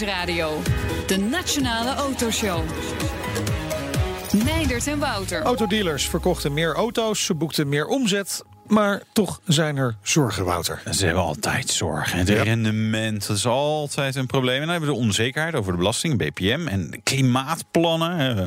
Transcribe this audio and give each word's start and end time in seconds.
Nieuwsradio. 0.00 0.62
De 1.06 1.16
Nationale 1.16 1.94
Autoshow. 1.94 2.60
Meindert 4.44 4.86
en 4.86 4.98
Wouter. 4.98 5.42
Autodealers 5.42 6.08
verkochten 6.08 6.52
meer 6.52 6.74
auto's, 6.74 7.24
ze 7.24 7.34
boekten 7.34 7.68
meer 7.68 7.86
omzet. 7.86 8.42
Maar 8.66 9.02
toch 9.12 9.40
zijn 9.46 9.76
er 9.76 9.96
zorgen, 10.02 10.44
Wouter. 10.44 10.82
Ze 10.90 11.04
hebben 11.04 11.22
altijd 11.22 11.68
zorgen. 11.70 12.18
Het 12.18 12.28
Ja. 12.28 12.42
rendement 12.42 13.26
dat 13.26 13.36
is 13.36 13.46
altijd 13.46 14.14
een 14.16 14.26
probleem. 14.26 14.54
En 14.54 14.60
dan 14.60 14.70
hebben 14.70 14.88
we 14.88 14.94
de 14.94 15.00
onzekerheid 15.00 15.54
over 15.54 15.72
de 15.72 15.78
belasting, 15.78 16.18
BPM 16.18 16.66
en 16.68 16.90
de 16.90 17.00
klimaatplannen. 17.02 18.38
Eh, 18.38 18.44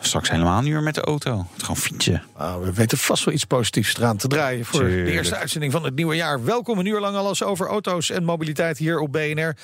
straks 0.00 0.30
helemaal 0.30 0.60
niet 0.62 0.72
meer 0.72 0.82
met 0.82 0.94
de 0.94 1.00
auto. 1.00 1.46
Het 1.52 1.60
gewoon 1.62 1.76
fietsen. 1.76 2.22
Nou, 2.38 2.64
we 2.64 2.72
weten 2.72 2.98
vast 2.98 3.24
wel 3.24 3.34
iets 3.34 3.44
positiefs 3.44 3.96
eraan 3.96 4.16
te 4.16 4.28
draaien 4.28 4.64
voor 4.64 4.80
de 4.84 5.10
eerste 5.12 5.36
uitzending 5.36 5.72
van 5.72 5.84
het 5.84 5.94
nieuwe 5.94 6.14
jaar. 6.16 6.44
Welkom 6.44 6.78
een 6.78 6.86
uur 6.86 7.00
lang 7.00 7.16
alles 7.16 7.42
over 7.42 7.66
auto's 7.66 8.10
en 8.10 8.24
mobiliteit 8.24 8.78
hier 8.78 8.98
op 8.98 9.12
BNR. 9.12 9.54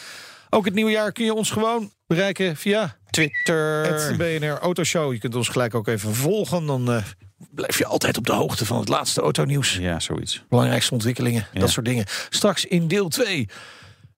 Ook 0.51 0.65
het 0.65 0.75
nieuwe 0.75 0.91
jaar 0.91 1.13
kun 1.13 1.25
je 1.25 1.35
ons 1.35 1.51
gewoon 1.51 1.93
bereiken 2.07 2.57
via 2.57 2.97
Twitter. 3.11 3.85
het 3.87 4.17
BNR 4.17 4.59
Autoshow. 4.59 5.13
Je 5.13 5.19
kunt 5.19 5.35
ons 5.35 5.49
gelijk 5.49 5.75
ook 5.75 5.87
even 5.89 6.15
volgen. 6.15 6.67
Dan 6.67 6.93
eh, 6.93 7.03
blijf 7.51 7.79
je 7.79 7.87
altijd 7.87 8.17
op 8.17 8.27
de 8.27 8.33
hoogte 8.33 8.67
van 8.67 8.79
het 8.79 8.89
laatste 8.89 9.21
autonieuws. 9.21 9.77
Ja, 9.77 10.01
zoiets. 10.01 10.45
Belangrijkste 10.49 10.93
ontwikkelingen, 10.93 11.47
Ja. 11.53 11.61
dat 11.61 11.71
soort 11.71 11.87
dingen. 11.87 12.05
Straks 12.29 12.65
in 12.65 12.89
deel 12.89 13.09
2. 13.09 13.49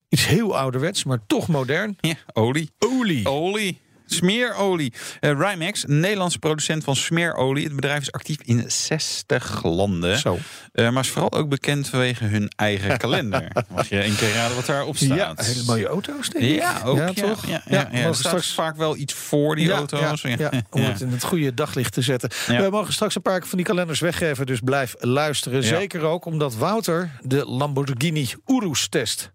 Iets 0.09 0.27
heel 0.27 0.57
ouderwets, 0.59 1.05
maar 1.05 1.19
toch 1.27 1.49
modern. 1.49 1.97
Ja, 2.01 2.15
olie. 2.33 2.71
Olie. 2.79 3.29
Olie. 3.29 3.81
Smeerolie. 4.15 4.93
Rymex, 5.21 5.89
een 5.89 6.01
Nederlandse 6.01 6.39
producent 6.39 6.85
van 6.85 6.97
smeerolie. 6.97 7.65
Het 7.65 7.75
bedrijf 7.75 8.01
is 8.01 8.13
actief 8.13 8.39
in 8.43 8.65
60 8.67 9.63
landen. 9.63 10.19
Zo. 10.19 10.39
Eh, 10.73 10.91
maar 10.91 11.03
is 11.03 11.11
vooral 11.11 11.33
ook 11.33 11.49
bekend 11.49 11.89
vanwege 11.89 12.25
hun 12.25 12.53
eigen 12.57 12.99
kalender. 13.05 13.49
Mag 13.69 13.89
je 13.89 14.01
één 14.01 14.17
keer 14.17 14.33
raden 14.33 14.57
wat 14.57 14.67
daarop 14.67 14.97
staat? 14.97 15.17
Ja, 15.17 15.33
hele 15.37 15.63
mooie 15.67 15.87
auto's, 15.87 16.29
denk 16.29 16.45
ik. 16.45 16.55
Ja, 16.55 16.81
ook. 16.85 16.97
Ja, 16.97 17.13
toch? 17.13 17.47
Ja, 17.47 17.63
ja, 17.67 17.89
ja. 17.93 17.99
Er 17.99 18.15
staat 18.15 18.17
straks 18.17 18.55
vaak 18.55 18.77
wel 18.77 18.97
iets 18.97 19.15
voor 19.15 19.57
die 19.57 19.73
auto's. 19.73 20.23
Ja, 20.23 20.51
om 20.71 20.83
het 20.83 21.01
in 21.01 21.09
het 21.09 21.25
goede 21.25 21.55
daglicht 21.55 21.93
te 21.93 22.03
zetten. 22.03 22.31
We 22.47 22.69
mogen 22.71 22.93
straks 22.93 23.15
een 23.15 23.23
paar 23.23 23.47
van 23.47 23.59
die 23.59 23.67
kalenders 23.67 24.01
weggeven, 24.01 24.47
dus 24.47 24.61
blijf 24.61 24.95
luisteren. 24.99 25.65
Zeker 25.65 26.03
ook 26.03 26.25
omdat 26.25 26.55
Wouter 26.55 27.11
de 27.23 27.45
Lamborghini 27.47 28.29
Urus 28.47 28.89
test. 28.89 29.31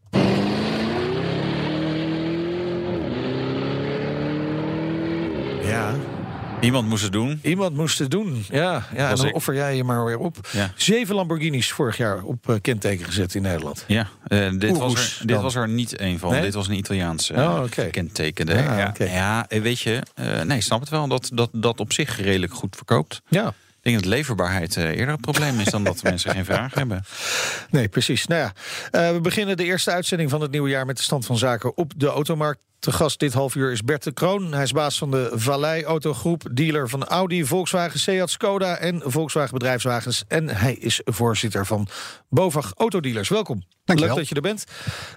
Ja, 5.63 5.95
Iemand 6.65 6.87
moest 6.87 7.03
het 7.03 7.11
doen. 7.11 7.39
iemand 7.43 7.75
moest 7.75 7.99
het 7.99 8.11
doen. 8.11 8.45
Ja, 8.49 8.85
ja 8.95 9.09
en 9.09 9.15
dan 9.15 9.25
ik. 9.25 9.35
offer 9.35 9.53
jij 9.53 9.75
je 9.75 9.83
maar 9.83 10.05
weer 10.05 10.17
op. 10.17 10.47
Ja. 10.51 10.71
Zeven 10.75 11.15
Lamborghinis 11.15 11.71
vorig 11.71 11.97
jaar 11.97 12.23
op 12.23 12.49
eh, 12.49 12.55
kenteken 12.61 13.05
gezet 13.05 13.35
in 13.35 13.41
Nederland. 13.41 13.83
Ja, 13.87 14.07
eh, 14.27 14.49
dit, 14.57 14.77
was 14.77 14.93
er, 15.19 15.27
dit 15.27 15.41
was 15.41 15.55
er 15.55 15.67
niet 15.69 15.99
een 15.99 16.19
van. 16.19 16.31
Nee? 16.31 16.41
Dit 16.41 16.53
was 16.53 16.67
een 16.67 16.77
Italiaanse 16.77 17.33
Oh, 17.33 17.39
eh, 17.57 17.63
oké. 17.63 17.85
kentekende. 17.85 18.53
Ja, 18.53 18.93
Ja, 18.97 19.45
eh, 19.47 19.61
weet 19.61 19.79
je, 19.79 20.01
nee, 20.45 20.61
snap 20.61 20.79
het 20.79 20.89
wel 20.89 21.07
dat 21.07 21.29
dat, 21.33 21.49
dat 21.53 21.79
op 21.79 21.93
zich 21.93 22.17
redelijk 22.21 22.53
goed 22.53 22.75
verkoopt. 22.75 23.21
Ja, 23.29 23.47
Ik 23.47 23.53
denk 23.81 23.95
dat 23.95 24.05
leverbaarheid 24.05 24.75
eerder 24.75 25.07
het 25.11 25.21
probleem 25.21 25.59
is 25.59 25.69
dan 25.69 25.83
dat 25.83 26.03
mensen 26.11 26.31
geen 26.31 26.45
vraag 26.45 26.73
hebben. 26.73 27.03
Nee, 27.69 27.87
precies. 27.87 28.27
Nou 28.27 28.41
ja, 28.91 29.11
we 29.13 29.19
beginnen 29.21 29.57
de 29.57 29.63
eerste 29.63 29.91
uitzending 29.91 30.29
van 30.29 30.41
het 30.41 30.51
nieuwe 30.51 30.69
jaar 30.69 30.85
met 30.85 30.97
de 30.97 31.03
stand 31.03 31.25
van 31.25 31.37
zaken 31.37 31.77
op 31.77 31.93
de 31.97 32.07
automarkt. 32.07 32.59
Te 32.85 32.91
gast 32.91 33.19
dit 33.19 33.33
half 33.33 33.55
uur 33.55 33.71
is 33.71 33.83
Bert 33.83 34.03
de 34.03 34.11
Kroon. 34.13 34.53
Hij 34.53 34.63
is 34.63 34.71
baas 34.71 34.97
van 34.97 35.11
de 35.11 35.29
Vallei 35.33 35.83
Autogroep, 35.83 36.43
dealer 36.51 36.89
van 36.89 37.03
Audi, 37.05 37.45
Volkswagen, 37.45 37.99
Seat, 37.99 38.29
Skoda 38.29 38.77
en 38.77 39.01
Volkswagen 39.05 39.53
Bedrijfswagens. 39.53 40.23
En 40.27 40.49
hij 40.49 40.73
is 40.73 41.01
voorzitter 41.05 41.65
van 41.65 41.87
Bovag 42.29 42.73
Autodealers. 42.77 43.29
Welkom. 43.29 43.63
Dankjewel. 43.85 44.15
Leuk 44.15 44.23
dat 44.29 44.37
je 44.37 44.41
er 44.41 44.47
bent. 44.55 44.63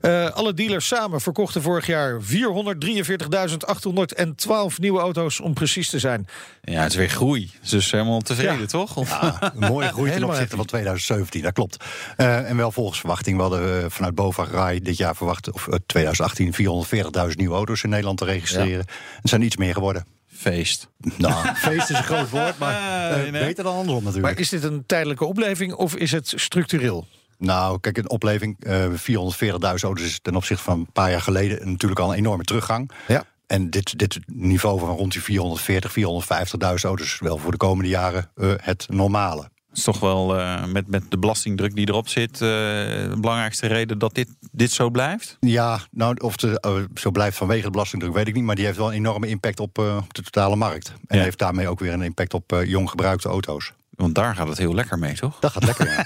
Eh, 0.00 0.30
alle 0.36 0.55
dealers 0.55 0.86
samen 0.86 1.20
verkochten 1.20 1.62
vorig 1.62 1.86
jaar 1.86 2.20
443.812 2.22 4.78
nieuwe 4.78 5.00
auto's, 5.00 5.41
om 5.41 5.55
precies 5.55 5.91
te 5.91 5.98
zijn. 5.98 6.27
Ja, 6.62 6.83
het 6.83 6.91
is 6.91 6.96
weer 6.96 7.08
groei. 7.08 7.50
Dus 7.70 7.91
helemaal 7.91 8.20
tevreden, 8.20 8.61
Ja. 8.61 8.66
toch? 8.66 8.96
Of- 8.96 9.18
Een 9.40 9.58
mooie 9.68 9.89
groei 9.96 10.11
ten 10.11 10.24
opzichte 10.24 10.57
van 10.57 10.64
2017, 10.64 11.42
dat 11.42 11.52
klopt. 11.52 11.84
Eh, 12.17 12.51
en 12.51 12.57
wel 12.57 12.73
volgens 12.73 12.98
verwachting. 12.98 13.36
We 13.36 13.42
hadden 13.42 13.83
eh, 13.83 13.90
vanuit 13.90 14.14
Bovag 14.14 14.51
Rai 14.51 14.80
dit 14.80 14.96
jaar 14.96 15.17
verwacht, 15.17 15.52
of 15.52 15.68
eh, 15.68 15.74
2018, 15.86 16.55
440.000 16.55 17.36
nieuwe 17.36 17.55
auto's 17.58 17.83
in 17.83 17.89
Nederland 17.89 18.19
te 18.19 18.24
registreren. 18.24 18.85
Het 19.20 19.29
zijn 19.29 19.42
iets 19.42 19.57
meer 19.57 19.74
geworden. 19.74 20.07
Feest. 20.27 20.89
Nou, 21.17 21.46
feest 21.55 21.91
is 21.91 21.96
een 21.96 22.05
groot 22.05 22.30
woord, 22.30 22.58
maar 22.58 23.11
eh, 23.11 23.17
nee, 23.17 23.30
nee. 23.30 23.45
beter 23.45 23.64
dan 23.64 23.77
andersom 23.77 24.05
natuurlijk. 24.05 24.35
Maar 24.35 24.42
is 24.42 24.48
dit 24.48 24.63
een 24.64 24.86
tijdelijke 24.86 25.24
opleving 25.24 25.73
of 25.74 25.96
is 25.96 26.13
het 26.13 26.33
structureel? 26.36 27.07
Nou, 27.39 27.80
kijk, 27.80 27.96
een 27.96 28.11
opleving, 28.11 28.57
eh 28.64 28.86
440.000 28.86 29.48
auto's 29.61 30.01
is 30.01 30.19
ten 30.23 30.36
opzichte 30.36 30.63
van 30.63 30.79
een 30.79 30.92
paar 30.92 31.11
jaar 31.11 31.20
geleden 31.20 31.70
natuurlijk 31.70 32.01
al 32.01 32.11
een 32.11 32.19
enorme 32.19 32.45
teruggang. 32.45 32.91
Ja. 33.07 33.24
En 33.46 33.70
dit, 33.70 33.98
dit 33.98 34.19
niveau 34.27 34.79
van 34.79 34.96
rond 34.96 35.13
die 35.13 35.23
440, 35.23 35.90
450.000 35.90 36.58
auto's 36.58 37.07
is 37.07 37.19
wel 37.19 37.39
voor 37.39 37.51
de 37.51 37.57
komende 37.57 37.90
jaren 37.90 38.30
eh, 38.36 38.52
het 38.57 38.86
normale. 38.89 39.51
Is 39.78 39.84
toch 39.84 40.00
wel 40.00 40.39
eh, 40.39 40.64
met, 40.64 40.86
met 40.89 41.02
de 41.08 41.18
belastingdruk 41.18 41.74
die 41.74 41.89
erop 41.89 42.08
zit... 42.08 42.33
eh, 42.33 42.39
de 42.39 43.16
belangrijkste 43.20 43.66
reden 43.66 43.98
dat 43.98 44.14
dit, 44.14 44.28
dit 44.52 44.70
zo 44.72 44.90
blijft? 44.90 45.36
Ja, 45.40 45.80
nou, 45.90 46.16
of 46.20 46.40
het 46.40 46.61
eh, 46.61 46.77
zo 46.94 47.11
blijft 47.11 47.36
vanwege 47.36 47.62
de 47.62 47.70
belastingdruk, 47.70 48.14
weet 48.14 48.28
ik 48.28 48.34
niet. 48.34 48.44
Maar 48.44 48.56
die 48.56 48.64
heeft 48.64 48.77
wel 48.78 48.89
een 48.89 48.94
enorme 48.94 49.28
impact 49.28 49.61
op 49.61 49.78
op 49.78 50.14
de 50.14 50.22
totale 50.22 50.56
markt. 50.56 50.92
En 51.06 51.16
Ja. 51.18 51.22
heeft 51.22 51.39
daarmee 51.39 51.68
ook 51.68 51.80
weer 51.80 51.92
een 51.92 52.02
impact 52.02 52.34
op 52.34 52.62
jong 52.64 52.90
gebruikte 52.90 53.28
auto's. 53.28 53.72
Want 53.98 54.14
daar 54.14 54.35
gaat 54.35 54.48
het 54.48 54.59
heel 54.59 54.75
lekker 54.75 54.98
mee, 54.98 55.14
toch? 55.14 55.36
Dat 55.41 55.51
gaat 55.53 55.64
lekker, 55.64 55.86
ja. 55.86 56.05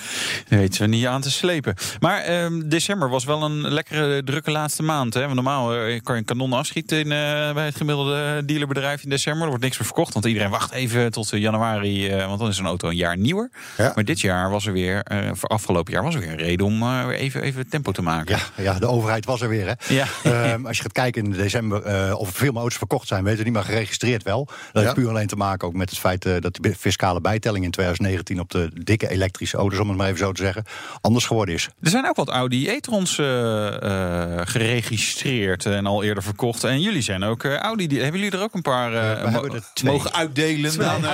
Weten 0.49 0.81
we 0.81 0.87
niet 0.87 1.07
aan 1.07 1.21
te 1.21 1.31
slepen. 1.31 1.75
Maar 2.01 2.21
ehm, 2.21 2.69
december 2.69 3.09
was 3.09 3.25
wel 3.25 3.43
een 3.43 3.69
lekkere, 3.69 4.25
drukke 4.25 4.51
laatste 4.51 4.83
maand. 4.83 5.15
Hè? 5.15 5.21
Want 5.21 5.35
normaal 5.35 5.75
eh, 5.75 6.01
kan 6.03 6.15
je 6.15 6.21
een 6.21 6.27
kanon 6.27 6.53
afschieten 6.53 6.99
in, 6.99 7.12
eh, 7.12 7.53
bij 7.55 7.65
het 7.65 7.77
gemiddelde 7.77 8.43
dealerbedrijf 8.45 9.03
in 9.03 9.09
december. 9.09 9.43
Er 9.43 9.49
wordt 9.49 9.62
niks 9.62 9.77
meer 9.79 9.87
verkocht, 9.87 10.12
want 10.12 10.25
iedereen 10.25 10.51
wacht 10.51 10.73
even 10.73 11.11
tot 11.12 11.33
eh, 11.33 11.41
januari. 11.41 12.09
eh, 12.09 12.27
want 12.27 12.39
dan 12.39 12.49
is 12.49 12.59
een 12.59 12.67
auto 12.67 12.89
een 12.89 12.97
jaar 12.97 13.17
nieuwer. 13.19 13.51
Ja. 13.77 13.93
Maar 13.95 14.05
dit 14.05 14.21
jaar 14.21 14.51
was 14.51 14.67
er 14.67 14.73
weer, 14.73 15.03
eh, 15.03 15.31
voor 15.33 15.49
afgelopen 15.49 15.93
jaar 15.93 16.03
was 16.03 16.15
er 16.15 16.21
weer 16.21 16.31
een 16.31 16.37
reden 16.37 16.67
om 16.67 16.83
eh, 16.83 17.06
even, 17.21 17.43
even 17.43 17.69
tempo 17.69 17.93
te 17.93 18.03
maken. 18.03 18.37
ja. 18.56 18.62
Ja, 18.62 18.79
de 18.79 18.87
overheid 18.87 19.25
was 19.25 19.41
er 19.41 19.49
weer, 19.49 19.67
hè. 19.67 19.95
Ja. 19.95 20.06
Ehm, 20.23 20.67
als 20.67 20.77
je 20.77 20.83
gaat 20.83 20.93
kijken 20.93 21.25
in 21.25 21.31
december 21.31 21.83
eh, 21.83 22.15
of 22.19 22.29
er 22.29 22.35
veel 22.35 22.51
meer 22.53 22.61
auto's 22.61 22.79
verkocht 22.79 23.09
zijn, 23.09 23.23
weten 23.25 23.39
we 23.39 23.45
niet, 23.45 23.53
maar 23.53 23.65
geregistreerd 23.65 24.23
wel. 24.23 24.49
Dat 24.73 24.83
heeft 24.83 24.95
puur 24.95 25.09
alleen 25.09 25.27
te 25.27 25.37
maken 25.37 25.69
ook 25.69 25.75
met 25.75 25.91
het 25.91 25.99
feit 25.99 26.25
eh, 26.25 26.33
dat 26.41 26.55
de 26.55 26.61
fiscale 26.87 27.21
bijtelling 27.21 27.65
in 27.65 27.71
2019 27.71 28.41
op 28.41 28.51
de 28.51 28.71
dikke 28.85 29.09
elektrische 29.11 29.57
auto's, 29.57 29.79
om 29.79 29.89
het 29.89 29.97
maar 29.97 30.07
even 30.07 30.19
zo 30.19 30.33
te 30.33 30.43
zeggen, 30.43 30.65
anders 31.01 31.25
geworden 31.27 31.55
is. 31.55 31.69
Er 31.83 31.91
zijn 31.91 32.09
ook 32.09 32.17
wat 32.17 32.29
Audi 32.29 32.69
e-trons 32.69 33.19
eh, 33.19 33.67
eh, 33.83 34.41
geregistreerd 34.45 35.67
en 35.67 35.87
al 35.87 36.03
eerder 36.03 36.23
verkocht. 36.23 36.65
En 36.65 36.81
jullie 36.81 37.03
zijn 37.03 37.25
ook 37.25 37.45
eh, 37.45 37.57
Audi. 37.57 37.87
die- 37.87 38.01
Hebben 38.03 38.21
jullie 38.21 38.37
er 38.39 38.43
ook 38.45 38.55
een 38.55 38.63
paar 38.63 38.91
we 38.91 39.31
mo- 39.31 39.41
hebben 39.43 39.65
twee. 39.75 39.93
mogen 39.93 40.13
uitdelen? 40.13 40.79
Dan, 40.79 41.05
eh, 41.05 41.11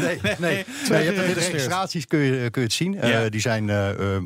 Nee, 0.00 0.18
nee, 0.22 0.36
nee. 0.38 0.64
je 0.88 0.94
hebt 0.94 1.16
de 1.16 1.32
registraties 1.32 2.06
kun 2.06 2.18
je, 2.18 2.50
kun 2.50 2.60
je 2.62 2.66
het 2.68 2.76
zien. 2.76 3.00
Eh, 3.00 3.10
Ja. 3.10 3.28
die 3.28 3.40
zijn, 3.40 3.70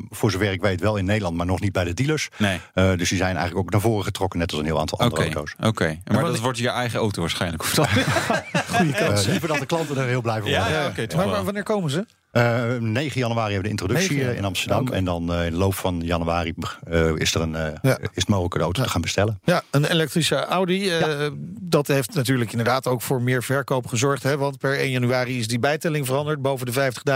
voor 0.09 0.31
zover 0.31 0.51
ik 0.51 0.61
weet, 0.61 0.81
wel 0.81 0.97
in 0.97 1.05
Nederland, 1.05 1.35
maar 1.37 1.45
nog 1.45 1.59
niet 1.59 1.71
bij 1.71 1.83
de 1.83 1.93
dealers. 1.93 2.29
Nee. 2.37 2.59
Eh, 2.73 2.89
dus 2.97 3.09
die 3.09 3.17
zijn 3.17 3.35
eigenlijk 3.35 3.65
ook 3.65 3.71
naar 3.71 3.81
voren 3.81 4.03
getrokken, 4.03 4.39
net 4.39 4.51
als 4.51 4.59
een 4.59 4.65
heel 4.65 4.79
aantal 4.79 4.99
andere 4.99 5.23
auto's. 5.23 5.55
oké. 5.59 5.99
Maar 6.11 6.23
dat 6.23 6.39
wordt 6.39 6.57
je 6.57 6.69
eigen 6.69 6.99
auto 6.99 7.21
waarschijnlijk. 7.21 7.63
Of 7.63 7.73
dat? 7.73 7.87
Goede 8.75 8.91
kans. 8.93 9.23
Eh, 9.25 9.29
liever 9.31 9.47
dat 9.47 9.59
de 9.59 9.65
klanten 9.65 9.97
er 9.97 10.07
heel 10.07 10.21
blij 10.21 10.39
van 10.41 10.49
Ja, 10.49 10.55
worden. 10.55 10.60
Ja, 10.69 10.87
oké, 10.87 11.07
toch 11.07 11.25
maar, 11.25 11.43
wanneer 11.43 11.63
komen 11.63 11.89
ze? 11.91 12.05
Eh, 12.31 12.63
9 12.79 13.19
januari 13.19 13.53
hebben 13.53 13.71
we 13.71 13.75
de 13.77 13.81
introductie 13.83 14.15
9 14.17 14.31
eh, 14.31 14.37
in 14.37 14.45
Amsterdam. 14.45 14.87
En 14.87 15.05
dan 15.05 15.33
eh, 15.33 15.45
in 15.45 15.51
de 15.51 15.57
loop 15.57 15.73
van 15.75 16.01
januari 16.03 16.53
eh, 16.89 17.15
is, 17.15 17.35
er 17.35 17.41
een, 17.41 17.55
eh, 17.55 17.73
Ja. 17.81 17.97
is 17.99 18.07
het 18.13 18.27
mogelijk 18.27 18.55
een 18.55 18.61
auto 18.61 18.83
te 18.83 18.89
gaan 18.89 19.01
bestellen. 19.01 19.39
Ja, 19.43 19.61
een 19.71 19.85
elektrische 19.85 20.35
Audi. 20.45 20.89
eh, 20.89 21.27
Dat 21.61 21.87
heeft 21.87 22.13
natuurlijk 22.13 22.51
inderdaad 22.51 22.87
ook 22.87 23.01
voor 23.01 23.21
meer 23.21 23.43
verkoop 23.43 23.87
gezorgd. 23.87 24.23
Hè, 24.23 24.37
want 24.37 24.57
per 24.57 24.79
1 24.79 24.89
januari 24.91 25.39
is 25.39 25.47
die 25.47 25.59
bijtelling 25.59 26.05
veranderd. 26.05 26.41
Boven 26.41 26.65
de 26.65 26.71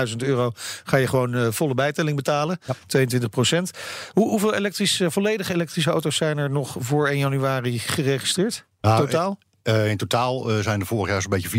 50.000 0.09 0.15
euro 0.23 0.51
ga 0.83 0.97
je 0.97 1.07
gewoon 1.07 1.33
eh, 1.35 1.47
volle 1.51 1.73
bijtelling 1.73 2.15
betalen. 2.15 2.57
22 2.87 3.29
procent. 3.29 3.71
Hoe, 4.13 4.29
hoeveel 4.29 4.53
elektrische, 4.53 5.11
volledige 5.11 5.53
elektrische 5.53 5.89
auto's 5.91 6.15
zijn 6.15 6.37
er 6.37 6.49
nog 6.49 6.75
voor 6.79 7.07
1 7.07 7.17
januari 7.17 7.79
geregistreerd? 7.79 8.65
Nou, 8.81 8.99
Totaal? 9.05 9.37
Eh, 9.65 9.89
in 9.89 9.97
totaal 9.97 10.49
eh, 10.51 10.59
zijn 10.59 10.79
er 10.79 10.85
vorig 10.85 11.11
jaar 11.11 11.21
zo'n 11.21 11.29
beetje 11.29 11.49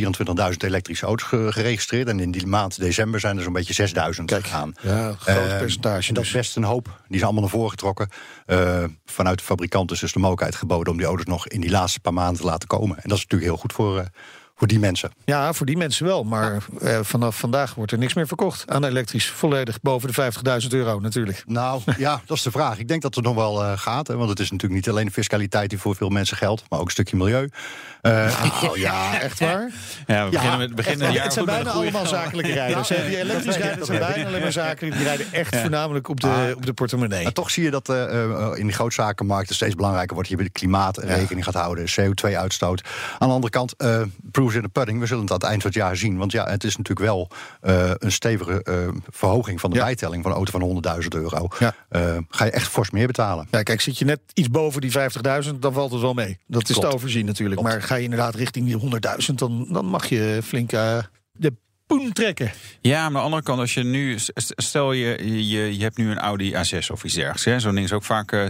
24.000 0.50 0.56
elektrische 0.64 1.06
auto's 1.06 1.28
ge- 1.28 1.52
geregistreerd. 1.52 2.08
En 2.08 2.20
in 2.20 2.30
die 2.30 2.46
maand 2.46 2.78
december 2.80 3.20
zijn 3.20 3.36
er 3.36 3.42
zo'n 3.42 3.52
beetje 3.52 3.74
6.000 4.18 4.24
gegaan. 4.24 4.74
Ja, 4.82 5.08
een 5.08 5.16
groot 5.18 5.36
Eh, 5.50 5.58
percentage. 5.58 6.08
en 6.08 6.14
dat 6.14 6.24
is 6.24 6.30
Dus. 6.30 6.40
best 6.40 6.56
een 6.56 6.62
hoop. 6.64 6.84
Die 6.86 6.94
zijn 7.18 7.22
allemaal 7.22 7.40
naar 7.42 7.50
voren 7.50 7.70
getrokken. 7.70 8.08
Vanuit 9.06 9.38
de 9.38 9.44
fabrikant 9.44 9.90
is 9.90 10.00
dus 10.00 10.12
de 10.12 10.18
mogelijkheid 10.18 10.54
geboden 10.54 10.92
om 10.92 10.98
die 10.98 11.06
auto's 11.06 11.24
nog 11.24 11.48
in 11.48 11.60
die 11.60 11.70
laatste 11.70 12.00
paar 12.00 12.12
maanden 12.12 12.40
te 12.40 12.46
laten 12.46 12.68
komen. 12.68 12.96
En 12.96 13.08
dat 13.08 13.16
is 13.18 13.22
natuurlijk 13.22 13.50
heel 13.50 13.60
goed 13.60 13.72
voor, 13.72 14.04
voor 14.56 14.66
die 14.66 14.78
mensen. 14.78 15.10
Ja, 15.24 15.52
voor 15.52 15.66
die 15.66 15.76
mensen 15.76 16.06
wel. 16.06 16.24
Maar 16.24 16.64
eh, 16.80 16.98
vanaf 17.02 17.38
vandaag 17.38 17.74
wordt 17.74 17.92
er 17.92 17.98
niks 17.98 18.14
meer 18.14 18.26
verkocht 18.26 18.70
aan 18.70 18.84
elektrisch. 18.84 19.30
Volledig 19.30 19.80
boven 19.80 20.12
de 20.12 20.62
50.000 20.62 20.68
euro 20.68 21.00
natuurlijk. 21.00 21.42
Nou 21.46 21.80
ja, 21.98 22.20
dat 22.26 22.36
is 22.36 22.42
de 22.42 22.50
vraag. 22.50 22.78
Ik 22.78 22.88
denk 22.88 23.02
dat 23.02 23.14
het 23.14 23.24
nog 23.24 23.34
wel 23.34 23.62
eh, 23.62 23.72
gaat. 23.78 24.06
Hè, 24.06 24.16
want 24.16 24.30
het 24.30 24.40
is 24.40 24.50
natuurlijk 24.50 24.80
niet 24.80 24.90
alleen 24.90 25.06
de 25.06 25.12
fiscaliteit 25.12 25.70
die 25.70 25.78
voor 25.78 25.96
veel 25.96 26.08
mensen 26.08 26.36
geldt, 26.36 26.64
maar 26.68 26.78
ook 26.78 26.84
een 26.84 26.90
stukje 26.90 27.16
milieu. 27.16 27.48
Eh, 28.02 28.44
Oh 28.62 28.76
ja, 28.86 29.20
echt 29.20 29.40
waar? 29.40 29.70
Ja, 30.06 30.24
we 30.24 30.30
beginnen 30.30 30.58
met 30.58 30.74
beginnen 30.74 31.12
jaar 31.12 31.24
het 31.24 31.32
zijn 31.32 31.44
bijna 31.44 31.70
allemaal 31.70 32.06
zakelijke 32.06 32.52
rijders. 32.52 32.88
Die 32.88 33.18
elektrisch 33.18 33.56
rijden 33.56 33.86
zijn 33.86 33.98
bijna 33.98 34.26
alleen 34.26 34.40
maar 34.40 34.52
zakelijk. 34.52 34.96
Die 34.96 35.04
rijden 35.04 35.26
echt 35.32 35.56
voornamelijk 35.56 36.08
op 36.08 36.20
de, 36.20 36.52
op 36.56 36.66
de 36.66 36.72
portemonnee. 36.72 37.22
Maar 37.22 37.32
toch 37.32 37.50
zie 37.50 37.62
je 37.62 37.70
dat 37.70 37.88
in 38.58 38.66
die 38.66 38.74
grootzakenmarkten 38.74 39.54
steeds 39.54 39.74
belangrijker 39.74 40.14
wordt. 40.14 40.28
Je 40.28 40.36
met 40.36 40.52
klimaat 40.52 40.98
rekening 40.98 41.44
gaat 41.44 41.54
houden, 41.54 41.84
CO2-uitstoot. 42.00 42.82
Aan 43.18 43.28
de 43.28 43.34
andere 43.34 43.52
kant, 43.52 43.76
eh 43.76 44.02
proofs 44.46 44.54
in 44.54 44.62
the 44.72 44.80
pudding. 44.80 45.00
We 45.00 45.06
zullen 45.06 45.22
het 45.22 45.32
aan 45.32 45.38
het 45.38 45.46
eind 45.48 45.62
van 45.62 45.70
het 45.70 45.80
jaar 45.80 45.96
zien. 45.96 46.16
Want 46.16 46.32
ja, 46.32 46.46
het 46.50 46.64
is 46.64 46.76
natuurlijk 46.76 47.06
wel 47.06 47.30
eh, 47.60 47.90
een 47.98 48.12
stevige 48.12 48.62
eh, 48.62 48.74
verhoging 49.10 49.60
van 49.60 49.70
de 49.70 49.76
Ja. 49.76 49.84
bijtelling 49.84 50.22
van 50.22 50.30
een 50.30 50.36
auto 50.36 50.58
van 50.58 50.82
100.000 51.02 51.08
euro. 51.08 51.48
Ja. 51.58 51.74
Eh, 51.88 52.16
ga 52.28 52.44
je 52.44 52.50
echt 52.50 52.68
fors 52.68 52.90
meer 52.90 53.06
betalen. 53.06 53.48
Ja, 53.50 53.62
kijk, 53.62 53.80
zit 53.80 53.98
je 53.98 54.04
net 54.04 54.20
iets 54.34 54.50
boven 54.50 54.80
die 54.80 54.90
50.000, 54.90 55.54
dan 55.60 55.72
valt 55.72 55.92
het 55.92 56.00
wel 56.00 56.14
mee. 56.14 56.38
Dat 56.46 56.62
is 56.68 56.74
Klopt. 56.74 56.88
te 56.90 56.94
overzien 56.94 57.26
natuurlijk. 57.26 57.60
Klopt. 57.60 57.74
Maar 57.74 57.82
ga 57.86 57.94
je 57.94 58.02
inderdaad 58.04 58.34
richting 58.34 58.66
die 58.66 58.76
100.000, 59.28 59.34
dan, 59.34 59.66
dan 59.70 59.86
mag 59.86 60.06
je 60.06 60.40
flink 60.44 60.72
eh, 60.72 60.98
de 61.32 61.52
poen 61.86 62.12
trekken. 62.12 62.50
Ja, 62.80 62.96
maar 62.98 63.06
aan 63.06 63.12
de 63.12 63.18
andere 63.18 63.42
kant, 63.42 63.60
als 63.60 63.74
je 63.74 63.82
nu, 63.82 64.18
stel 64.56 64.92
je, 64.92 65.26
je, 65.48 65.76
je 65.76 65.82
hebt 65.82 65.96
nu 65.96 66.10
een 66.10 66.18
Audi 66.18 66.52
A6 66.54 66.86
of 66.92 67.04
iets 67.04 67.14
dergelijks. 67.14 67.44
hè. 67.44 67.60
Zo'n 67.60 67.74
ding 67.74 67.86
is 67.86 67.92
ook 67.92 68.04
vaak 68.04 68.32
eh, 68.32 68.40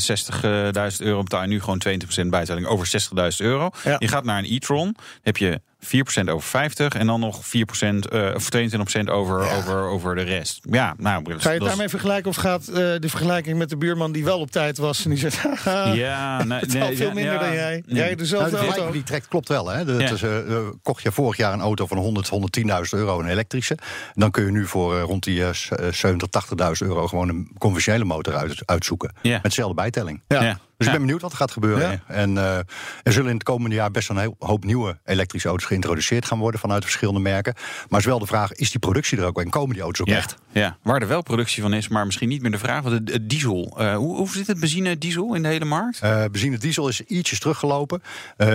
60.000 0.90 0.96
euro 0.98 1.22
betaal 1.22 1.42
je 1.42 1.48
nu 1.48 1.60
gewoon 1.60 1.82
20% 2.24 2.26
bijtelling 2.26 2.66
over 2.66 2.90
60.000 3.30 3.36
euro. 3.36 3.70
Ja. 3.84 3.96
Je 3.98 4.08
gaat 4.08 4.24
naar 4.24 4.38
een 4.38 4.52
e-tron, 4.54 4.96
heb 5.22 5.36
je 5.36 5.60
4% 5.80 6.28
over 6.28 6.48
50 6.48 6.94
en 6.94 7.06
dan 7.06 7.20
nog 7.20 7.42
4% 7.44 7.48
eh, 7.48 8.34
of 8.34 8.48
22% 8.56 9.10
over, 9.10 9.44
Ja. 9.44 9.56
over, 9.56 9.82
over 9.82 10.14
de 10.14 10.22
rest. 10.22 10.58
Ja, 10.70 10.94
nou, 10.98 11.22
dat 11.24 11.32
Ga 11.32 11.32
je 11.32 11.32
het 11.32 11.42
dat 11.42 11.54
is- 11.62 11.66
daarmee 11.68 11.88
vergelijken 11.88 12.30
of 12.30 12.36
gaat 12.36 12.68
eh, 12.68 12.74
de 12.74 12.98
vergelijking 13.08 13.58
met 13.58 13.68
de 13.68 13.76
buurman 13.76 14.12
die 14.12 14.24
wel 14.24 14.38
op 14.40 14.50
tijd 14.50 14.78
was 14.78 15.04
en 15.04 15.10
die 15.10 15.18
zegt, 15.18 15.38
Ja, 15.94 16.44
nee, 16.44 16.60
nee, 16.66 16.96
veel 16.96 17.12
minder 17.12 17.32
ja. 17.32 17.38
dan 17.38 17.52
jij. 17.52 17.82
Nee. 17.86 17.96
Jij 17.96 18.04
Nou, 18.04 18.16
dezelfde 18.16 18.50
de 18.50 18.56
auto. 18.56 18.56
vergelijking 18.56 18.92
die 18.92 19.02
trekt 19.02 19.28
klopt 19.28 19.48
wel. 19.48 19.68
Hè? 19.68 19.84
De, 19.84 19.92
Ja. 19.92 19.98
het 19.98 20.10
is, 20.12 20.22
eh, 20.22 20.58
kocht 20.82 21.02
je 21.02 21.12
vorig 21.12 21.36
jaar 21.36 21.52
een 21.52 21.60
auto 21.60 21.86
van 21.86 21.96
100, 21.98 22.28
110.000 22.28 22.98
euro, 23.00 23.20
een 23.20 23.28
elektrische. 23.28 23.78
Dan 24.14 24.30
kun 24.30 24.44
je 24.44 24.50
nu 24.50 24.66
voor 24.66 24.96
eh, 24.96 25.02
rond 25.02 25.24
die 25.24 25.44
eh, 25.44 25.52
s- 25.52 25.70
eh, 25.70 25.92
70, 25.92 26.28
80.000 26.28 26.88
euro 26.88 27.06
gewoon 27.08 27.28
een 27.28 27.50
conventionele 27.58 28.04
motor 28.04 28.34
uit, 28.36 28.62
uitzoeken. 28.64 29.12
Ja. 29.22 29.32
Met 29.32 29.42
dezelfde 29.42 29.74
bijtelling. 29.74 30.22
Ja. 30.28 30.58
Ja. 30.78 30.84
Dus 30.84 30.86
ik 30.86 30.92
ben 30.92 31.00
benieuwd 31.00 31.22
wat 31.22 31.30
er 31.30 31.36
gaat 31.36 31.50
gebeuren. 31.50 31.90
Ja. 31.90 32.14
En 32.14 32.38
eh, 32.38 32.56
er 33.02 33.12
zullen 33.12 33.28
in 33.28 33.34
het 33.34 33.44
komende 33.44 33.76
jaar 33.76 33.90
best 33.90 34.08
wel 34.08 34.18
een 34.18 34.34
hoop 34.38 34.64
nieuwe 34.64 34.98
elektrische 35.04 35.48
auto's 35.48 35.66
geïntroduceerd 35.66 36.26
gaan 36.26 36.38
worden 36.38 36.60
vanuit 36.60 36.82
verschillende 36.82 37.20
merken. 37.20 37.54
Maar 37.88 38.00
is 38.00 38.06
wel 38.06 38.18
de 38.18 38.26
vraag, 38.26 38.52
is 38.52 38.70
die 38.70 38.80
productie 38.80 39.18
er 39.18 39.24
ook 39.24 39.40
en 39.40 39.50
komen 39.50 39.74
die 39.74 39.82
auto's 39.82 40.00
ook 40.00 40.14
echt? 40.14 40.36
ja, 40.52 40.76
waar 40.82 41.00
er 41.00 41.08
wel 41.08 41.22
productie 41.22 41.62
van 41.62 41.72
is, 41.72 41.88
maar 41.88 42.06
misschien 42.06 42.28
niet 42.28 42.42
meer 42.42 42.50
de 42.50 42.58
vraag. 42.58 42.82
Want 42.82 43.10
het, 43.10 43.28
diesel, 43.30 43.74
eh, 43.78 43.94
hoe, 43.96 44.16
hoe 44.16 44.28
zit 44.28 44.46
het 44.46 44.60
benzine 44.60 44.98
diesel 44.98 45.34
in 45.34 45.42
de 45.42 45.48
hele 45.48 45.64
markt? 45.64 46.00
Eh 46.00 46.24
benzine 46.24 46.58
diesel 46.58 46.88
is 46.88 47.00
ietsjes 47.00 47.38
teruggelopen 47.38 48.02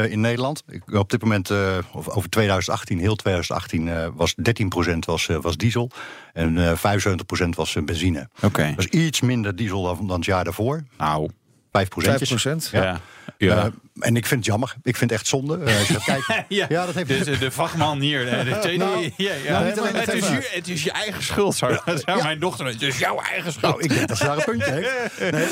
in 0.09 0.21
Nederland. 0.21 0.63
Ik, 0.67 0.93
op 0.93 1.09
dit 1.09 1.21
moment, 1.21 1.51
of 1.91 2.09
over 2.09 2.29
2018, 2.29 2.99
heel 2.99 3.15
2018, 3.15 3.87
eh, 3.87 4.07
was 4.13 4.35
13% 4.35 5.05
was, 5.05 5.29
was 5.41 5.57
diesel. 5.57 5.89
En 6.33 6.57
eh 6.57 6.77
75% 6.77 7.55
was 7.55 7.77
benzine. 7.85 8.29
Oké, 8.41 8.73
Dat 8.75 8.85
is 8.85 8.99
iets 8.99 9.21
minder 9.21 9.55
diesel 9.55 9.83
dan, 9.83 10.07
dan 10.07 10.15
het 10.15 10.25
jaar 10.25 10.43
daarvoor. 10.43 10.83
nou, 10.97 11.29
5 11.71 11.87
5%. 11.87 12.71
ja. 12.71 12.81
Ja. 12.81 12.99
ja. 13.37 13.57
Eh, 13.57 13.65
en 13.99 14.15
ik 14.15 14.25
vind 14.25 14.39
het 14.39 14.45
jammer. 14.49 14.75
Ik 14.83 14.95
vind 14.97 15.09
het 15.11 15.19
echt 15.19 15.29
zonde. 15.29 15.57
Eh, 15.63 15.77
als 15.79 15.87
je 15.87 15.93
gaat 15.93 16.03
kijken. 16.03 16.45
Ja, 16.57 16.65
ja, 16.69 16.85
dat 16.85 16.95
heeft 16.95 17.07
Dus 17.07 17.27
eh, 17.27 17.39
de 17.39 17.51
vakman 17.51 17.99
hier. 17.99 18.25
de- 18.25 18.59
de 18.61 18.77
Nou, 18.77 19.11
ja, 19.17 19.31
ja. 19.43 19.51
nou, 19.51 19.65
het, 19.65 20.05
het 20.05 20.13
is 20.13 20.27
je, 20.27 20.49
het 20.51 20.67
is 20.67 20.83
je 20.83 20.91
eigen 20.91 21.23
schuld, 21.23 21.55
zou, 21.55 21.77
zou 22.05 22.23
mijn 22.23 22.39
dochter. 22.39 22.65
Het 22.65 22.81
is 22.81 22.97
jouw 22.97 23.19
eigen 23.19 23.51
schuld. 23.53 23.71
Nou, 23.73 23.83
ik 23.83 23.89
denk 23.93 24.07
dat 24.07 24.17
ze 24.17 24.23
daar 24.23 24.37
een 24.37 24.43
puntje 24.43 24.71
heeft. 24.71 24.89
Nee, 25.31 25.47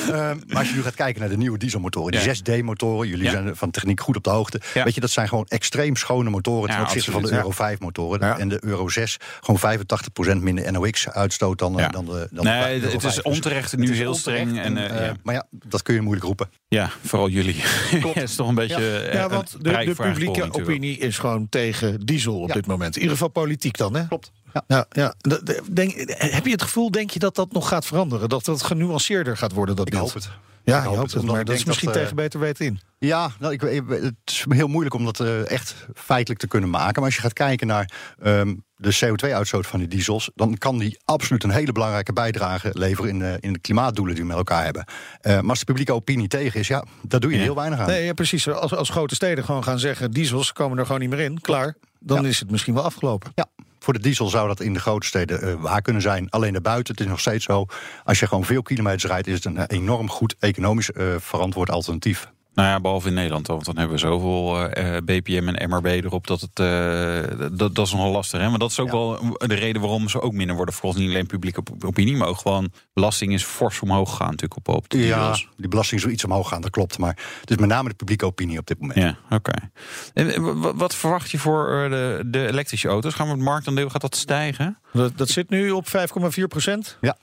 maar 0.48 0.57
als 0.57 0.69
je 0.69 0.75
nu 0.75 0.81
gaat 0.81 0.95
kijken 0.95 1.19
naar 1.21 1.30
de 1.30 1.38
nieuwe 1.38 1.57
dieselmotoren, 1.57 2.12
die 2.12 2.21
Ja. 2.21 2.33
6D-motoren, 2.60 3.07
jullie 3.07 3.24
Ja. 3.24 3.31
zijn 3.31 3.56
van 3.56 3.71
techniek 3.71 4.00
goed 4.01 4.16
op 4.16 4.24
de 4.24 4.30
hoogte. 4.30 4.62
Ja. 4.74 4.83
Weet 4.83 4.95
je, 4.95 5.01
dat 5.01 5.10
zijn 5.10 5.27
gewoon 5.27 5.45
extreem 5.48 5.95
schone 5.95 6.30
motoren 6.30 6.68
ten 6.69 6.77
Ja, 6.77 6.83
opzichte 6.83 7.12
van 7.12 7.21
de 7.21 7.31
Euro 7.31 7.51
5-motoren. 7.51 8.27
Ja. 8.27 8.38
En 8.38 8.50
de 8.50 8.57
Euro 8.66 8.88
6 8.89 9.18
gewoon 9.42 9.60
85% 9.60 10.42
minder 10.42 10.71
NOx-uitstoot 10.71 11.60
dan, 11.60 11.74
Ja. 11.77 11.88
dan 11.88 12.06
de. 12.06 12.27
Dan 12.31 12.44
de 12.44 12.50
nee, 12.50 12.60
Euro 12.74 12.92
het 12.92 13.01
5. 13.01 13.04
is 13.04 13.16
Dus 13.16 13.21
onterecht 13.21 13.71
het 13.71 13.80
nu 13.80 13.92
is 13.92 13.98
heel 13.98 14.12
onterecht 14.12 14.48
streng. 14.50 14.66
En, 14.66 14.77
en, 14.77 15.04
ja. 15.04 15.13
Maar 15.24 15.33
ja, 15.36 15.45
dat 15.51 15.81
kun 15.81 15.94
je 15.94 16.01
moeilijk 16.09 16.25
roepen. 16.25 16.50
ja, 16.67 16.89
vooral 17.03 17.29
jullie. 17.29 17.56
het 18.13 18.15
is 18.29 18.35
toch 18.35 18.47
een 18.47 18.56
beetje. 18.56 19.00
eh, 19.00 19.13
Ja, 19.13 19.23
een 19.23 19.29
want 19.29 19.51
de, 19.51 19.57
publieke 19.95 20.25
natuurlijk. 20.25 20.56
opinie 20.56 20.97
is 20.97 21.17
gewoon 21.17 21.50
tegen 21.50 22.06
diesel 22.06 22.39
op 22.41 22.47
Ja. 22.47 22.53
dit 22.53 22.67
moment. 22.67 22.95
In 22.95 23.01
ieder 23.01 23.17
geval 23.17 23.31
politiek 23.31 23.77
dan, 23.77 23.95
hè? 23.95 24.07
Klopt. 24.07 24.31
Ja. 24.67 24.85
Ja, 24.89 25.13
Denk, 25.71 25.94
heb 26.07 26.45
je 26.45 26.51
het 26.51 26.61
gevoel, 26.61 26.91
denk 26.91 27.09
je 27.11 27.19
dat 27.19 27.35
dat 27.35 27.51
nog 27.51 27.67
gaat 27.67 27.85
veranderen? 27.85 28.29
Dat 28.29 28.45
dat 28.45 28.63
genuanceerder 28.63 29.38
gaat 29.38 29.51
worden, 29.53 29.75
dat 29.75 29.85
Ik 29.88 29.94
beeld? 29.94 30.06
hoop 30.13 30.13
het. 30.23 30.29
Ja, 30.69 30.80
Ik 30.80 30.86
hoop 30.86 31.01
het, 31.01 31.12
het, 31.13 31.24
maar 31.24 31.45
dat 31.45 31.56
is 31.56 31.63
misschien 31.66 31.88
dat, 31.88 31.95
eh, 31.98 32.01
tegen 32.01 32.16
beter 32.18 32.39
weten 32.39 32.66
in. 32.66 32.80
Ja, 33.00 33.31
nou, 33.39 33.54
ik, 33.54 33.62
het 33.62 34.13
is 34.25 34.45
heel 34.50 34.68
moeilijk 34.68 34.95
om 34.95 35.06
dat 35.06 35.19
eh, 35.19 35.51
echt 35.51 35.75
feitelijk 35.95 36.39
te 36.39 36.48
kunnen 36.48 36.69
maken. 36.69 36.94
Maar 36.95 37.04
als 37.06 37.16
je 37.16 37.21
gaat 37.21 37.33
kijken 37.33 37.68
naar 37.68 37.92
ehm, 38.21 38.56
de 38.75 39.00
CO2-uitstoot 39.06 39.68
van 39.68 39.80
die 39.80 39.88
diesels, 39.88 40.30
dan 40.36 40.57
kan 40.57 40.77
die 40.77 41.00
absoluut 41.06 41.44
een 41.44 41.50
hele 41.50 41.71
belangrijke 41.71 42.13
bijdrage 42.13 42.69
leveren 42.74 43.10
in, 43.10 43.21
eh, 43.21 43.33
in 43.39 43.54
de 43.54 43.60
klimaatdoelen 43.60 44.13
die 44.13 44.24
we 44.24 44.30
met 44.30 44.38
elkaar 44.38 44.63
hebben. 44.63 44.86
Maar 45.21 45.50
als 45.50 45.60
de 45.60 45.66
publieke 45.66 45.94
opinie 45.94 46.27
tegen 46.27 46.60
is, 46.60 46.68
ja, 46.68 46.83
daar 47.01 47.19
doe 47.19 47.31
je 47.31 47.38
Ja. 47.38 47.44
heel 47.44 47.56
weinig 47.56 47.80
aan. 47.80 47.88
Nee, 47.88 48.06
ja, 48.06 48.13
precies. 48.13 48.48
Als, 48.50 48.74
als 48.75 48.89
grote 48.89 49.16
steden 49.16 49.44
gewoon 49.44 49.63
gaan 49.63 49.80
zeggen... 49.80 50.12
diesels 50.12 50.54
komen 50.54 50.77
er 50.77 50.86
gewoon 50.86 51.01
niet 51.01 51.10
meer 51.10 51.19
in, 51.19 51.42
klaar... 51.42 51.75
dan 52.00 52.21
Ja. 52.24 52.27
is 52.27 52.39
het 52.39 52.51
misschien 52.51 52.74
wel 52.74 52.83
afgelopen. 52.83 53.31
Ja, 53.36 53.45
voor 53.79 53.93
de 53.93 53.99
diesel 53.99 54.27
zou 54.27 54.47
dat 54.47 54.59
in 54.59 54.73
de 54.73 54.79
grote 54.79 55.07
steden 55.07 55.41
eh, 55.41 55.53
waar 55.53 55.81
kunnen 55.81 56.01
zijn. 56.01 56.29
Alleen 56.29 56.53
daarbuiten, 56.53 56.93
het 56.93 57.03
is 57.03 57.09
nog 57.09 57.19
steeds 57.19 57.45
zo. 57.45 57.65
Als 58.03 58.19
je 58.19 58.27
gewoon 58.27 58.45
veel 58.45 58.61
kilometers 58.61 59.05
rijdt, 59.11 59.27
is 59.27 59.33
het 59.33 59.45
een 59.45 59.65
enorm 59.65 60.09
goed 60.09 60.35
economisch 60.39 60.91
eh, 60.91 61.05
verantwoord 61.17 61.69
alternatief. 61.69 62.29
Nou 62.59 62.71
ja, 62.71 62.79
behalve 62.79 63.07
in 63.07 63.13
Nederland, 63.13 63.47
want 63.47 63.65
dan 63.65 63.77
hebben 63.77 63.95
we 63.95 64.01
zoveel 64.01 64.67
eh, 64.69 64.95
eh, 64.97 65.03
BPM 65.03 65.47
en 65.47 65.69
MRB 65.69 65.85
erop 65.85 66.27
dat 66.27 66.41
het 66.41 66.59
eh, 66.59 67.47
dat, 67.51 67.75
dat 67.75 67.85
is 67.85 67.91
nogal 67.94 68.11
lastig. 68.11 68.39
Hè? 68.39 68.50
Maar 68.50 68.59
dat 68.59 68.71
is 68.71 68.79
ook 68.79 68.88
Ja. 68.88 68.94
wel 68.94 69.38
de 69.38 69.53
reden 69.56 69.81
waarom 69.81 70.09
ze 70.09 70.21
ook 70.21 70.33
minder 70.33 70.56
worden 70.56 70.73
verkocht. 70.73 70.97
Niet 70.97 71.09
alleen 71.09 71.25
publieke 71.25 71.59
op- 71.59 71.83
opinie, 71.83 72.15
maar 72.15 72.27
ook 72.27 72.38
gewoon 72.38 72.71
belasting 72.94 73.33
is 73.33 73.44
fors 73.44 73.79
omhoog 73.81 74.09
gegaan 74.09 74.29
natuurlijk 74.29 74.57
op, 74.67 74.75
op 74.75 74.89
de 74.89 74.97
Ja, 75.06 75.38
die 75.57 75.67
belasting 75.67 76.00
is 76.00 76.06
wel 76.06 76.13
iets 76.15 76.23
omhoog 76.23 76.47
gaan, 76.50 76.61
dat 76.61 76.71
klopt. 76.71 76.97
Maar 76.97 77.17
het 77.41 77.50
is 77.50 77.57
met 77.57 77.69
name 77.69 77.89
de 77.89 77.95
publieke 77.95 78.25
opinie 78.25 78.57
op 78.59 78.67
dit 78.67 78.79
moment. 78.79 79.00
Ja, 79.00 79.17
oké. 79.29 79.51
En 80.13 80.59
wa- 80.61 80.73
wat 80.75 80.95
verwacht 80.95 81.31
je 81.31 81.38
voor 81.38 81.83
eh, 81.83 81.89
de, 81.89 82.23
de 82.25 82.47
elektrische 82.47 82.88
auto's? 82.88 83.13
Gaan 83.13 83.27
we 83.27 83.33
het 83.33 83.41
marktaandeel, 83.41 83.89
gaat 83.89 84.01
dat 84.01 84.15
stijgen? 84.15 84.77
Dat, 84.94 85.17
dat 85.17 85.29
zit 85.29 85.50
nu 85.50 85.71
op 85.71 85.88
5,4 85.88 86.44
procent 86.47 86.97
Ja. 87.01 87.17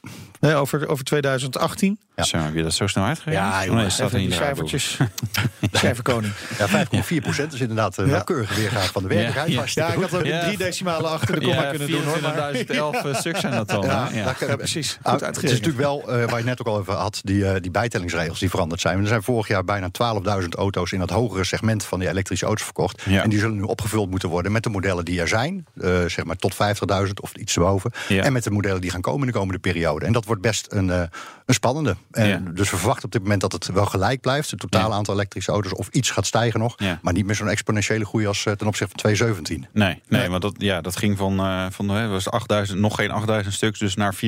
over, 0.55 0.89
over 0.89 1.05
2018. 1.05 1.99
Ja. 2.17 2.23
Zo, 2.25 2.37
heb 2.39 2.55
je 2.55 2.63
dat 2.63 2.73
zo 2.75 2.87
snel 2.87 3.05
uitgegeven? 3.05 3.41
Ja, 3.41 3.65
jongen, 3.65 3.81
nee, 3.81 3.91
staat 3.91 4.13
in 4.13 4.19
die 4.19 4.33
cijfertjes. 4.33 4.99
Cijferkoning. 5.73 6.33
Ja, 6.59 6.69
5,4 6.69 7.17
procent 7.23 7.53
is 7.53 7.61
inderdaad 7.61 7.97
een 7.97 8.05
Ja. 8.07 8.11
nauwkeurige 8.11 8.55
weergave 8.55 8.93
van 8.93 9.03
de 9.03 9.09
werkelijkheid. 9.09 9.73
Ja, 9.73 9.87
ik 9.93 10.01
had 10.01 10.15
ook 10.15 10.25
Ja. 10.25 10.41
drie 10.45 10.57
decimalen 10.57 11.11
achter 11.11 11.41
de 11.41 11.47
komma 11.47 11.63
Ja, 11.63 11.71
kunnen 11.71 11.91
doen. 11.91 12.05
Hoor, 12.05 12.21
maar- 12.23 12.53
24.011 12.53 13.17
stuks 13.19 13.41
zijn 13.41 13.53
dat 13.55 13.69
dan. 13.69 13.85
Ja, 13.85 14.09
hè? 14.11 14.19
Ja. 14.19 14.25
daar- 14.25 14.49
Ja, 14.49 14.57
precies. 14.57 14.93
Goed 15.03 15.23
Ah, 15.23 15.29
het 15.29 15.43
is 15.43 15.51
natuurlijk 15.51 15.77
wel, 15.79 16.01
eh, 16.01 16.07
waar 16.07 16.29
je 16.29 16.35
het 16.35 16.45
net 16.45 16.61
ook 16.61 16.67
al 16.67 16.77
over 16.77 16.93
had, 16.95 17.21
die, 17.25 17.47
eh, 17.49 17.61
die 17.61 17.71
bijtellingsregels 17.71 18.39
die 18.39 18.51
veranderd 18.51 18.81
zijn. 18.81 19.01
Er 19.01 19.07
zijn 19.07 19.23
vorig 19.23 19.49
jaar 19.49 19.65
bijna 19.65 19.89
12.000 19.91 20.55
auto's 20.55 20.93
in 20.93 20.99
dat 20.99 21.11
hogere 21.11 21.45
segment 21.45 21.85
van 21.85 21.99
die 21.99 22.09
elektrische 22.09 22.47
auto's 22.47 22.65
verkocht. 22.65 23.03
Ja. 23.05 23.23
En 23.23 23.31
die 23.31 23.39
zullen 23.39 23.57
nu 23.57 23.63
opgevuld 23.63 24.11
moeten 24.11 24.29
worden 24.29 24.53
met 24.53 24.63
de 24.63 24.69
modellen 24.71 25.05
die 25.05 25.21
er 25.21 25.29
zijn. 25.29 25.65
eh, 25.81 25.91
zeg 26.07 26.25
maar 26.25 26.37
tot 26.37 26.55
50.000 26.55 27.21
of 27.21 27.35
iets 27.35 27.57
erboven. 27.57 27.91
Ja. 28.09 28.23
En 28.23 28.33
met 28.33 28.45
de 28.45 28.51
modellen 28.51 28.81
die 28.81 28.91
gaan 28.91 29.01
komen 29.01 29.21
in 29.21 29.27
de 29.27 29.39
komende 29.39 29.59
periode. 29.61 30.07
En 30.07 30.13
dat 30.13 30.25
wordt 30.25 30.43
best 30.43 30.67
een, 30.71 30.91
eh, 30.91 31.03
een 31.47 31.55
spannende. 31.55 31.97
En 32.11 32.29
Ja. 32.29 32.43
Dus 32.55 32.71
we 32.71 32.77
verwachten 32.77 33.05
op 33.05 33.13
dit 33.13 33.23
moment 33.23 33.41
dat 33.41 33.53
het 33.53 33.67
wel 33.67 33.87
gelijk 33.87 34.21
blijft. 34.21 34.51
Het 34.51 34.61
totale 34.61 34.89
Ja. 34.89 34.95
aantal 34.95 35.15
elektrische 35.15 35.51
auto's 35.53 35.73
of 35.75 35.89
iets 35.89 36.11
gaat 36.11 36.27
stijgen 36.27 36.61
nog. 36.61 36.75
Ja. 36.77 36.99
Maar 37.03 37.13
niet 37.13 37.27
meer 37.27 37.35
zo'n 37.35 37.49
exponentiële 37.49 38.05
groei 38.05 38.27
als 38.27 38.47
eh, 38.47 38.53
ten 38.53 38.67
opzichte 38.67 38.93
van 38.93 38.99
2017. 39.03 39.67
Nee, 39.73 40.03
nee, 40.09 40.29
want 40.29 40.43
dat, 40.43 40.55
ja, 40.59 40.81
dat 40.81 40.97
ging 40.97 41.17
van, 41.19 41.39
eh 41.39 41.67
van 41.71 42.11
was 42.11 42.31
8000, 42.31 42.79
nog 42.79 42.95
geen 42.95 43.11
8000 43.11 43.55
stuks, 43.55 43.79
dus 43.79 43.95
naar 43.95 44.15
24.000. 44.15 44.21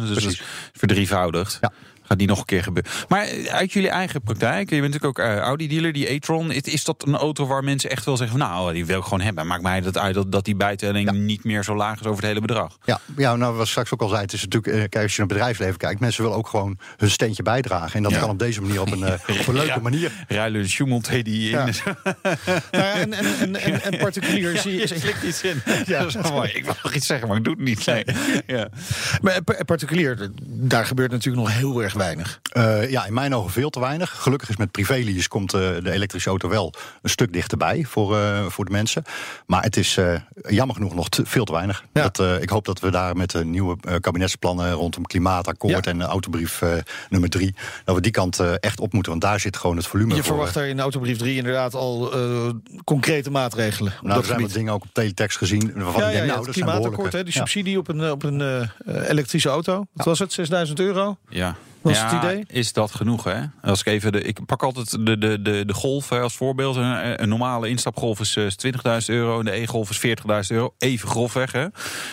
Dus 0.00 0.08
dat 0.22 0.30
is 0.32 0.42
verdrievoudigd. 0.72 1.58
Ja. 1.60 1.72
Gaat 2.06 2.18
die 2.18 2.26
nog 2.26 2.38
een 2.38 2.44
keer 2.44 2.62
gebeuren. 2.62 2.92
Maar 3.08 3.22
eh, 3.24 3.44
uit 3.54 3.72
jullie 3.72 3.88
eigen 3.88 4.22
praktijk, 4.22 4.70
je 4.70 4.80
bent 4.80 4.92
natuurlijk 4.92 5.18
ook 5.18 5.24
eh, 5.26 5.36
Audi-dealer, 5.38 5.92
die 5.92 6.12
e-tron. 6.12 6.50
Is, 6.52 6.60
is 6.62 6.84
dat 6.84 7.04
een 7.06 7.16
auto 7.16 7.46
waar 7.46 7.64
mensen 7.64 7.90
echt 7.90 8.04
wel 8.04 8.16
zeggen 8.16 8.38
van, 8.38 8.48
nou, 8.48 8.72
die 8.72 8.86
wil 8.86 8.98
ik 8.98 9.04
gewoon 9.04 9.20
hebben. 9.20 9.46
Maakt 9.46 9.62
mij 9.62 9.80
dat 9.80 9.98
uit 9.98 10.14
dat, 10.14 10.32
dat 10.32 10.44
die 10.44 10.56
bijtelling 10.56 11.10
niet 11.12 11.44
meer 11.44 11.64
zo 11.64 11.76
laag 11.76 12.00
is 12.00 12.06
over 12.06 12.16
het 12.16 12.26
hele 12.26 12.40
bedrag. 12.40 12.78
Ja, 12.84 13.00
ja 13.16 13.36
nou, 13.36 13.52
wat 13.54 13.62
ik 13.64 13.70
straks 13.70 13.92
ook 13.92 14.00
al 14.02 14.08
zei, 14.08 14.20
het 14.20 14.32
is 14.32 14.42
natuurlijk, 14.42 14.74
eh, 14.74 14.88
kijk, 14.88 15.02
als 15.02 15.12
je 15.14 15.18
naar 15.20 15.28
het 15.28 15.36
bedrijfsleven 15.36 15.76
kijkt, 15.76 16.00
mensen 16.00 16.22
willen 16.22 16.36
ook 16.38 16.48
gewoon 16.48 16.78
hun 16.96 17.10
steentje 17.10 17.42
bijdragen. 17.42 17.92
En 17.96 18.02
dat 18.02 18.12
Ja. 18.12 18.18
kan 18.18 18.30
op 18.30 18.38
deze 18.38 18.60
manier, 18.60 18.80
op 18.80 18.92
een, 18.92 19.02
eh, 19.04 19.12
op 19.40 19.46
een 19.46 19.54
leuke 19.54 19.66
Ja. 19.66 19.78
manier. 19.78 20.12
Ruilen 20.28 20.60
een 20.60 20.68
Schumel 20.68 21.00
die 21.22 21.24
in. 21.24 21.50
Ja. 21.50 21.64
Nou 22.70 22.84
ja, 22.84 22.92
en, 22.94 23.12
en, 23.12 23.24
en, 23.40 23.56
en, 23.56 23.82
en 23.82 23.98
particulier 23.98 24.58
zie 24.58 24.72
je... 24.76 24.86
slikt 24.86 25.22
iets 25.22 25.42
in. 25.42 25.62
Ja, 25.86 25.98
dat 26.02 26.06
is 26.08 26.14
wel 26.14 26.32
mooi. 26.32 26.50
Ik 26.50 26.64
wil 26.64 26.74
nog 26.82 26.94
iets 26.94 27.06
zeggen, 27.06 27.28
maar 27.28 27.36
ik 27.36 27.44
doe 27.44 27.54
het 27.54 27.62
niet. 27.62 27.86
Nee. 27.86 28.04
Ja. 28.46 28.68
Maar 29.22 29.42
pa- 29.42 29.64
particulier, 29.64 30.30
daar 30.44 30.86
gebeurt 30.86 31.10
natuurlijk 31.10 31.46
nog 31.46 31.56
heel 31.56 31.82
erg 31.82 31.93
weinig. 31.96 32.40
Uh, 32.56 32.90
ja, 32.90 33.06
in 33.06 33.14
mijn 33.14 33.34
ogen 33.34 33.50
veel 33.50 33.70
te 33.70 33.80
weinig. 33.80 34.22
Gelukkig 34.22 34.48
is 34.48 34.56
met 34.56 34.70
privélease 34.70 35.28
komt 35.28 35.54
uh, 35.54 35.60
de 35.60 35.90
elektrische 35.90 36.28
auto 36.28 36.48
wel 36.48 36.72
een 37.02 37.10
stuk 37.10 37.32
dichterbij 37.32 37.84
voor, 37.88 38.16
uh, 38.16 38.46
voor 38.46 38.64
de 38.64 38.70
mensen. 38.70 39.04
Maar 39.46 39.62
het 39.62 39.76
is 39.76 39.98
jammer 40.48 40.76
genoeg 40.76 40.94
nog 40.94 41.08
te, 41.08 41.26
veel 41.26 41.44
te 41.44 41.52
weinig. 41.52 41.84
Ja. 41.92 42.08
Dat, 42.08 42.42
ik 42.42 42.48
hoop 42.48 42.64
dat 42.64 42.80
we 42.80 42.90
daar 42.90 43.16
met 43.16 43.30
de 43.30 43.44
nieuwe 43.44 43.76
kabinetsplannen 44.00 44.72
rondom 44.72 45.06
klimaatakkoord 45.06 45.84
Ja. 45.84 45.90
en 45.90 46.02
autobrief 46.02 46.62
nummer 47.08 47.30
drie, 47.30 47.54
dat 47.84 47.94
we 47.94 48.00
die 48.00 48.12
kant 48.12 48.38
echt 48.60 48.80
op 48.80 48.92
moeten. 48.92 49.10
Want 49.12 49.24
daar 49.24 49.40
zit 49.40 49.56
gewoon 49.56 49.76
het 49.76 49.86
volume 49.86 50.14
Je 50.14 50.22
voor. 50.22 50.24
verwacht 50.24 50.54
daar 50.54 50.68
in 50.68 50.80
autobrief 50.80 51.18
3 51.18 51.36
inderdaad 51.36 51.74
al 51.74 52.12
eh, 52.12 52.50
concrete 52.84 53.30
maatregelen. 53.30 53.92
op 53.92 54.02
nou, 54.02 54.14
dat 54.14 54.22
er 54.22 54.24
zijn 54.24 54.40
wat 54.40 54.52
dingen 54.52 54.72
ook 54.72 54.82
op 54.82 54.88
teletext 54.92 55.38
gezien. 55.38 55.72
Waarvan 55.74 56.00
Ja, 56.00 56.06
ik 56.06 56.12
denk, 56.12 56.26
nou, 56.26 56.36
het 56.36 56.46
dat 56.46 56.54
klimaatakkoord, 56.54 57.12
hè, 57.12 57.24
die 57.24 57.32
subsidie 57.32 57.78
op 57.78 57.88
een, 57.88 58.00
eh, 58.00 58.10
op 58.10 58.22
een 58.22 58.40
eh, 58.40 58.60
eh, 58.60 59.08
elektrische 59.08 59.48
auto. 59.48 59.86
Wat 59.92 60.06
was 60.06 60.18
het, 60.18 60.32
6000 60.32 60.80
euro? 60.80 61.16
Ja. 61.28 61.56
Was 61.84 61.96
ja, 61.96 62.14
het 62.14 62.24
idee? 62.24 62.44
Is 62.46 62.72
dat 62.72 62.94
genoeg, 62.94 63.24
hè? 63.24 63.40
Als 63.62 63.80
ik 63.80 63.86
even 63.86 64.12
de, 64.12 64.22
ik 64.22 64.46
pak 64.46 64.62
altijd 64.62 64.90
de, 64.90 65.18
de, 65.18 65.42
de, 65.42 65.64
de 65.66 65.72
golf 65.74 66.08
hè, 66.08 66.20
als 66.20 66.34
voorbeeld. 66.36 66.76
Een, 66.76 67.22
een 67.22 67.28
normale 67.28 67.68
instapgolf 67.68 68.20
is 68.20 68.36
eh, 68.36 68.44
20.000 69.00 69.04
euro 69.06 69.38
en 69.38 69.44
de 69.44 69.50
e-golf 69.50 69.90
is 69.90 69.98
40.000 69.98 70.06
euro. 70.48 70.74
Even 70.78 71.08
grofweg, 71.08 71.52
hè? 71.52 71.66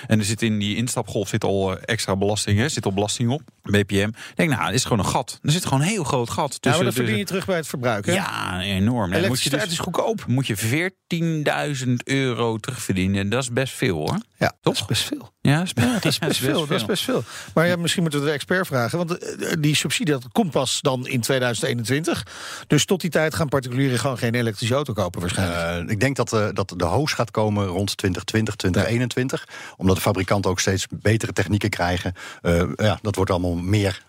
En 0.07 0.19
er 0.19 0.25
zit 0.25 0.41
in 0.41 0.59
die 0.59 0.75
instapgolf 0.75 1.27
zit 1.27 1.43
al 1.43 1.75
eh, 1.77 1.81
extra 1.85 2.15
belasting, 2.15 2.59
hè? 2.59 2.69
Zit 2.69 2.85
al 2.85 2.93
belasting 2.93 3.29
op, 3.29 3.41
BPM. 3.61 3.95
Ik 4.07 4.15
denk, 4.35 4.49
nou, 4.49 4.65
het 4.65 4.73
is 4.73 4.83
gewoon 4.83 4.99
een 4.99 5.05
gat. 5.11 5.39
Er 5.41 5.51
zit 5.51 5.65
gewoon 5.65 5.81
een 5.81 5.87
heel 5.87 6.03
groot 6.03 6.29
gat. 6.29 6.51
Ja, 6.51 6.57
tussen- 6.59 6.83
maar 6.83 6.93
dat 6.93 6.93
verdien 7.03 7.17
je 7.17 7.25
terug 7.25 7.45
bij 7.45 7.55
het 7.55 7.67
verbruik, 7.67 8.05
hè? 8.05 8.13
Ja, 8.13 8.61
enorm. 8.61 8.81
Dan 8.81 9.07
moet 9.09 9.11
je 9.11 9.17
Elektriciteit 9.17 9.63
dus 9.63 9.71
is 9.71 9.79
goedkoop. 9.79 10.25
moet 10.27 10.47
je 10.47 10.55
14.000 10.57 11.93
euro 12.03 12.57
terugverdienen. 12.57 13.29
Dat 13.29 13.41
is 13.43 13.51
best 13.51 13.73
veel, 13.73 13.97
hoor. 13.97 14.17
Ja, 14.41 14.53
dat 14.62 14.74
is 14.74 14.79
Toch? 14.79 14.88
best 14.88 15.03
veel. 15.03 15.33
Ja, 15.41 15.57
dat 15.57 15.65
is 15.65 15.74
best, 15.74 15.91
Dat 15.93 16.05
is 16.05 16.19
best 16.19 16.39
veel, 16.39 16.60
dat 16.67 16.79
is 16.79 16.86
best 16.86 17.03
veel. 17.03 17.24
Maar 17.53 17.67
ja, 17.67 17.75
misschien 17.75 18.01
moeten 18.01 18.19
we 18.19 18.25
de 18.25 18.31
expert 18.31 18.67
vragen. 18.67 18.98
Want 18.98 19.17
eh, 19.17 19.51
die 19.60 19.75
subsidie 19.75 20.13
dat 20.13 20.27
komt 20.31 20.51
pas 20.51 20.81
dan 20.81 21.07
in 21.07 21.21
2021. 21.21 22.25
Dus 22.67 22.86
tot 22.86 23.01
die 23.01 23.10
tijd 23.10 23.36
gaan 23.36 23.50
particulieren 23.50 24.00
gewoon 24.00 24.17
geen 24.17 24.36
elektrische 24.36 24.74
auto 24.74 24.93
kopen 24.93 25.21
waarschijnlijk. 25.21 25.88
Eh, 25.88 25.93
ik 25.93 26.00
denk 26.00 26.15
dat, 26.15 26.33
eh, 26.33 26.48
dat 26.53 26.74
de 26.75 26.86
hoos 26.86 27.13
gaat 27.13 27.31
komen 27.31 27.65
rond 27.65 27.98
2020, 27.98 28.55
2021. 28.55 29.48
Omdat 29.77 29.95
de 29.95 30.01
fabrikanten 30.01 30.51
ook 30.51 30.60
steeds 30.60 30.88
betere 30.89 31.33
technieken 31.33 31.69
krijgen. 31.69 32.13
Eh, 32.41 32.63
ja, 32.75 33.00
dat 33.01 33.15
wordt 33.15 33.31
allemaal 33.31 33.55
meer 33.55 34.03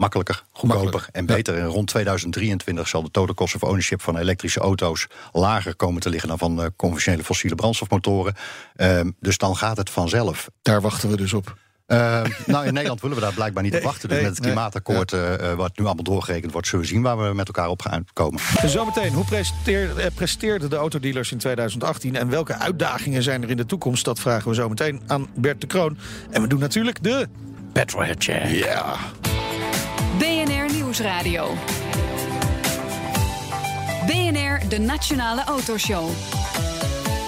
makkelijker, 0.00 0.44
goedkoper 0.52 1.08
en 1.12 1.26
ja. 1.26 1.34
beter. 1.34 1.58
En 1.58 1.66
rond 1.66 1.88
2023 1.88 2.88
zal 2.88 3.02
de 3.02 3.10
total 3.10 3.34
cost 3.34 3.54
of 3.54 3.62
ownership 3.62 4.02
van 4.02 4.16
elektrische 4.16 4.60
auto's 4.60 5.06
lager 5.32 5.76
komen 5.76 6.00
te 6.00 6.10
liggen 6.10 6.28
dan 6.28 6.38
van 6.38 6.62
eh, 6.62 6.66
conventionele 6.76 7.24
fossiele 7.24 7.54
brandstofmotoren. 7.54 8.34
Ehm, 8.76 9.10
dus 9.20 9.38
dan 9.38 9.56
gaat 9.56 9.76
het 9.76 9.90
vanzelf. 9.90 10.48
Daar 10.62 10.80
wachten 10.80 11.10
we 11.10 11.16
dus 11.16 11.32
op. 11.32 11.56
Ehm, 11.90 12.30
nou, 12.46 12.66
in 12.66 12.72
Nederland 12.72 13.00
willen 13.00 13.16
we 13.16 13.22
daar 13.22 13.32
blijkbaar 13.32 13.62
niet 13.62 13.74
op 13.74 13.82
wachten. 13.82 14.08
Dus 14.08 14.20
met 14.20 14.30
het 14.30 14.40
klimaatakkoord, 14.40 15.12
eh, 15.12 15.34
eh, 15.34 15.56
wat 15.56 15.78
nu 15.78 15.84
allemaal 15.84 16.04
doorgerekend 16.04 16.52
wordt, 16.52 16.66
zullen 16.66 16.84
we 16.84 16.90
zien 16.90 17.02
waar 17.02 17.18
we 17.18 17.34
met 17.34 17.46
elkaar 17.46 17.68
op 17.68 17.82
gaan 17.82 18.04
komen. 18.12 18.40
Zometeen, 18.64 19.12
hoe 19.12 19.24
presteer- 19.24 19.98
eh, 19.98 20.06
presteerden 20.14 20.70
de 20.70 20.76
autodealers 20.76 21.32
in 21.32 21.38
2018 21.38 22.16
en 22.16 22.28
welke 22.28 22.54
uitdagingen 22.54 23.22
zijn 23.22 23.42
er 23.42 23.50
in 23.50 23.56
de 23.56 23.66
toekomst? 23.66 24.04
Dat 24.04 24.20
vragen 24.20 24.48
we 24.48 24.54
zo 24.54 24.68
meteen 24.68 25.02
aan 25.06 25.26
Bert 25.34 25.60
de 25.60 25.66
Kroon. 25.66 25.98
En 26.30 26.42
we 26.42 26.48
doen 26.48 26.60
natuurlijk 26.60 27.02
de 27.02 27.28
Petrolhead 27.72 28.24
check. 28.24 28.44
Ja. 28.46 28.96
Nieuwsradio. 30.90 31.54
BNR, 34.06 34.68
de 34.68 34.78
Nationale 34.78 35.44
Autoshow. 35.44 36.10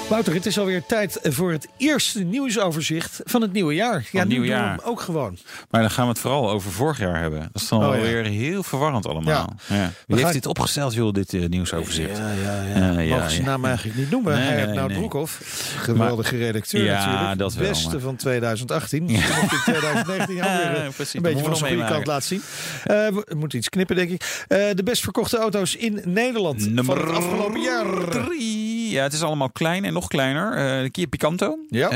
Wouter, 0.09 0.35
het 0.35 0.47
is 0.47 0.59
alweer 0.59 0.82
tijd 0.87 1.18
voor 1.23 1.52
het 1.52 1.68
eerste 1.76 2.23
nieuwsoverzicht 2.23 3.21
van 3.25 3.42
het 3.42 3.52
nieuwe 3.52 3.75
jaar. 3.75 4.09
Ja, 4.12 4.26
we 4.26 4.35
jaar. 4.35 4.78
ook 4.85 5.00
gewoon. 5.00 5.38
Maar 5.71 5.80
dan 5.80 5.90
gaan 5.90 6.04
we 6.04 6.11
het 6.11 6.18
vooral 6.21 6.50
over 6.50 6.71
vorig 6.71 6.99
jaar 6.99 7.21
hebben. 7.21 7.49
Dat 7.52 7.62
is 7.62 7.68
dan 7.68 7.78
Oh, 7.78 7.85
ja. 7.85 7.94
alweer 7.94 8.25
heel 8.25 8.62
verwarrend 8.62 9.06
allemaal. 9.06 9.52
Ja. 9.68 9.92
Wie 10.06 10.18
heeft 10.21 10.32
dit 10.32 10.47
opgesteld, 10.47 10.94
joh, 10.94 11.12
dit 11.12 11.35
eh, 11.35 11.47
nieuwsoverzicht? 11.49 12.16
Ja, 12.18 12.32
ja, 12.32 12.62
ja. 12.62 12.92
Ja, 12.92 13.00
ja, 13.00 13.14
Mogen 13.16 13.30
ze 13.30 13.38
ja. 13.40 13.44
naam 13.47 13.64
eigenlijk 13.64 13.99
niet 13.99 14.11
noemen. 14.11 14.32
Nee, 14.35 14.42
Hij 14.42 14.54
heeft 14.54 14.66
nee, 14.66 14.75
nou 14.76 14.88
nee. 14.88 14.99
Broekhoff, 14.99 15.40
geweldige 15.78 16.37
redacteur 16.37 16.85
Ja, 16.85 17.04
natuurlijk. 17.06 17.38
dat 17.38 17.54
wel, 17.54 17.68
Beste 17.68 17.88
maar- 17.88 18.00
van 18.00 18.16
2018. 18.16 19.09
Ja. 19.09 19.18
Mocht 19.40 19.52
in 19.52 19.59
2019 19.64 20.35
ook 20.44 20.49
weer 20.49 20.71
eh, 20.75 20.85
Ja, 20.85 20.90
precies. 20.94 21.14
een 21.14 21.23
beetje 21.23 21.44
van 21.44 21.56
zijn 21.56 21.73
goede 21.75 21.88
kant 21.88 22.06
laten 22.06 22.28
zien. 22.28 22.42
Eh, 22.85 22.97
we 23.09 23.35
moeten 23.37 23.59
iets 23.59 23.68
knippen, 23.68 23.97
denk 23.97 24.11
ik. 24.11 24.44
Eh, 24.49 24.59
de 24.75 24.82
best 24.82 25.02
verkochte 25.02 25.38
auto's 25.38 25.76
in 25.76 26.00
Nederland 26.04 26.68
van 26.75 26.99
het 26.99 27.11
afgelopen 27.11 27.61
jaar. 27.61 28.09
drie. 28.09 28.71
Ja, 28.92 29.02
het 29.02 29.12
is 29.12 29.22
allemaal 29.22 29.50
klein 29.50 29.84
en 29.84 29.92
nog 29.92 30.08
kleiner. 30.08 30.50
De 30.82 30.90
Kia 30.90 31.06
Picanto. 31.06 31.58
Ja. 31.68 31.88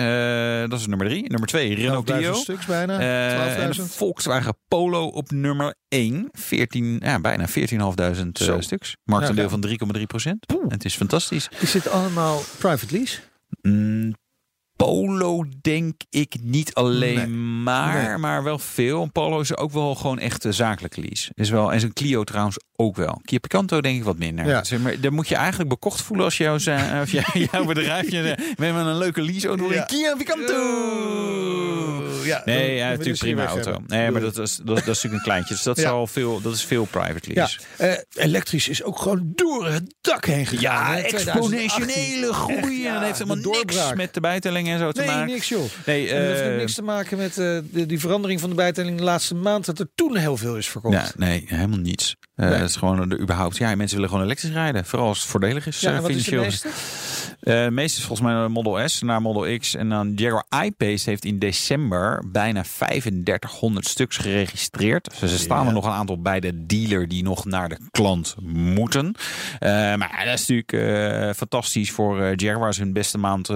Eh, 0.63 0.71
dat 0.71 0.81
is 0.81 0.87
nummer 0.87 1.07
drie. 1.07 1.29
Nummer 1.29 1.49
twee, 1.49 1.75
Renault 1.75 2.11
11.000 2.11 2.17
Clio. 2.17 2.33
stuks 2.35 2.67
bijna. 2.67 2.99
Eh, 2.99 3.63
en 3.63 3.71
de 3.71 3.75
12.000. 3.75 3.97
Volkswagen 3.97 4.57
Polo 4.69 5.07
op 5.07 5.31
nummer 5.31 5.75
1. 5.89 6.29
14, 6.33 7.01
ja, 7.03 7.21
bijna 7.21 7.49
14.500 7.49 8.39
Zo. 8.39 8.55
eh, 8.55 8.61
stuks. 8.61 8.97
Marktendeel 9.05 9.45
Ja, 9.45 9.51
van 9.51 9.61
3,3 9.61 10.07
procent. 10.07 10.55
Het 10.69 10.85
is 10.85 10.95
fantastisch. 10.97 11.49
Is 11.59 11.73
dit 11.73 11.89
allemaal 11.89 12.41
private 12.59 12.97
lease? 12.97 13.19
Mm, 13.63 14.15
Polo 14.77 15.45
denk 15.61 15.95
ik 16.11 16.37
niet 16.43 16.75
alleen 16.75 17.15
Nee. 17.17 17.27
maar, 17.63 18.03
Nee. 18.09 18.17
maar 18.17 18.43
wel 18.43 18.59
veel. 18.59 19.03
Een 19.03 19.13
Polo 19.13 19.41
is 19.41 19.57
ook 19.57 19.73
wel 19.73 19.95
gewoon 19.95 20.19
echt 20.19 20.45
eh, 20.45 20.53
zakelijk 20.53 20.97
lease. 20.97 21.31
Is 21.35 21.51
wel, 21.51 21.73
en 21.73 21.81
zijn 21.81 21.93
Clio 21.93 22.25
trouwens 22.25 22.57
ook 22.77 22.97
wel. 22.97 23.21
Kia 23.25 23.39
Picanto 23.39 23.81
denk 23.81 23.97
ik 23.97 24.05
wat 24.05 24.19
minder. 24.19 24.47
Ja. 24.47 24.65
Zeg 24.65 24.79
maar, 24.81 25.13
moet 25.13 25.29
je 25.29 25.35
eigenlijk 25.35 25.69
bekocht 25.69 26.01
voelen 26.03 26.25
als, 26.25 26.37
jouw 26.37 26.57
jij- 27.05 27.49
jouw 27.53 27.65
bedrijfje 27.65 28.39
met 28.57 28.75
een 28.75 28.97
leuke 28.99 29.23
lease 29.23 29.49
auto. 29.49 29.73
Ja. 29.73 29.83
Kia 29.85 30.15
Picanto! 30.17 30.55
Ja, 32.25 32.43
Nee, 32.45 32.75
ja, 32.75 32.89
natuurlijk 32.89 33.19
prima 33.19 33.47
auto. 33.47 33.71
hebben. 33.71 33.85
Nee, 33.87 34.11
maar 34.11 34.21
dat 34.21 34.39
is, 34.39 34.57
dat, 34.57 34.67
dat 34.67 34.77
is 34.79 34.85
natuurlijk 34.85 35.15
een 35.15 35.21
kleintje. 35.23 35.55
Dus 35.55 35.63
dat, 35.63 35.77
Ja. 35.81 35.83
is 35.83 35.89
al 35.89 36.07
veel, 36.07 36.41
dat 36.41 36.55
is 36.55 36.65
veel 36.65 36.85
private 36.85 37.35
Ja, 37.35 37.35
lease. 37.35 37.59
eh, 37.77 38.25
elektrisch 38.25 38.69
is 38.69 38.83
ook 38.83 38.99
gewoon 38.99 39.33
door 39.35 39.67
het 39.69 39.95
dak 40.01 40.25
heen 40.27 40.47
gegaan. 40.47 40.61
Ja, 40.63 40.95
hè, 40.95 41.09
2018. 41.09 41.59
exponentiële 41.59 42.33
groei. 42.33 42.63
En 42.63 42.83
ja, 42.83 42.93
dat 42.95 43.03
heeft 43.03 43.19
helemaal 43.19 43.53
niks 43.53 43.95
met 43.95 44.15
de 44.15 44.21
bijtelling 44.21 44.66
en 44.73 44.79
zo 44.79 44.93
te 44.93 45.01
Nee, 45.01 45.09
maken. 45.11 45.27
niks 45.27 45.49
joh. 45.49 45.65
Nee, 45.87 46.09
En 46.09 46.27
dat 46.27 46.37
heeft 46.37 46.51
eh, 46.51 46.57
niks 46.57 46.75
te 46.75 46.83
maken 46.83 47.19
met 47.19 47.31
eh, 47.39 47.59
de, 47.71 47.87
die 47.87 48.01
verandering 48.01 48.41
van 48.41 48.49
de 48.51 48.57
bijtelling 48.57 48.99
de 48.99 49.05
laatste 49.05 49.35
maand. 49.35 49.65
Dat 49.65 49.79
er 49.79 49.89
toen 49.95 50.17
heel 50.17 50.37
veel 50.37 50.57
is 50.57 50.69
verkocht. 50.69 50.95
Ja, 50.95 51.11
nee, 51.17 51.45
helemaal 51.47 51.79
niets. 51.79 52.17
Eh, 52.35 52.49
Nee. 52.49 52.59
Dat 52.59 52.69
is 52.69 52.77
gewoon 52.77 53.09
de, 53.09 53.19
überhaupt. 53.19 53.57
Ja, 53.57 53.75
mensen 53.75 53.95
willen 53.97 54.11
gewoon 54.11 54.25
elektrisch 54.25 54.51
rijden. 54.53 54.85
Vooral 54.85 55.09
als 55.09 55.21
het 55.21 55.29
voordelig 55.29 55.67
is. 55.67 55.81
Ja, 55.81 55.91
en 55.95 56.03
wat 56.03 56.11
financieel. 56.11 56.45
Is 57.47 57.97
volgens 58.05 58.21
mij 58.21 58.43
de 58.43 58.49
Model 58.49 58.89
S 58.89 59.03
naar 59.03 59.23
Model 59.23 59.59
X. 59.59 59.75
En 59.75 59.89
dan 59.89 60.13
Jaguar 60.15 60.45
I-Pace 60.65 61.11
heeft 61.11 61.25
in 61.25 61.39
december 61.39 62.23
bijna 62.33 62.63
3500 62.63 63.87
stuks 63.87 64.17
geregistreerd. 64.17 65.21
Dus 65.21 65.33
er 65.33 65.39
staan 65.39 65.61
Ja. 65.63 65.67
er 65.67 65.73
nog 65.73 65.85
een 65.85 65.91
aantal 65.93 66.21
bij 66.23 66.41
de 66.41 66.67
dealer 66.67 67.09
die 67.09 67.23
nog 67.23 67.45
naar 67.45 67.69
de 67.69 67.79
klant 67.91 68.35
moeten. 68.53 69.15
Eh, 69.59 69.71
maar 69.71 70.23
dat 70.25 70.35
is 70.35 70.47
natuurlijk 70.49 70.73
eh, 70.73 71.33
fantastisch 71.35 71.91
voor 71.91 72.35
Jaguar. 72.41 72.75
hun 72.77 72.93
beste 72.93 73.19
maand 73.19 73.51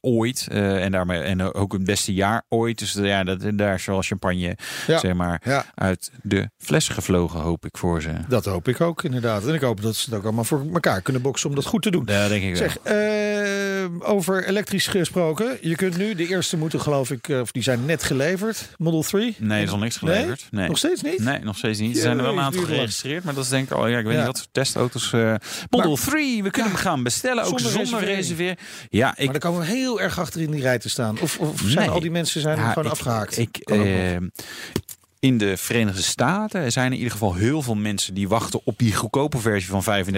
ooit. 0.00 0.46
En, 0.50 0.92
daarmee, 0.92 1.20
en 1.20 1.54
ook 1.54 1.72
hun 1.72 1.84
beste 1.84 2.14
jaar 2.14 2.42
ooit. 2.48 2.78
Dus 2.78 2.92
ja, 2.92 3.24
dat, 3.24 3.42
daar 3.54 3.74
is 3.74 3.84
wel 3.84 4.02
champagne 4.02 4.56
Ja. 4.86 4.98
zeg 4.98 5.14
maar, 5.14 5.40
Ja. 5.44 5.64
uit 5.74 6.10
de 6.22 6.50
fles 6.58 6.88
gevlogen, 6.88 7.40
hoop 7.40 7.64
ik 7.66 7.76
voor 7.78 8.02
ze. 8.02 8.10
Dat 8.28 8.44
hoop 8.44 8.68
ik 8.68 8.80
ook 8.80 9.04
inderdaad. 9.04 9.46
En 9.46 9.54
ik 9.54 9.60
hoop 9.60 9.82
dat 9.82 9.96
ze 9.96 10.04
het 10.10 10.18
ook 10.18 10.24
allemaal 10.24 10.44
voor 10.44 10.64
elkaar 10.72 11.00
kunnen 11.02 11.22
boksen 11.22 11.48
om 11.48 11.54
dat 11.54 11.64
goed 11.66 11.82
te 11.82 11.90
doen. 11.90 12.02
Ja, 12.06 12.28
denk 12.28 12.42
ik 12.42 12.56
wel. 12.56 12.94
Eh, 13.30 14.10
over 14.10 14.44
elektrisch 14.48 14.86
gesproken. 14.86 15.58
Je 15.60 15.74
kunt 15.76 15.96
nu, 15.96 16.14
de 16.14 16.26
eerste 16.26 16.56
moeten 16.56 16.80
geloof 16.80 17.10
ik, 17.10 17.28
eh, 17.28 17.40
of 17.40 17.52
die 17.52 17.62
zijn 17.62 17.84
net 17.86 18.02
geleverd. 18.02 18.68
Model 18.78 19.02
3. 19.02 19.34
Nee, 19.38 19.58
er 19.58 19.64
is 19.64 19.70
nog 19.70 19.80
niks 19.80 19.96
geleverd. 19.96 20.46
Nee. 20.50 20.68
Nog 20.68 20.78
steeds 20.78 21.02
niet? 21.02 21.18
Nee, 21.18 21.38
nog 21.38 21.56
steeds 21.56 21.78
niet. 21.78 21.96
Er 21.96 22.02
zijn 22.02 22.16
er 22.18 22.22
wel 22.24 22.32
een 22.32 22.40
aantal 22.40 22.62
geregistreerd, 22.64 23.24
maar 23.24 23.34
dat 23.34 23.44
is 23.44 23.50
denk 23.50 23.64
ik 23.70 23.76
al, 23.76 23.86
ja, 23.86 23.98
ik 23.98 24.04
weet 24.04 24.12
Ja. 24.12 24.18
niet 24.18 24.26
wat 24.26 24.38
voor 24.38 24.46
testauto's. 24.52 25.12
eh 25.12 25.34
Model 25.70 25.96
3, 25.96 26.42
we 26.42 26.50
kunnen 26.50 26.72
hem 26.72 26.80
gaan 26.80 27.02
bestellen, 27.02 27.44
ook 27.44 27.60
zonder 27.60 27.86
zonder, 27.86 28.04
reserveren. 28.08 28.56
Ja, 28.88 29.06
Maar 29.06 29.20
ik, 29.20 29.30
dan 29.30 29.40
komen 29.40 29.60
we 29.60 29.66
heel 29.66 30.00
erg 30.00 30.18
achter 30.18 30.40
in 30.40 30.50
die 30.50 30.60
rij 30.62 30.78
te 30.78 30.88
staan. 30.88 31.20
Of, 31.20 31.38
of 31.38 31.60
zijn 31.64 31.78
Nee. 31.86 31.88
al 31.88 32.00
die 32.00 32.10
mensen 32.10 32.40
zijn 32.40 32.56
ja, 32.58 32.68
gewoon 32.68 32.84
ik- 32.84 32.90
afgehaakt? 32.90 33.38
Ik, 33.38 33.58
Ook 35.20 35.26
eh, 35.26 35.30
in 35.30 35.38
de 35.38 35.56
Verenigde 35.56 36.02
Staten 36.02 36.72
zijn 36.72 36.86
er 36.86 36.90
in 36.92 36.96
ieder 36.96 37.12
geval 37.12 37.34
heel 37.34 37.62
veel 37.62 37.74
mensen 37.74 38.14
die 38.14 38.28
wachten 38.28 38.60
op 38.64 38.78
die 38.78 38.94
goedkope 38.94 39.38
versie 39.38 39.70
van 39.70 40.04
35.000 40.06 40.14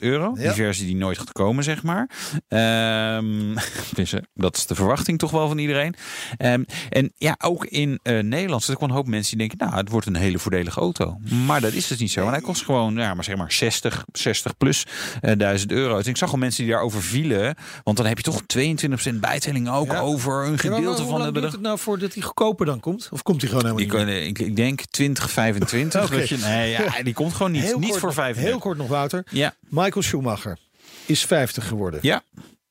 euro. 0.00 0.32
Ja. 0.36 0.42
Die 0.42 0.50
versie 0.50 0.86
die 0.86 0.96
nooit 0.96 1.18
gaat 1.18 1.32
komen, 1.32 1.64
zeg 1.64 1.82
maar. 1.82 2.10
Ehm, 2.48 3.56
dus, 3.94 4.12
eh, 4.12 4.20
dat 4.34 4.56
is 4.56 4.66
de 4.66 4.74
verwachting 4.74 5.18
toch 5.18 5.30
wel 5.30 5.48
van 5.48 5.58
iedereen. 5.58 5.94
Ehm, 6.36 6.62
en 6.88 7.12
ja, 7.16 7.36
ook 7.44 7.64
in 7.64 7.98
eh, 8.02 8.18
Nederland 8.22 8.62
zitten 8.64 8.74
gewoon 8.74 8.90
een 8.90 8.96
hoop 8.96 9.06
mensen 9.06 9.38
die 9.38 9.48
denken, 9.48 9.66
nou, 9.66 9.80
het 9.80 9.90
wordt 9.90 10.06
een 10.06 10.16
hele 10.16 10.38
voordelige 10.38 10.80
auto. 10.80 11.18
Maar 11.46 11.60
dat 11.60 11.72
is 11.72 11.86
dus 11.86 11.98
niet 11.98 12.10
zo. 12.12 12.24
En 12.24 12.30
hij 12.30 12.40
kost 12.40 12.64
gewoon, 12.64 12.94
ja, 12.94 13.14
maar 13.14 13.24
zeg 13.24 13.36
maar 13.36 13.52
60, 13.52 14.04
60 14.12 14.56
plus 14.56 14.86
eh, 15.20 15.36
1000 15.38 15.72
euro. 15.72 15.96
Dus 15.96 16.06
ik 16.06 16.16
zag 16.16 16.32
al 16.32 16.38
mensen 16.38 16.62
die 16.64 16.72
daarover 16.72 17.02
vielen. 17.02 17.54
Want 17.82 17.96
dan 17.96 18.06
heb 18.06 18.16
je 18.16 18.22
toch 18.24 18.42
22% 18.46 19.20
bijtelling 19.20 19.70
ook 19.70 19.92
Ja. 19.92 20.00
over 20.00 20.32
een 20.38 20.44
Ja, 20.44 20.48
maar 20.50 20.58
gedeelte 20.58 21.02
hoe 21.02 21.10
van 21.10 21.20
duurt 21.20 21.32
bedrag. 21.32 21.52
het 21.52 21.60
nou 21.60 21.78
voordat 21.78 22.12
die 22.12 22.22
goedkoper 22.22 22.66
dan 22.66 22.80
komt? 22.80 23.08
Of 23.12 23.22
komt 23.22 23.40
die 23.40 23.48
gewoon 23.48 23.64
helemaal 23.64 24.04
niet? 24.04 24.38
eh, 24.38 24.39
ik, 24.40 24.56
denk 24.56 24.80
2025. 24.90 26.04
Oké. 26.04 26.16
dat 26.18 26.28
je, 26.28 26.36
nee, 26.36 26.70
ja, 26.70 27.02
die 27.02 27.14
komt 27.14 27.32
gewoon 27.32 27.52
niet. 27.52 27.62
Heel 27.62 27.78
niet 27.78 27.88
kort 27.88 27.98
voor 28.00 28.08
nog- 28.08 28.16
35. 28.18 28.50
Heel 28.52 28.60
kort 28.60 28.78
nog, 28.78 28.88
Wouter. 28.88 29.24
Ja, 29.30 29.54
Michael 29.68 30.02
Schumacher 30.02 30.58
is 31.06 31.24
50 31.24 31.68
geworden. 31.68 32.00
ja. 32.02 32.22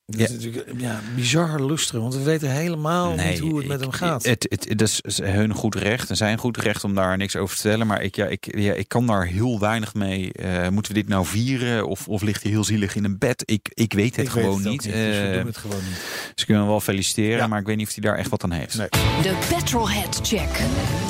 Dat 0.10 0.20
is 0.20 0.30
natuurlijk 0.32 0.66
ja, 0.78 1.00
bizar 1.16 1.66
lusteren, 1.66 2.02
want 2.02 2.14
we 2.16 2.22
weten 2.24 2.52
helemaal 2.52 3.16
niet 3.16 3.40
hoe 3.40 3.58
het 3.58 3.68
met 3.68 3.80
hem 3.80 3.92
gaat. 3.92 4.24
Het, 4.26 4.46
het, 4.50 4.66
het 4.70 4.82
is 4.82 5.20
hun 5.24 5.54
goed 5.54 5.76
recht 5.76 6.10
en 6.10 6.16
zijn 6.18 6.38
goed 6.38 6.58
recht 6.58 6.84
om 6.84 6.96
daar 6.96 7.18
niks 7.18 7.36
over 7.36 7.56
te 7.56 7.62
vertellen. 7.62 7.88
Maar 7.88 8.02
ik, 8.02 8.16
ja, 8.16 8.26
ik, 8.26 8.58
ja, 8.58 8.74
ik 8.74 8.88
kan 8.88 9.08
daar 9.08 9.26
heel 9.26 9.60
weinig 9.60 9.94
mee. 9.94 10.34
Eh, 10.34 10.68
moeten 10.70 10.94
we 10.94 11.00
dit 11.00 11.10
nou 11.10 11.26
vieren? 11.26 11.88
Of, 11.88 12.08
of 12.08 12.22
ligt 12.22 12.44
hij 12.44 12.52
heel 12.52 12.64
zielig 12.64 12.96
in 12.96 13.04
een 13.04 13.18
bed? 13.18 13.44
Ik, 13.46 13.70
ik 13.74 13.94
weet 13.94 14.16
het 14.16 14.26
Ik 14.26 14.32
weet 14.32 14.44
gewoon 14.44 14.58
het 14.58 14.66
ook 14.68 14.72
niet. 14.72 14.84
dus 14.84 14.94
we 14.94 15.28
Eh, 15.28 15.34
doen 15.38 15.46
het 15.46 15.58
gewoon 15.58 15.82
niet. 15.88 16.02
dus 16.34 16.42
ik 16.44 16.48
wil 16.48 16.58
hem 16.58 16.68
wel 16.68 16.80
feliciteren, 16.82 17.38
Ja. 17.38 17.48
maar 17.48 17.60
ik 17.60 17.66
weet 17.66 17.78
niet 17.78 17.88
of 17.88 17.94
hij 17.94 18.04
daar 18.04 18.18
echt 18.18 18.30
wat 18.30 18.44
aan 18.44 18.52
heeft. 18.52 18.78
Nee. 18.78 18.90
De 19.22 19.36
Petrolhead 19.56 20.20
Check. 20.24 20.50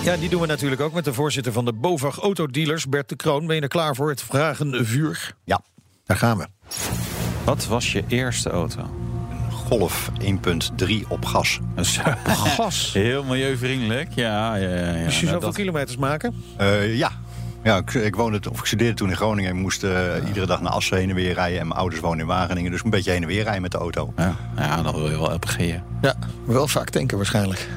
Ja, 0.03 0.18
die 0.18 0.29
doen 0.29 0.41
we 0.41 0.48
natuurlijk 0.48 0.82
ook 0.82 0.94
met 0.94 1.06
de 1.06 1.13
voorzitter 1.13 1.51
van 1.53 1.65
de 1.65 1.74
BOVAG 1.74 2.18
Autodealers, 2.20 2.88
Bert 2.88 3.10
de 3.10 3.15
Kroon. 3.15 3.48
Ben 3.48 3.56
je 3.56 3.62
er 3.62 3.68
klaar 3.68 3.96
voor 3.96 4.10
het 4.10 4.22
vragenvuur? 4.22 5.36
Ja, 5.44 5.62
Daar 6.06 6.18
gaan 6.18 6.38
we. 6.38 6.48
Wat 7.50 7.68
was 7.68 7.91
je 7.91 8.03
eerste 8.08 8.50
auto? 8.50 8.82
Golf 9.51 10.12
1.3 10.22 11.08
op 11.08 11.25
gas. 11.25 11.60
Dus, 11.75 12.00
Gas. 12.58 12.94
heel 12.94 13.24
milieuvriendelijk. 13.24 14.08
Ja, 14.15 14.56
ja, 14.56 14.70
ja. 14.70 14.75
ja. 14.75 15.03
Moest 15.03 15.20
je 15.20 15.25
Nou, 15.25 15.34
zoveel 15.36 15.39
dat- 15.39 15.56
kilometers 15.56 15.98
maken? 15.98 16.34
Eh, 16.58 16.98
ja. 16.98 17.12
Ja, 17.63 17.77
ik, 17.77 17.94
ik 17.94 18.15
woonde, 18.15 18.39
of 18.51 18.60
ik 18.60 18.65
studeerde 18.65 18.94
toen 18.96 19.10
in 19.10 19.15
Groningen 19.15 19.50
en 19.50 19.56
moest 19.58 19.84
eh, 19.84 20.01
iedere 20.27 20.46
dag 20.46 20.62
naar 20.62 20.72
Assen 20.72 20.98
heen 20.98 21.10
en 21.10 21.15
weer 21.15 21.34
rijden. 21.34 21.60
En 21.60 21.68
mijn 21.68 21.79
ouders 21.79 22.01
wonen 22.01 22.20
in 22.20 22.25
Wageningen, 22.25 22.72
dus 22.72 22.84
een 22.84 22.89
beetje 22.89 23.12
heen 23.12 23.22
en 23.22 23.27
weer 23.27 23.44
rijden 23.44 23.62
met 23.62 23.72
de 23.72 23.77
auto. 23.77 24.13
ja, 24.18 24.36
ja, 24.58 24.82
dan 24.82 24.94
wil 24.96 25.10
je 25.10 25.18
wel 25.20 25.34
LPG'en. 25.34 25.84
Ja, 26.01 26.15
wel 26.46 26.68
vaak 26.68 26.89
tanken 26.89 27.18
waarschijnlijk. 27.18 27.68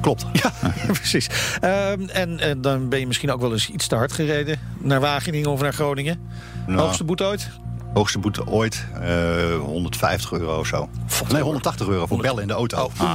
Klopt. 0.00 0.26
Ja, 0.32 0.52
precies. 0.92 1.26
Ehm, 1.60 2.02
en, 2.08 2.38
en 2.40 2.60
dan 2.60 2.88
ben 2.88 2.98
je 3.00 3.06
misschien 3.06 3.30
ook 3.32 3.40
wel 3.40 3.52
eens 3.52 3.68
iets 3.70 3.86
te 3.86 3.94
hard 3.94 4.12
gereden. 4.12 4.58
Naar 4.78 5.00
Wageningen 5.00 5.50
of 5.50 5.60
naar 5.60 5.72
Groningen. 5.72 6.20
Nou, 6.66 6.80
Hoogste 6.80 7.04
boete 7.04 7.24
ooit? 7.24 7.48
Hoogste 7.94 8.18
boete 8.18 8.46
ooit, 8.46 8.86
eh 9.00 9.56
150 9.58 10.32
euro 10.32 10.58
of 10.58 10.66
zo. 10.66 10.88
Nee, 11.32 11.42
180 11.42 11.88
euro 11.88 12.06
voor 12.06 12.20
bellen 12.20 12.42
in 12.42 12.48
de 12.48 12.54
auto. 12.54 12.90
Ah, 12.96 13.06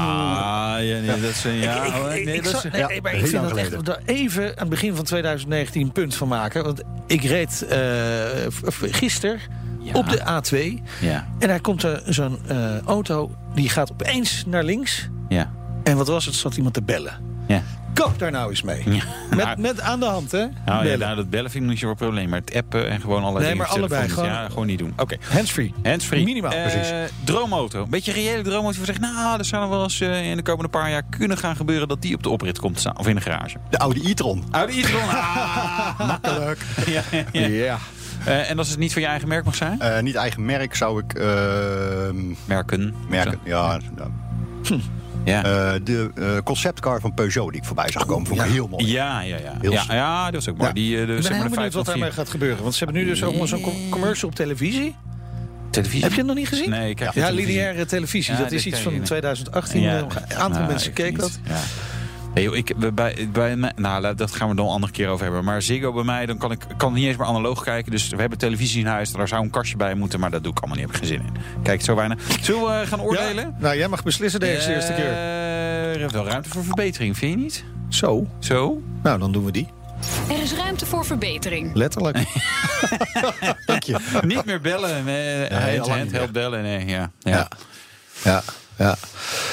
ja, 0.80 1.00
nee, 1.00 1.06
dat 1.06 1.18
is 1.18 1.44
een 1.44 1.54
ja. 1.54 1.84
Ik- 1.84 1.88
ik- 1.88 1.94
hoor. 1.94 2.12
ik- 2.12 2.26
Nee, 2.26 2.42
dat 2.42 2.52
zou- 2.52 2.66
is- 2.66 2.72
nee, 2.72 2.82
ja, 2.82 2.88
nee, 2.88 3.02
maar 3.02 3.12
heel 3.12 3.22
ik 3.24 3.28
vind 3.30 3.42
dat 3.50 3.58
echt 3.58 3.86
daar 3.86 4.00
even 4.06 4.44
aan 4.50 4.54
het 4.58 4.70
begin 4.70 4.96
van 4.96 5.06
2019 5.06 5.82
een 5.82 5.92
punt 5.92 6.16
van 6.16 6.28
maken. 6.28 6.64
Want 6.64 6.82
ik 7.08 7.24
reed 7.24 7.66
eh, 7.70 7.78
v- 8.50 8.96
gisteren 8.96 9.40
Ja. 9.82 9.94
op 9.94 10.10
de 10.10 10.20
A2. 10.26 10.82
Ja, 11.02 11.28
En 11.40 11.48
daar 11.48 11.62
komt 11.62 11.84
er 11.84 12.02
zo'n 12.06 12.40
eh, 12.48 12.80
auto, 12.86 13.32
die 13.54 13.70
gaat 13.70 13.92
opeens 13.92 14.44
naar 14.48 14.64
links. 14.64 15.10
ja, 15.30 15.52
En 15.84 15.98
wat 15.98 16.08
was 16.08 16.26
het? 16.26 16.36
Zat 16.36 16.56
iemand 16.58 16.74
te 16.74 16.82
bellen. 16.82 17.14
ja. 17.48 17.62
Kap 17.98 18.20
daar 18.20 18.32
nou 18.32 18.50
eens 18.50 18.62
mee. 18.62 18.84
Ja. 18.90 19.04
Met, 19.36 19.58
met 19.58 19.82
aan 19.82 20.00
de 20.00 20.06
hand, 20.06 20.32
hè? 20.32 20.46
Nou, 20.66 20.88
ja, 20.88 20.96
nou, 20.98 21.16
dat 21.16 21.30
bellen 21.30 21.52
vind 21.52 21.64
ik 21.64 21.70
niet 21.70 21.80
zo'n 21.80 21.96
probleem. 21.96 22.30
Maar 22.30 22.40
het 22.40 22.56
appen 22.56 22.90
en 22.90 23.02
gewoon 23.02 23.24
allerlei 23.24 23.44
Nee, 23.46 23.54
dingen 23.54 23.58
maar 23.58 23.68
op 23.68 23.74
je 23.74 23.80
allebei, 23.96 24.10
gewoon- 24.10 24.30
Ja, 24.30 24.50
gewoon 24.50 24.66
niet 24.68 24.80
doen. 24.80 24.94
Oké. 24.98 25.18
Handsfree. 25.30 25.74
Handsfree. 25.84 26.24
Minimaal, 26.24 26.52
Eh, 26.52 26.62
precies. 26.62 26.92
Droomauto. 27.24 27.84
Een 27.84 27.90
beetje 27.90 28.12
reële 28.12 28.42
droomauto. 28.44 28.80
We 28.80 28.86
zeggen, 28.86 29.04
nou, 29.04 29.40
er 29.40 29.46
zou 29.46 29.62
nog 29.62 29.72
wel 29.72 29.84
eens 29.84 30.00
eh, 30.02 30.30
in 30.30 30.36
de 30.38 30.44
komende 30.44 30.70
paar 30.70 30.90
jaar 30.90 31.04
kunnen 31.10 31.38
gaan 31.38 31.56
gebeuren... 31.56 31.88
dat 31.88 32.02
die 32.02 32.16
op 32.16 32.24
de 32.24 32.30
oprit 32.30 32.60
komt 32.60 32.80
staan. 32.80 32.98
Of 32.98 33.08
in 33.08 33.16
de 33.16 33.22
garage. 33.22 33.58
De 33.70 33.78
Audi 33.78 34.10
e-tron. 34.12 34.44
Audi 34.52 34.80
e-tron. 34.80 35.02
Ah, 35.10 36.00
Makkelijk. 36.08 36.60
ja, 36.96 37.02
ja. 37.32 37.78
Eh, 38.26 38.50
en 38.50 38.58
als 38.58 38.70
het 38.70 38.80
niet 38.80 38.94
van 38.94 39.02
je 39.02 39.08
eigen 39.08 39.28
merk 39.28 39.46
mag 39.46 39.56
zijn? 39.56 40.04
Niet 40.04 40.16
eigen 40.16 40.46
merk 40.46 40.76
zou 40.76 41.04
ik 41.04 41.14
ehm, 41.14 42.16
Merken. 42.46 42.96
merken. 43.10 43.40
Ja, 43.44 43.80
nou, 43.96 44.10
Ja. 45.28 45.44
eh, 45.44 45.80
de 45.84 46.12
eh, 46.16 46.38
conceptcar 46.44 47.02
van 47.02 47.14
Peugeot 47.14 47.52
die 47.52 47.62
ik 47.62 47.68
voorbij 47.68 47.90
zag 47.92 48.06
komen, 48.06 48.28
vond 48.28 48.40
ik 48.40 48.46
ja. 48.46 48.52
heel 48.52 48.68
mooi. 48.68 48.92
ja, 48.92 49.22
ja, 49.22 49.38
ja. 49.38 49.54
Heel 49.62 49.72
ja, 49.72 50.26
dat 50.26 50.34
was 50.34 50.50
ook 50.50 50.58
mooi. 50.58 50.68
Ja. 50.68 50.74
Die, 50.74 51.00
eh, 51.02 51.08
de, 51.08 51.14
Ik 51.16 51.22
ben 51.22 51.34
heel 51.34 51.50
benieuwd 51.50 51.74
wat 51.74 51.86
504. 51.86 51.94
daarmee 51.94 52.12
gaat 52.12 52.30
gebeuren. 52.30 52.62
Want 52.62 52.76
ze 52.76 52.84
hebben 52.84 53.04
nu 53.04 53.10
dus 53.10 53.24
ook 53.24 53.48
zo'n 53.48 53.62
com- 53.62 53.90
commercial 53.90 54.30
op 54.30 54.36
televisie. 54.36 54.96
Televisie? 55.72 56.02
Heb 56.02 56.12
je 56.12 56.18
het 56.18 56.28
nog 56.28 56.36
niet 56.36 56.48
gezien? 56.48 56.70
Nee, 56.70 56.90
ik 56.90 56.96
kijk 56.96 57.14
Ja, 57.14 57.26
televisie. 57.26 57.54
lineaire 57.54 57.86
televisie. 57.86 58.34
Ja, 58.34 58.40
dat 58.40 58.52
is 58.52 58.66
iets 58.66 58.80
van 58.80 58.92
je, 58.92 58.98
nee. 58.98 59.08
2018. 59.08 59.82
Ja, 59.82 59.98
een 59.98 60.10
aantal 60.38 60.50
nou, 60.50 60.72
mensen 60.72 60.94
niet. 60.96 61.20
dat. 61.20 61.40
Ja. 61.44 61.60
Hey, 62.38 62.46
joh, 62.46 62.56
ik, 62.56 62.94
bij, 62.94 63.30
bij, 63.32 63.56
nou, 63.76 64.16
dat 64.16 64.32
gaan 64.32 64.50
we 64.50 64.56
dan 64.56 64.66
een 64.66 64.72
andere 64.72 64.92
keer 64.92 65.08
over 65.08 65.24
hebben. 65.24 65.44
Maar 65.44 65.62
Ziggo 65.62 65.94
bij 65.94 66.04
mij, 66.04 66.26
dan 66.26 66.38
kan 66.38 66.52
ik 66.52 66.66
kan 66.78 66.94
niet 66.94 67.06
eens 67.06 67.18
meer 67.18 67.28
analoog 67.28 67.64
kijken. 67.64 67.92
Dus 67.92 68.10
we 68.10 68.16
hebben 68.16 68.38
televisie 68.38 68.80
in 68.80 68.86
huis, 68.86 69.12
daar 69.12 69.28
zou 69.28 69.44
een 69.44 69.50
kastje 69.50 69.78
bij 69.78 69.96
moeten. 69.96 70.20
Maar 70.20 70.32
dat 70.32 70.44
doe 70.44 70.52
ik 70.52 70.60
allemaal 70.60 70.78
niet, 70.78 70.86
heb 70.86 70.96
ik 70.96 71.02
geen 71.02 71.18
zin 71.18 71.26
in. 71.26 71.62
Kijk, 71.64 71.82
zo 71.82 71.96
weinig. 71.96 72.22
Zullen 72.42 72.64
we 72.66 72.82
eh, 72.82 72.88
gaan 72.88 73.02
oordelen? 73.02 73.44
Ja, 73.44 73.56
nou, 73.60 73.78
jij 73.78 73.88
mag 73.88 74.04
beslissen 74.04 74.40
deze 74.40 74.74
eerste 74.74 74.94
keer. 74.94 75.06
Eh, 75.06 75.96
er 75.96 76.02
is 76.02 76.12
wel 76.12 76.26
ruimte 76.26 76.50
voor 76.50 76.64
verbetering, 76.64 77.18
vind 77.18 77.34
je 77.34 77.38
niet? 77.38 77.64
Zo. 77.90 78.28
Zo? 78.40 78.82
Nou, 79.04 79.20
dan 79.20 79.32
doen 79.32 79.46
we 79.46 79.52
die. 79.52 79.68
Er 80.30 80.42
is 80.42 80.54
ruimte 80.54 80.86
voor 80.86 81.06
verbetering. 81.06 81.74
Letterlijk. 81.74 82.18
Dank 83.66 83.84
je. 83.84 83.98
niet 84.22 84.46
meer 84.46 84.62
bellen. 84.62 85.06
Nee, 85.06 85.50
lang 85.50 85.64
hand, 85.64 85.78
niet 85.78 85.88
handheld 85.88 86.32
bellen. 86.32 86.62
Nee, 86.62 86.86
ja. 86.86 87.12
Ja. 87.20 87.32
Ja. 87.32 87.48
Ja. 88.24 88.44
Ja. 88.78 88.98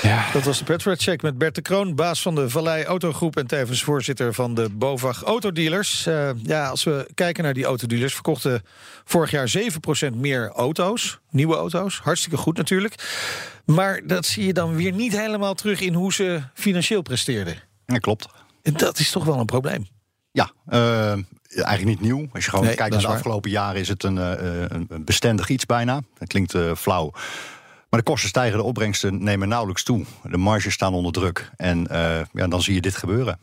Ja. 0.02 0.24
Dat 0.32 0.42
was 0.42 0.58
de 0.58 0.64
Petrol 0.64 0.94
Check 0.96 1.22
met 1.22 1.38
Bert 1.38 1.54
de 1.54 1.62
Kroon, 1.62 1.94
baas 1.94 2.22
van 2.22 2.34
de 2.34 2.50
Vallei 2.50 2.84
Autogroep 2.84 3.36
en 3.36 3.46
tevens 3.46 3.82
voorzitter 3.82 4.34
van 4.34 4.54
de 4.54 4.68
BOVAG 4.68 5.22
Autodealers. 5.22 6.06
Eh, 6.06 6.30
ja, 6.42 6.68
als 6.68 6.84
we 6.84 7.08
kijken 7.14 7.44
naar 7.44 7.54
die 7.54 7.64
autodealers, 7.64 8.14
verkochten 8.14 8.62
vorig 9.04 9.30
jaar 9.30 9.48
7% 9.48 10.14
meer 10.14 10.48
auto's, 10.50 11.18
nieuwe 11.30 11.56
auto's. 11.56 12.00
Hartstikke 12.02 12.36
goed 12.36 12.56
natuurlijk. 12.56 12.94
Maar 13.64 14.00
dat 14.06 14.26
zie 14.26 14.46
je 14.46 14.52
dan 14.52 14.76
weer 14.76 14.92
niet 14.92 15.16
helemaal 15.18 15.54
terug 15.54 15.80
in 15.80 15.94
hoe 15.94 16.12
ze 16.12 16.42
financieel 16.54 17.02
presteerden. 17.02 17.56
Ja, 17.86 17.98
klopt. 17.98 18.26
En 18.62 18.72
dat 18.72 18.98
is 18.98 19.10
toch 19.10 19.24
wel 19.24 19.38
een 19.38 19.46
probleem. 19.46 19.86
Ja, 20.32 20.50
eh, 20.66 21.12
eigenlijk 21.48 21.84
niet 21.84 22.00
nieuw. 22.00 22.28
Als 22.32 22.44
je 22.44 22.50
gewoon 22.50 22.64
Nee, 22.64 22.74
kijkt 22.74 22.92
naar 22.92 23.00
de 23.00 23.06
waar. 23.06 23.16
afgelopen 23.16 23.50
jaren 23.50 23.80
is 23.80 23.88
het 23.88 24.02
een, 24.02 24.18
eh, 24.18 24.60
een 24.68 24.86
een 24.88 25.04
bestendig 25.04 25.48
iets 25.48 25.66
bijna. 25.66 26.00
Dat 26.18 26.28
klinkt 26.28 26.54
eh, 26.54 26.74
flauw. 26.74 27.12
Maar 27.94 28.02
de 28.04 28.10
kosten 28.10 28.28
stijgen, 28.28 28.58
de 28.58 28.64
opbrengsten 28.64 29.22
nemen 29.24 29.48
nauwelijks 29.48 29.82
toe. 29.82 30.04
De 30.22 30.36
marges 30.36 30.74
staan 30.74 30.94
onder 30.94 31.12
druk. 31.12 31.50
En 31.56 31.86
eh, 31.86 32.20
ja, 32.32 32.46
dan 32.48 32.62
zie 32.62 32.74
je 32.74 32.80
dit 32.80 32.96
gebeuren. 32.96 33.38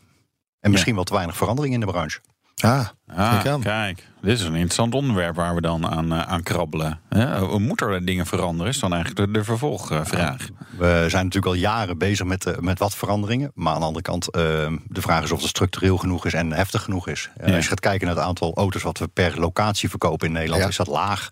En 0.60 0.70
misschien 0.70 0.94
wel 0.94 1.04
te 1.04 1.14
weinig 1.14 1.36
verandering 1.36 1.74
in 1.74 1.80
de 1.80 1.86
branche. 1.86 2.20
Ah, 2.60 2.86
Ah, 3.16 3.60
kijk 3.60 4.08
dit 4.22 4.38
is 4.38 4.44
een 4.44 4.54
interessant 4.54 4.94
onderwerp 4.94 5.34
waar 5.36 5.54
we 5.54 5.60
dan 5.60 5.86
aan, 5.86 6.12
eh, 6.12 6.20
aan 6.20 6.42
krabbelen. 6.42 7.00
Hè? 7.08 7.58
Moeten 7.58 7.88
er 7.88 8.04
dingen 8.04 8.26
veranderen? 8.26 8.72
Is 8.72 8.78
dan 8.78 8.92
eigenlijk 8.92 9.26
de, 9.26 9.38
de 9.38 9.44
vervolgvraag. 9.44 10.48
We 10.78 11.04
zijn 11.08 11.24
natuurlijk 11.24 11.46
al 11.54 11.60
jaren 11.60 11.98
bezig 11.98 12.26
met, 12.26 12.46
eh, 12.46 12.58
met 12.58 12.78
wat 12.78 12.94
veranderingen. 12.94 13.50
Maar 13.54 13.72
aan 13.72 13.80
de 13.80 13.86
andere 13.86 14.04
kant, 14.04 14.30
eh, 14.30 14.42
de 14.88 15.00
vraag 15.00 15.22
is 15.22 15.32
of 15.32 15.40
het 15.40 15.48
structureel 15.48 15.96
genoeg 15.96 16.26
is 16.26 16.32
en 16.34 16.52
heftig 16.52 16.82
genoeg 16.82 17.08
is. 17.08 17.30
Eh, 17.36 17.48
Ja. 17.48 17.54
Als 17.54 17.62
je 17.64 17.68
gaat 17.70 17.80
kijken 17.80 18.06
naar 18.06 18.16
het 18.16 18.24
aantal 18.24 18.54
auto's 18.54 18.82
wat 18.82 18.98
we 18.98 19.08
per 19.08 19.40
locatie 19.40 19.88
verkopen 19.90 20.26
in 20.26 20.32
Nederland, 20.32 20.62
Ja. 20.62 20.68
is 20.68 20.76
dat 20.76 20.86
laag. 20.86 21.30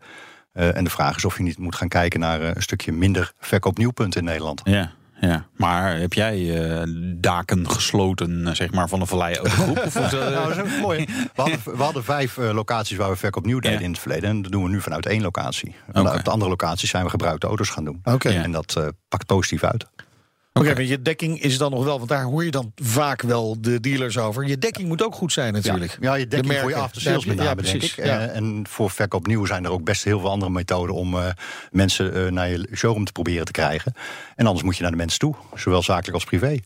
Eh, 0.53 0.77
en 0.77 0.85
de 0.85 0.91
vraag 0.91 1.17
is 1.17 1.25
of 1.25 1.37
je 1.37 1.43
niet 1.43 1.59
moet 1.59 1.75
gaan 1.75 1.89
kijken 1.89 2.21
naar 2.21 2.41
eh, 2.41 2.51
een 2.55 2.63
stukje 2.63 2.93
minder 2.93 3.33
verkoopnieuwpunten 3.39 4.21
in 4.21 4.27
Nederland. 4.27 4.61
Ja, 4.65 4.93
ja. 5.21 5.47
Maar 5.57 5.97
heb 5.99 6.13
jij 6.13 6.65
eh, 6.71 6.83
daken 7.17 7.71
gesloten, 7.71 8.57
zeg 8.57 8.73
maar, 8.73 8.89
van 8.89 9.01
een 9.01 9.07
vallei 9.07 9.37
autogroep? 9.37 9.79
Of 9.87 9.95
Nou, 10.13 10.55
dat 10.55 10.67
is 10.67 10.81
mooi. 10.81 11.05
We 11.07 11.29
hadden, 11.35 11.59
we 11.77 11.83
hadden 11.83 12.05
vijf 12.05 12.37
locaties 12.37 12.97
waar 12.97 13.11
we 13.11 13.17
verkoop 13.17 13.45
nieuw 13.47 13.59
deden 13.61 13.79
Ja. 13.79 13.85
in 13.85 13.91
het 13.91 14.01
verleden. 14.01 14.31
En 14.31 14.43
dat 14.43 14.53
doen 14.53 14.63
we 14.63 14.69
nu 14.69 14.81
vanuit 14.81 15.07
één 15.07 15.23
locatie. 15.23 15.75
Vanuit 15.93 16.25
de 16.25 16.31
andere 16.31 16.51
locaties 16.51 16.91
zijn 16.91 17.05
we 17.05 17.11
gebruikte 17.11 17.47
auto's 17.47 17.69
gaan 17.69 17.85
doen. 17.85 18.01
Oké. 18.05 18.29
En 18.29 18.53
dat 18.53 18.93
pakt 19.09 19.27
positief 19.27 19.65
uit. 19.65 19.87
Oké, 20.53 20.73
maar 20.73 20.83
je 20.83 21.03
dekking 21.03 21.41
is 21.41 21.59
dan 21.59 21.71
nog 21.71 21.85
wel, 21.85 21.97
want 21.97 22.09
daar 22.09 22.23
hoor 22.23 22.45
je 22.45 22.51
dan 22.51 22.73
vaak 22.75 23.23
wel 23.23 23.57
de 23.61 23.81
dealers 23.81 24.19
over. 24.19 24.47
Je 24.47 24.59
dekking 24.59 24.89
moet 24.89 25.05
ook 25.05 25.15
goed 25.15 25.33
zijn 25.33 25.53
natuurlijk. 25.53 25.97
Ja, 26.01 26.15
je 26.15 26.27
dekking 26.27 26.53
De 26.53 26.61
voor 26.61 26.71
je 26.71 26.77
after 26.77 27.01
sales 27.01 27.25
Ja, 27.25 27.29
met 27.29 27.39
ja, 27.39 27.45
name, 27.45 27.63
denk 27.63 27.79
precies. 27.79 27.97
ik. 27.97 28.05
Ja. 28.05 28.27
En 28.27 28.65
voor 28.69 28.91
verkoop 28.91 29.27
nieuw 29.27 29.45
zijn 29.45 29.65
er 29.65 29.71
ook 29.71 29.85
best 29.85 30.05
heel 30.05 30.21
veel 30.21 30.31
andere 30.31 30.51
methoden... 30.51 30.95
om 30.95 31.15
eh, 31.15 31.27
mensen 31.71 32.15
eh, 32.15 32.33
naar 32.33 32.49
je 32.49 32.69
showroom 32.75 33.05
te 33.05 33.13
proberen 33.13 33.45
te 33.45 33.53
krijgen. 33.53 33.93
En 34.37 34.47
anders 34.47 34.65
moet 34.65 34.77
je 34.77 34.83
naar 34.83 34.91
de 34.91 34.97
mensen 34.97 35.19
toe, 35.19 35.35
zowel 35.55 35.83
zakelijk 35.83 36.15
als 36.15 36.25
privé. 36.25 36.59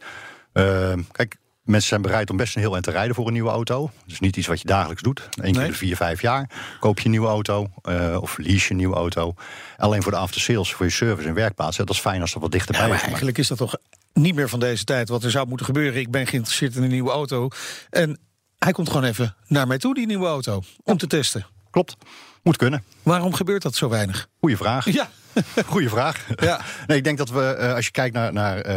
Eh, 0.53 0.93
kijk, 1.13 1.37
mensen 1.65 1.89
zijn 1.89 2.03
bereid 2.03 2.31
om 2.31 2.37
best 2.37 2.55
een 2.55 2.61
heel 2.61 2.73
eind 2.73 2.85
te 2.85 2.91
rijden 2.91 3.15
voor 3.15 3.27
een 3.27 3.33
nieuwe 3.33 3.51
auto. 3.51 3.91
Dus 4.07 4.21
niet 4.21 4.37
iets 4.37 4.47
wat 4.47 4.61
je 4.61 4.67
dagelijks 4.67 5.03
doet. 5.03 5.29
Eén 5.31 5.53
keer 5.53 5.61
Nee. 5.61 5.71
de 5.71 5.77
vier, 5.77 5.97
vijf 5.97 6.21
jaar 6.23 6.51
koop 6.81 6.99
je 6.99 7.05
een 7.05 7.11
nieuwe 7.11 7.27
auto... 7.29 7.67
eh, 7.83 8.19
of 8.21 8.39
lease 8.39 8.65
je 8.65 8.71
een 8.71 8.77
nieuwe 8.77 8.95
auto. 8.97 9.35
Alleen 9.77 10.03
voor 10.03 10.13
de 10.13 10.19
after 10.19 10.41
sales, 10.41 10.73
voor 10.75 10.87
je 10.87 10.93
service 10.93 11.29
en 11.29 11.35
werkplaats... 11.35 11.77
dat 11.77 11.91
is 11.91 11.99
fijn 11.99 12.21
als 12.21 12.33
dat 12.33 12.43
wat 12.43 12.53
dichterbij 12.53 12.81
Ja, 12.83 12.87
maar 12.87 12.97
is. 12.97 13.01
Maar- 13.03 13.11
eigenlijk 13.11 13.39
is 13.39 13.49
dat 13.49 13.59
toch 13.59 13.75
niet 14.13 14.35
meer 14.35 14.49
van 14.49 14.61
deze 14.61 14.85
tijd. 14.85 15.09
Wat 15.09 15.25
er 15.25 15.31
zou 15.31 15.47
moeten 15.49 15.67
gebeuren. 15.67 16.01
Ik 16.01 16.11
ben 16.11 16.27
geïnteresseerd 16.27 16.75
in 16.77 16.83
een 16.83 16.89
nieuwe 16.91 17.11
auto. 17.11 17.49
En 17.91 18.19
hij 18.59 18.73
komt 18.73 18.89
gewoon 18.89 19.05
even 19.05 19.35
naar 19.47 19.67
mij 19.67 19.79
toe, 19.79 19.95
die 19.95 20.07
nieuwe 20.07 20.27
auto. 20.27 20.63
Om 20.83 20.97
te 20.97 21.07
testen. 21.07 21.47
Klopt, 21.71 21.97
moet 22.45 22.57
kunnen. 22.57 22.85
Waarom 23.03 23.35
gebeurt 23.35 23.63
dat 23.63 23.75
zo 23.75 23.89
weinig? 23.89 24.29
Goeie 24.41 24.57
vraag. 24.57 24.93
Ja, 24.93 25.09
Goeie 25.67 25.89
vraag. 25.89 26.27
Ja. 26.37 26.61
Nee, 26.87 26.97
ik 26.97 27.05
denk 27.05 27.19
dat 27.19 27.31
we, 27.31 27.43
eh, 27.43 27.75
als 27.75 27.85
je 27.85 27.91
kijkt 27.91 28.15
naar, 28.15 28.33
naar, 28.33 28.59
eh, 28.59 28.77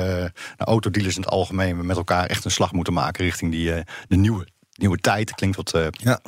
naar 0.58 0.68
autodealers 0.68 1.16
in 1.16 1.22
het 1.22 1.32
algemeen, 1.32 1.78
we 1.78 1.84
met 1.84 1.98
elkaar 1.98 2.26
echt 2.26 2.46
een 2.46 2.52
slag 2.52 2.72
moeten 2.72 2.94
maken 2.94 3.24
richting 3.26 3.52
die, 3.52 3.74
eh, 3.74 3.82
de 4.08 4.16
nieuwe, 4.16 4.48
nieuwe 4.74 4.98
tijd. 4.98 5.32
Klinkt 5.36 5.56
wat, 5.56 5.74
Ja. 5.92 6.20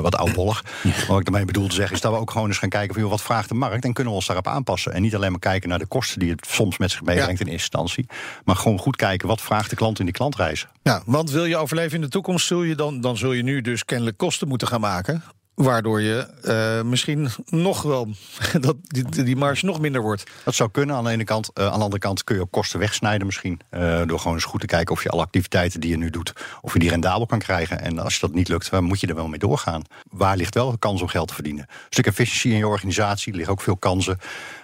wat 0.00 0.16
oudbollig. 0.16 0.64
Wat 1.08 1.18
ik 1.18 1.24
daarmee 1.24 1.44
bedoel 1.44 1.68
te 1.68 1.74
zeggen, 1.74 1.94
is 1.96 2.00
dat 2.00 2.12
we 2.12 2.18
ook 2.18 2.30
gewoon 2.30 2.48
eens 2.48 2.58
gaan 2.58 2.68
kijken 2.68 2.92
van 2.92 3.02
joh, 3.02 3.10
wat 3.10 3.22
vraagt 3.22 3.48
de 3.48 3.54
markt 3.54 3.84
en 3.84 3.92
kunnen 3.92 4.12
we 4.12 4.18
ons 4.18 4.26
daarop 4.26 4.46
aanpassen. 4.48 4.92
En 4.92 5.02
niet 5.02 5.14
alleen 5.14 5.30
maar 5.30 5.40
kijken 5.40 5.68
naar 5.68 5.78
de 5.78 5.86
kosten 5.86 6.18
die 6.18 6.30
het 6.30 6.46
soms 6.50 6.78
met 6.78 6.90
zich 6.90 7.02
meebrengt 7.02 7.38
Ja. 7.38 7.44
in 7.46 7.52
eerste 7.52 7.52
instantie. 7.78 8.06
Maar 8.44 8.56
gewoon 8.56 8.78
goed 8.78 8.96
kijken 8.96 9.28
wat 9.28 9.40
vraagt 9.40 9.70
de 9.70 9.76
klant 9.76 9.98
in 9.98 10.04
die 10.04 10.14
klantreis. 10.14 10.66
ja, 10.82 11.02
want 11.06 11.30
wil 11.30 11.44
je 11.44 11.56
overleven 11.56 11.94
in 11.94 12.00
de 12.00 12.08
toekomst, 12.08 12.46
zul 12.46 12.62
je 12.62 12.74
dan, 12.74 13.00
dan 13.00 13.16
zul 13.16 13.32
je 13.32 13.42
nu 13.42 13.60
dus 13.60 13.84
kennelijk 13.84 14.16
kosten 14.16 14.48
moeten 14.48 14.68
gaan 14.68 14.80
maken. 14.80 15.22
Waardoor 15.58 16.00
je 16.00 16.26
uh, 16.44 16.88
misschien 16.88 17.28
nog 17.46 17.82
wel 17.82 18.08
dat 18.60 18.76
die, 18.82 19.24
die 19.24 19.36
marge 19.36 19.66
nog 19.66 19.80
minder 19.80 20.02
wordt. 20.02 20.30
Dat 20.44 20.54
zou 20.54 20.70
kunnen 20.70 20.96
aan 20.96 21.04
de 21.04 21.10
ene 21.10 21.24
kant. 21.24 21.50
Uh, 21.54 21.64
aan 21.64 21.78
de 21.78 21.84
andere 21.84 21.98
kant 21.98 22.24
kun 22.24 22.34
je 22.34 22.40
ook 22.40 22.50
kosten 22.50 22.78
wegsnijden 22.78 23.26
misschien. 23.26 23.60
Uh, 23.70 24.02
door 24.06 24.18
gewoon 24.18 24.34
eens 24.34 24.44
goed 24.44 24.60
te 24.60 24.66
kijken 24.66 24.94
of 24.94 25.02
je 25.02 25.08
alle 25.08 25.22
activiteiten 25.22 25.80
die 25.80 25.90
je 25.90 25.96
nu 25.96 26.10
doet, 26.10 26.32
of 26.60 26.72
je 26.72 26.78
die 26.78 26.88
rendabel 26.88 27.26
kan 27.26 27.38
krijgen. 27.38 27.80
En 27.80 27.98
als 27.98 28.14
je 28.14 28.20
dat 28.20 28.34
niet 28.34 28.48
lukt, 28.48 28.70
dan 28.70 28.84
moet 28.84 29.00
je 29.00 29.06
er 29.06 29.14
wel 29.14 29.28
mee 29.28 29.38
doorgaan. 29.38 29.82
Waar 30.10 30.36
ligt 30.36 30.54
wel 30.54 30.70
de 30.70 30.78
kans 30.78 31.02
om 31.02 31.08
geld 31.08 31.28
te 31.28 31.34
verdienen? 31.34 31.66
Een 31.68 31.86
stuk 31.90 32.06
efficiëntie 32.06 32.52
in 32.52 32.58
je 32.58 32.66
organisatie, 32.68 33.30
er 33.30 33.36
liggen 33.36 33.54
ook 33.54 33.62
veel 33.62 33.76
kansen. 33.76 34.18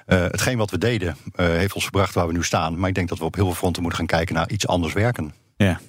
hetgeen 0.06 0.58
wat 0.58 0.70
we 0.70 0.78
deden, 0.78 1.16
heeft 1.36 1.74
ons 1.74 1.84
gebracht 1.84 2.14
waar 2.14 2.26
we 2.26 2.32
nu 2.32 2.44
staan. 2.44 2.78
Maar 2.78 2.88
ik 2.88 2.94
denk 2.94 3.08
dat 3.08 3.18
we 3.18 3.24
op 3.24 3.34
heel 3.34 3.44
veel 3.44 3.54
fronten 3.54 3.82
moeten 3.82 3.98
gaan 3.98 4.08
kijken 4.08 4.34
naar 4.34 4.50
iets 4.50 4.66
anders 4.66 4.92
werken. 4.92 5.34
Ja, 5.56 5.80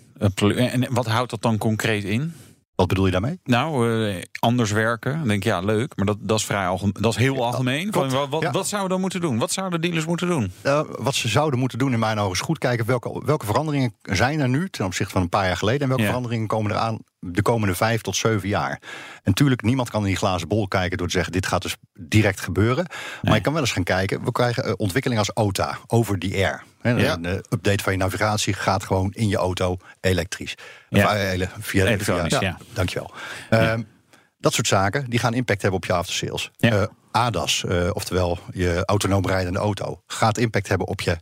en 0.55 0.87
wat 0.89 1.05
houdt 1.05 1.29
dat 1.29 1.41
dan 1.41 1.57
concreet 1.57 2.03
in? 2.03 2.33
Wat 2.75 2.87
bedoel 2.87 3.05
je 3.05 3.11
daarmee? 3.11 3.39
Nou, 3.43 3.89
uh, 3.89 4.23
anders 4.39 4.71
werken. 4.71 5.17
Dan 5.17 5.27
denk 5.27 5.43
ik, 5.43 5.43
ja, 5.43 5.59
leuk. 5.59 5.95
Maar 5.95 6.05
dat, 6.05 6.17
dat, 6.21 6.39
is, 6.39 6.45
vrij 6.45 6.67
algemeen, 6.67 6.93
dat 6.99 7.11
is 7.11 7.17
heel 7.17 7.45
algemeen. 7.45 7.93
Van, 7.93 8.09
wat, 8.09 8.29
wat, 8.29 8.43
wat, 8.43 8.67
zouden 8.67 8.81
we 8.81 8.87
dan 8.87 8.99
moeten 9.01 9.21
doen? 9.21 9.37
Wat 9.37 9.51
zouden 9.51 9.81
dealers 9.81 10.05
moeten 10.05 10.27
doen? 10.27 10.51
Uh, 10.63 10.81
wat 10.97 11.15
ze 11.15 11.27
zouden 11.27 11.59
moeten 11.59 11.77
doen 11.77 11.93
in 11.93 11.99
mijn 11.99 12.19
ogen 12.19 12.31
is 12.31 12.39
goed 12.39 12.57
kijken... 12.57 12.85
welke, 12.85 13.21
welke 13.25 13.45
veranderingen 13.45 13.93
zijn 14.01 14.39
er 14.39 14.49
nu 14.49 14.69
ten 14.69 14.85
opzichte 14.85 15.13
van 15.13 15.21
een 15.21 15.29
paar 15.29 15.45
jaar 15.45 15.57
geleden... 15.57 15.81
en 15.81 15.87
welke 15.87 16.03
veranderingen 16.03 16.47
komen 16.47 16.71
er 16.71 16.77
aan 16.77 16.99
de 17.25 17.41
komende 17.41 17.75
vijf 17.75 18.01
tot 18.01 18.15
zeven 18.15 18.49
jaar. 18.49 18.71
En 18.71 18.79
natuurlijk, 19.23 19.61
niemand 19.61 19.89
kan 19.89 20.01
in 20.01 20.07
die 20.07 20.15
glazen 20.15 20.47
bol 20.47 20.67
kijken... 20.67 20.97
door 20.97 21.07
te 21.07 21.13
zeggen, 21.13 21.31
dit 21.31 21.45
gaat 21.45 21.61
dus 21.61 21.75
direct 21.93 22.39
gebeuren. 22.39 22.85
Maar 23.21 23.35
je 23.35 23.41
kan 23.41 23.53
wel 23.53 23.61
eens 23.61 23.71
gaan 23.71 23.83
kijken. 23.83 24.23
We 24.23 24.31
krijgen 24.31 24.67
uh, 24.67 24.73
ontwikkeling 24.77 25.19
als 25.19 25.35
OTA, 25.35 25.77
over 25.87 26.19
the 26.19 26.31
air. 26.33 26.63
Ja. 26.97 27.17
De 27.17 27.45
update 27.49 27.83
van 27.83 27.93
je 27.93 27.99
navigatie 27.99 28.53
gaat 28.53 28.83
gewoon 28.83 29.11
in 29.13 29.27
je 29.27 29.37
auto 29.37 29.77
elektrisch. 30.01 30.55
Ja. 30.89 31.09
Via, 31.09 31.49
via, 31.59 31.85
Elektronisch, 31.85 32.31
ja. 32.31 32.41
ja. 32.41 32.57
Dankjewel. 32.73 33.13
Ja. 33.49 33.71
Um, 33.71 33.87
dat 34.37 34.53
soort 34.53 34.67
zaken 34.67 35.09
die 35.09 35.19
gaan 35.19 35.33
impact 35.33 35.61
hebben 35.61 35.79
op 35.79 35.85
je 35.85 35.93
aftersales. 35.93 36.51
Ja. 36.57 36.81
Uh, 36.81 36.83
ADAS, 37.11 37.63
uh, 37.67 37.89
oftewel 37.93 38.39
je 38.51 38.83
autonoom 38.85 39.27
rijdende 39.27 39.59
auto, 39.59 40.01
gaat 40.07 40.37
impact 40.37 40.67
hebben 40.67 40.87
op 40.87 41.01
je 41.01 41.17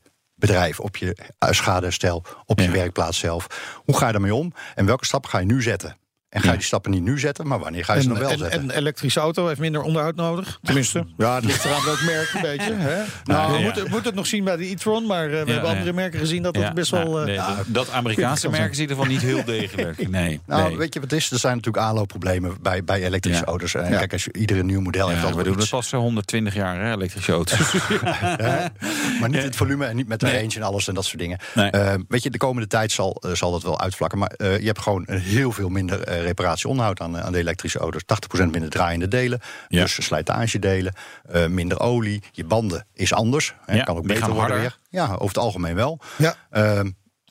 bedrijf, 0.47 0.79
op 0.79 0.97
je 0.97 1.17
schadeherstel, 1.39 2.23
op 2.45 2.59
je 2.59 2.71
werkplaats 2.71 3.17
zelf. 3.17 3.47
Hoe 3.85 3.97
ga 3.97 4.05
je 4.05 4.11
daarmee 4.11 4.35
om 4.35 4.53
en 4.75 4.85
welke 4.85 5.05
stappen 5.05 5.29
ga 5.29 5.39
je 5.39 5.45
nu 5.45 5.61
zetten? 5.61 5.97
En 6.33 6.41
ga 6.41 6.51
je 6.51 6.57
die 6.57 6.65
stappen 6.65 6.91
niet 6.91 7.03
nu 7.03 7.19
zetten, 7.19 7.47
maar 7.47 7.59
wanneer 7.59 7.85
ga 7.85 7.93
je 7.93 8.01
ze 8.01 8.07
dan 8.07 8.17
wel 8.17 8.29
en, 8.29 8.37
zetten? 8.37 8.59
En 8.59 8.69
een 8.69 8.75
elektrische 8.75 9.19
auto 9.19 9.47
heeft 9.47 9.59
minder 9.59 9.81
onderhoud 9.81 10.15
nodig. 10.15 10.59
Tenminste, 10.63 11.05
ja, 11.17 11.35
het 11.35 11.45
ligt 11.45 11.65
eraan 11.65 11.85
welk 11.85 12.01
merk 12.01 12.33
een 12.33 12.41
beetje. 12.41 12.73
Hè? 12.73 13.03
Nou, 13.23 13.53
we 13.53 13.59
moeten, 13.59 13.83
moeten 13.83 14.05
het 14.05 14.15
nog 14.15 14.27
zien 14.27 14.43
bij 14.43 14.55
de 14.55 14.69
e-tron, 14.69 15.05
maar 15.05 15.25
uh, 15.25 15.43
we 15.43 15.51
hebben 15.51 15.69
andere 15.69 15.93
merken 15.93 16.19
gezien 16.19 16.43
dat 16.43 16.53
dat 16.53 16.73
best 16.73 16.91
wel... 16.91 17.19
Uh, 17.19 17.25
nee, 17.25 17.55
dat 17.67 17.91
Amerikaanse 17.91 18.49
merken 18.49 18.71
is 18.71 18.75
in 18.75 18.81
ieder 18.81 18.95
geval 18.95 19.11
niet 19.11 19.21
heel 19.21 19.43
degelijk. 19.43 20.01
Nee, 20.13 20.39
nou, 20.45 20.77
weet 20.77 20.93
je 20.93 20.99
wat 20.99 21.11
is? 21.11 21.31
Er 21.31 21.39
zijn 21.39 21.55
natuurlijk 21.55 21.83
aanloopproblemen 21.83 22.57
bij, 22.61 22.83
bij 22.83 23.03
elektrische 23.03 23.45
auto's. 23.45 23.73
En 23.73 23.89
kijk, 23.89 24.13
als 24.13 24.23
je 24.23 24.33
iedere 24.33 24.63
nieuw 24.63 24.81
model 24.81 25.07
heeft... 25.07 25.21
Ja, 25.21 25.35
we 25.35 25.43
doen 25.43 25.57
het 25.57 25.69
pas 25.69 25.91
120 25.91 26.53
jaar, 26.53 26.79
hè, 26.79 26.91
elektrische 26.91 27.31
auto's. 27.31 27.73
maar 29.19 29.29
niet 29.29 29.43
het 29.43 29.55
volume 29.55 29.85
en 29.85 29.95
niet 29.95 30.07
met 30.07 30.19
de 30.19 30.31
range 30.31 30.55
en 30.55 30.61
alles 30.61 30.87
en 30.87 30.93
dat 30.93 31.05
soort 31.05 31.19
dingen. 31.19 31.39
Uh, 31.55 31.93
weet 32.07 32.23
je, 32.23 32.29
de 32.29 32.37
komende 32.37 32.67
tijd 32.67 32.91
zal, 32.91 33.21
zal 33.33 33.51
dat 33.51 33.63
wel 33.63 33.79
uitvlakken. 33.79 34.19
Maar 34.19 34.31
je 34.37 34.65
hebt 34.65 34.79
gewoon 34.79 35.07
heel 35.09 35.51
veel 35.51 35.69
minder 35.69 36.22
reparatie 36.23 36.69
onderhoud 36.69 36.99
aan, 36.99 37.17
aan 37.17 37.31
de 37.31 37.37
elektrische 37.37 37.79
auto's. 37.79 38.01
80% 38.41 38.49
minder 38.51 38.69
draaiende 38.69 39.07
delen, 39.07 39.39
ja. 39.67 39.81
dus 39.81 40.05
slijtagedelen, 40.05 40.93
uh, 41.31 41.47
minder 41.47 41.79
olie. 41.79 42.23
Je 42.31 42.45
banden 42.45 42.85
is 42.93 43.13
anders. 43.13 43.53
Ja, 43.65 43.83
kan 43.83 43.97
ook 43.97 44.07
beter 44.07 44.33
worden 44.33 44.59
weer. 44.59 44.77
Ja, 44.89 45.05
over 45.05 45.27
het 45.27 45.37
algemeen 45.37 45.75
wel. 45.75 45.99
Ja. 46.17 46.35
Uh, 46.51 46.79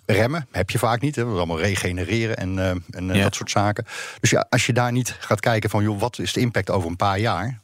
remmen 0.07 0.47
heb 0.51 0.71
je 0.71 0.79
vaak 0.79 1.01
niet. 1.01 1.17
Hè. 1.17 1.23
Dat 1.23 1.33
is 1.33 1.39
allemaal 1.39 1.61
regenereren 1.61 2.37
en, 2.37 2.57
uh, 2.57 2.71
en 2.71 3.15
ja. 3.15 3.23
dat 3.23 3.35
soort 3.35 3.51
zaken. 3.51 3.85
Dus 4.21 4.31
ja, 4.31 4.47
als 4.49 4.67
je 4.67 4.73
daar 4.73 4.93
niet 4.93 5.17
gaat 5.21 5.41
kijken 5.41 5.71
van... 5.71 5.83
joh, 5.83 6.01
wat 6.01 6.19
is 6.19 6.33
de 6.33 6.41
impact 6.41 6.71
over 6.71 6.89
een 6.89 6.97
paar 6.97 7.19
jaar... 7.19 7.61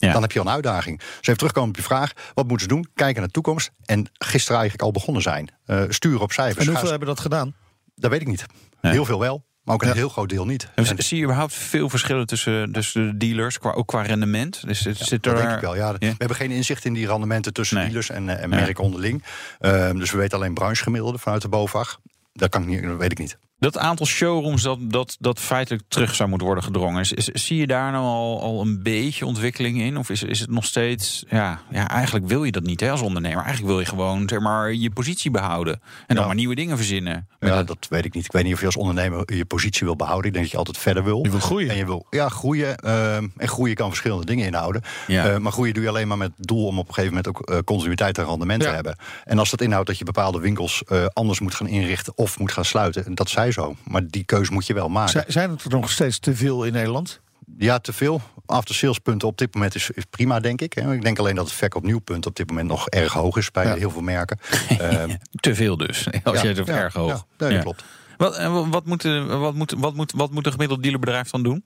Ja, 0.00 0.12
dan 0.12 0.22
heb 0.22 0.32
je 0.32 0.40
al 0.40 0.46
een 0.46 0.52
uitdaging. 0.52 0.98
Dus 0.98 1.20
even 1.20 1.36
terugkomen 1.36 1.68
op 1.68 1.76
je 1.76 1.82
vraag. 1.82 2.12
Wat 2.34 2.48
moeten 2.48 2.68
ze 2.68 2.74
doen? 2.74 2.88
Kijken 2.94 3.16
naar 3.16 3.26
de 3.26 3.32
toekomst. 3.32 3.70
En 3.84 4.06
gisteren 4.12 4.60
eigenlijk 4.60 4.82
al 4.82 4.92
begonnen 4.92 5.22
zijn. 5.22 5.50
Uh, 5.66 5.82
sturen 5.88 6.20
op 6.20 6.32
cijfers. 6.32 6.66
En 6.66 6.70
hoeveel 6.72 6.90
hebben 6.90 7.08
dat 7.08 7.20
gedaan? 7.20 7.54
Dat 7.94 8.10
weet 8.10 8.20
ik 8.20 8.26
niet. 8.26 8.46
Heel 8.80 9.04
veel 9.04 9.20
wel. 9.20 9.44
Maar 9.68 9.76
ook 9.76 9.82
een 9.82 9.92
heel 9.92 10.08
groot 10.08 10.28
deel 10.28 10.46
niet. 10.46 10.68
En 10.74 10.86
zie 10.96 11.16
je 11.16 11.22
überhaupt 11.22 11.54
veel 11.54 11.88
verschillen 11.88 12.26
tussen, 12.26 12.72
tussen 12.72 13.06
de 13.06 13.16
dealers, 13.16 13.58
qua, 13.58 13.70
ook 13.70 13.86
qua 13.86 14.02
rendement? 14.02 14.66
Dus 14.66 14.80
ja, 14.82 14.92
zit 14.92 15.26
er... 15.26 15.32
dat 15.34 15.42
denk 15.42 15.54
ik 15.54 15.60
wel, 15.60 15.76
ja. 15.76 15.92
We 15.98 16.14
hebben 16.18 16.36
geen 16.36 16.50
inzicht 16.50 16.84
in 16.84 16.92
die 16.92 17.06
rendementen 17.06 17.52
tussen 17.52 17.76
dealers 17.76 18.10
en, 18.10 18.28
eh, 18.28 18.42
en 18.42 18.48
merken 18.48 18.84
onderling. 18.84 19.22
Uh, 19.60 19.90
dus 19.90 20.10
we 20.10 20.18
weten 20.18 20.38
alleen 20.38 20.54
branchegemiddelde 20.54 21.18
vanuit 21.18 21.42
de 21.42 21.48
BOVAG. 21.48 21.98
Dat, 22.32 22.48
kan 22.48 22.62
ik 22.62 22.68
niet, 22.68 22.82
dat 22.82 22.98
weet 22.98 23.12
ik 23.12 23.18
niet. 23.18 23.38
Dat 23.60 23.78
aantal 23.78 24.06
showrooms 24.06 24.62
dat, 24.62 24.78
dat, 24.80 25.16
dat 25.20 25.40
feitelijk 25.40 25.84
terug 25.88 26.14
zou 26.14 26.28
moeten 26.28 26.46
worden 26.46 26.64
gedrongen. 26.64 27.00
Is, 27.00 27.24
zie 27.24 27.56
je 27.56 27.66
daar 27.66 27.92
nou 27.92 28.04
al, 28.04 28.40
al 28.42 28.60
een 28.60 28.82
beetje 28.82 29.26
ontwikkeling 29.26 29.80
in? 29.80 29.96
Of 29.96 30.10
is, 30.10 30.22
is 30.22 30.40
het 30.40 30.50
nog 30.50 30.64
steeds. 30.64 31.24
Ja, 31.28 31.60
ja, 31.70 31.88
eigenlijk 31.88 32.26
wil 32.26 32.44
je 32.44 32.52
dat 32.52 32.62
niet 32.62 32.80
hè, 32.80 32.90
als 32.90 33.00
ondernemer. 33.00 33.38
Eigenlijk 33.38 33.66
wil 33.66 33.80
je 33.80 33.86
gewoon 33.86 34.28
zeg 34.28 34.40
maar, 34.40 34.72
je 34.72 34.90
positie 34.90 35.30
behouden. 35.30 35.74
En 35.74 35.82
ja. 36.06 36.14
dan 36.14 36.26
maar 36.26 36.34
nieuwe 36.34 36.54
dingen 36.54 36.76
verzinnen. 36.76 37.28
Ja, 37.40 37.62
dat 37.62 37.86
weet 37.90 38.04
ik 38.04 38.14
niet. 38.14 38.24
Ik 38.24 38.32
weet 38.32 38.44
niet 38.44 38.54
of 38.54 38.60
je 38.60 38.66
als 38.66 38.76
ondernemer 38.76 39.34
je 39.34 39.44
positie 39.44 39.86
wil 39.86 39.96
behouden. 39.96 40.26
Ik 40.26 40.32
denk 40.32 40.44
dat 40.44 40.52
je 40.52 40.58
altijd 40.58 40.78
verder 40.78 41.04
wil. 41.04 41.24
Je 41.24 41.30
wil 41.30 41.40
groeien. 41.40 41.70
En 41.70 41.76
je 41.76 41.86
wil 41.86 42.06
ja, 42.10 42.28
groeien. 42.28 42.78
Uh, 42.84 43.16
en 43.16 43.48
groeien 43.48 43.74
kan 43.74 43.88
verschillende 43.88 44.26
dingen 44.26 44.46
inhouden. 44.46 44.82
Ja. 45.06 45.32
Uh, 45.32 45.38
maar 45.38 45.52
groeien 45.52 45.74
doe 45.74 45.82
je 45.82 45.88
alleen 45.88 46.08
maar 46.08 46.18
met 46.18 46.32
het 46.36 46.46
doel 46.46 46.66
om 46.66 46.78
op 46.78 46.88
een 46.88 46.94
gegeven 46.94 47.16
moment 47.16 47.36
ook 47.36 47.50
uh, 47.50 47.58
continuïteit 47.64 48.18
en 48.18 48.24
rendement 48.24 48.62
ja. 48.62 48.68
te 48.68 48.74
hebben. 48.74 48.96
En 49.24 49.38
als 49.38 49.50
dat 49.50 49.60
inhoudt 49.60 49.86
dat 49.86 49.98
je 49.98 50.04
bepaalde 50.04 50.40
winkels 50.40 50.82
anders 51.12 51.40
moet 51.40 51.54
gaan 51.54 51.68
inrichten 51.68 52.12
of 52.16 52.38
moet 52.38 52.52
gaan 52.52 52.64
sluiten, 52.64 53.14
dat 53.14 53.30
zij 53.30 53.47
zo. 53.52 53.76
Maar 53.84 54.02
die 54.06 54.24
keuze 54.24 54.52
moet 54.52 54.66
je 54.66 54.74
wel 54.74 54.88
maken. 54.88 55.24
Zijn 55.26 55.50
het 55.50 55.64
er 55.64 55.70
nog 55.70 55.90
steeds 55.90 56.18
te 56.18 56.36
veel 56.36 56.64
in 56.64 56.72
Nederland? 56.72 57.20
Ja, 57.58 57.78
te 57.78 57.92
veel. 57.92 58.20
After 58.46 58.74
salespunten 58.74 59.28
op 59.28 59.38
dit 59.38 59.54
moment 59.54 59.74
is, 59.74 59.90
is 59.90 60.04
prima, 60.10 60.40
denk 60.40 60.60
ik. 60.60 60.74
Ik 60.74 61.02
denk 61.02 61.18
alleen 61.18 61.34
dat 61.34 61.44
het 61.44 61.54
verkoop 61.54 61.82
nieuwpunt 61.82 62.26
op 62.26 62.36
dit 62.36 62.48
moment 62.48 62.68
nog 62.68 62.88
erg 62.88 63.12
hoog 63.12 63.36
is 63.36 63.50
bij 63.50 63.64
ja. 63.64 63.74
heel 63.74 63.90
veel 63.90 64.00
merken. 64.00 64.38
uh, 64.80 65.04
te 65.30 65.54
veel 65.54 65.76
dus, 65.76 66.06
als 66.24 66.40
ja, 66.40 66.48
je 66.48 66.54
het 66.54 66.66
ja, 66.66 66.76
erg 66.76 66.94
hoog. 66.94 67.26
Ja, 67.38 67.48
dat 67.48 67.62
klopt. 67.62 67.84
Wat, 68.16 68.36
wat, 68.70 68.84
moet, 68.84 69.02
wat, 69.26 69.54
moet, 69.54 69.74
wat, 69.76 69.94
moet, 69.94 70.12
wat 70.12 70.30
moet 70.30 70.46
een 70.46 70.52
gemiddeld 70.52 70.82
dealerbedrijf 70.82 71.30
dan 71.30 71.42
doen? 71.42 71.64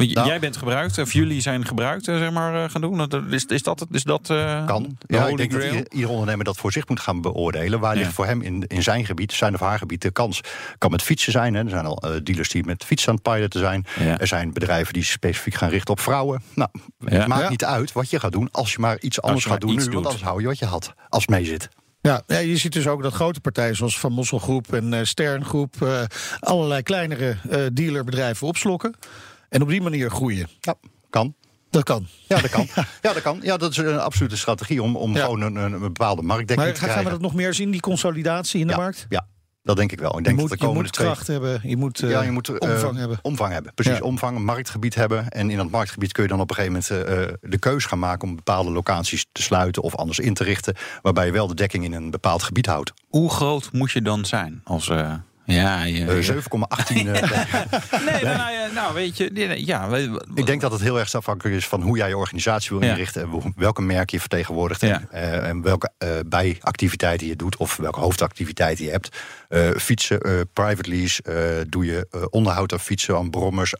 Want 0.00 0.14
nou, 0.14 0.28
jij 0.28 0.40
bent 0.40 0.56
gebruikt, 0.56 0.98
of 0.98 1.12
jullie 1.12 1.40
zijn 1.40 1.66
gebruikt, 1.66 2.04
zeg 2.04 2.30
maar, 2.30 2.70
gaan 2.70 2.80
doen. 2.80 3.30
Is, 3.30 3.44
is 3.44 3.62
dat, 3.62 3.86
is 3.90 4.02
dat 4.02 4.28
uh, 4.30 4.66
kan. 4.66 4.98
Ja, 5.06 5.26
ik 5.26 5.36
denk 5.36 5.52
grail? 5.52 5.74
dat 5.74 5.92
ieder, 5.92 6.10
ondernemer 6.10 6.44
dat 6.44 6.56
voor 6.56 6.72
zich 6.72 6.88
moet 6.88 7.00
gaan 7.00 7.20
beoordelen. 7.20 7.80
Waar 7.80 7.94
ja. 7.94 8.00
ligt 8.00 8.12
voor 8.12 8.26
hem 8.26 8.42
in, 8.42 8.64
in 8.66 8.82
zijn 8.82 9.06
gebied, 9.06 9.32
zijn 9.32 9.54
of 9.54 9.60
haar 9.60 9.78
gebied, 9.78 10.02
de 10.02 10.10
kans? 10.10 10.40
Kan 10.78 10.90
met 10.90 11.02
fietsen 11.02 11.32
zijn. 11.32 11.54
Hè. 11.54 11.64
Er 11.64 11.70
zijn 11.70 11.84
al 11.84 12.02
uh, 12.04 12.10
dealers 12.22 12.48
die 12.48 12.64
met 12.64 12.84
fietsen 12.84 13.08
aan 13.08 13.14
het 13.14 13.22
piloten 13.22 13.60
zijn. 13.60 13.86
Ja. 13.98 14.18
Er 14.18 14.26
zijn 14.26 14.52
bedrijven 14.52 14.92
die 14.92 15.04
specifiek 15.04 15.54
gaan 15.54 15.70
richten 15.70 15.92
op 15.92 16.00
vrouwen. 16.00 16.42
Nou, 16.54 16.70
het 17.04 17.26
maakt 17.26 17.50
niet 17.50 17.64
uit 17.64 17.92
wat 17.92 18.10
je 18.10 18.20
gaat 18.20 18.32
doen 18.32 18.48
als 18.50 18.72
je 18.72 18.78
maar 18.78 18.98
iets 19.00 19.22
anders 19.22 19.44
gaat 19.44 19.60
doen 19.60 19.70
nu. 19.70 19.84
Doet. 19.84 19.92
Want 19.92 20.06
anders 20.06 20.24
hou 20.24 20.40
je 20.40 20.46
wat 20.46 20.58
je 20.58 20.64
had, 20.64 20.94
als 21.08 21.26
mee 21.26 21.44
zit. 21.44 21.68
Ja, 22.02 22.22
ja, 22.26 22.38
je 22.38 22.56
ziet 22.56 22.72
dus 22.72 22.86
ook 22.86 23.02
dat 23.02 23.12
grote 23.12 23.40
partijen 23.40 23.76
zoals 23.76 23.98
Van 23.98 24.12
Mosselgroep 24.12 24.72
en 24.72 24.92
uh, 24.92 25.00
Sterngroep... 25.02 25.74
Uh, 25.82 26.02
allerlei 26.40 26.82
kleinere 26.82 27.36
uh, 27.50 27.66
dealerbedrijven 27.72 28.46
opslokken. 28.46 28.94
En 29.50 29.62
op 29.62 29.68
die 29.68 29.80
manier 29.80 30.10
groeien. 30.10 30.48
Ja, 30.60 30.74
kan. 31.10 31.34
Dat 31.70 31.82
kan. 31.82 32.06
Ja, 32.28 32.40
dat 32.40 32.50
kan. 32.50 32.66
ja, 33.02 33.12
dat 33.12 33.22
kan. 33.22 33.38
Ja, 33.42 33.56
dat 33.56 33.70
is 33.70 33.76
een 33.76 34.00
absolute 34.00 34.36
strategie 34.36 34.82
om, 34.82 34.96
om 34.96 35.14
ja. 35.14 35.24
gewoon 35.24 35.40
een, 35.40 35.56
een, 35.56 35.78
bepaalde 35.78 36.22
marktdekking 36.22 36.66
maar, 36.66 36.74
te 36.74 36.80
krijgen. 36.80 36.96
Gaan 36.96 37.04
we 37.04 37.10
dat 37.10 37.20
nog 37.20 37.34
meer 37.34 37.54
zien, 37.54 37.70
die 37.70 37.80
consolidatie 37.80 38.60
in 38.60 38.66
de 38.66 38.72
ja, 38.72 38.78
markt? 38.78 39.06
Ja, 39.08 39.26
dat 39.62 39.76
denk 39.76 39.92
ik 39.92 40.00
wel. 40.00 40.18
Ik 40.18 40.24
denk 40.24 40.26
je 40.26 40.40
moet, 40.40 40.50
dat 40.50 40.58
de 40.58 40.66
je 40.66 40.72
moet 40.72 40.90
kracht 40.90 41.24
twee... 41.24 41.38
hebben, 41.38 41.68
je 41.68 41.76
moet, 41.76 42.02
uh, 42.02 42.10
ja, 42.10 42.22
je 42.22 42.30
moet 42.30 42.48
uh, 42.48 42.56
omvang 42.58 42.96
hebben. 42.96 43.18
Omvang 43.22 43.52
hebben, 43.52 43.74
precies. 43.74 43.96
Ja. 43.96 44.04
Omvang, 44.04 44.36
een 44.36 44.44
marktgebied 44.44 44.94
hebben. 44.94 45.28
En 45.28 45.50
in 45.50 45.56
dat 45.56 45.70
marktgebied 45.70 46.12
kun 46.12 46.22
je 46.22 46.28
dan 46.28 46.40
op 46.40 46.50
een 46.50 46.56
gegeven 46.56 46.82
moment 46.88 47.30
uh, 47.40 47.50
de 47.50 47.58
keus 47.58 47.84
gaan 47.84 47.98
maken... 47.98 48.28
om 48.28 48.36
bepaalde 48.36 48.70
locaties 48.70 49.26
te 49.32 49.42
sluiten 49.42 49.82
of 49.82 49.96
anders 49.96 50.18
in 50.18 50.34
te 50.34 50.44
richten... 50.44 50.74
waarbij 51.02 51.26
je 51.26 51.32
wel 51.32 51.46
de 51.46 51.54
dekking 51.54 51.84
in 51.84 51.92
een 51.92 52.10
bepaald 52.10 52.42
gebied 52.42 52.66
houdt. 52.66 52.92
Hoe 53.08 53.30
groot 53.30 53.72
moet 53.72 53.90
je 53.90 54.02
dan 54.02 54.24
zijn 54.24 54.60
als... 54.64 54.92
Ja, 55.50 55.84
ja, 55.84 56.06
uh, 56.06 56.28
7,18. 56.28 56.36
Uh, 56.96 57.02
nee, 57.02 57.14
nou, 58.22 58.52
ja, 58.52 58.68
nou, 58.74 58.94
weet 58.94 59.16
je, 59.16 59.64
ja. 59.64 59.88
Ik 60.34 60.46
denk 60.46 60.60
dat 60.60 60.72
het 60.72 60.80
heel 60.80 60.98
erg 60.98 61.14
afhankelijk 61.14 61.56
is 61.56 61.66
van 61.66 61.82
hoe 61.82 61.96
jij 61.96 62.08
je 62.08 62.16
organisatie 62.16 62.78
wil 62.78 62.88
inrichten, 62.88 63.22
en 63.22 63.52
welke 63.56 63.82
merk 63.82 64.10
je 64.10 64.20
vertegenwoordigt 64.20 64.80
ja. 64.80 65.02
en, 65.10 65.32
uh, 65.32 65.48
en, 65.48 65.62
welke 65.62 65.90
uh, 65.98 66.08
bijactiviteiten 66.26 67.26
je 67.26 67.36
doet 67.36 67.56
of 67.56 67.76
welke 67.76 68.00
hoofdactiviteiten 68.00 68.84
je 68.84 68.90
hebt. 68.90 69.16
fietsen, 69.80 70.48
private 70.52 70.90
lease, 70.90 71.22
doe 71.68 71.84
je 71.84 72.26
onderhoud 72.30 72.72
aan 72.72 72.80
fietsen, 72.80 73.16
aan 73.16 73.30
brommers, 73.30 73.74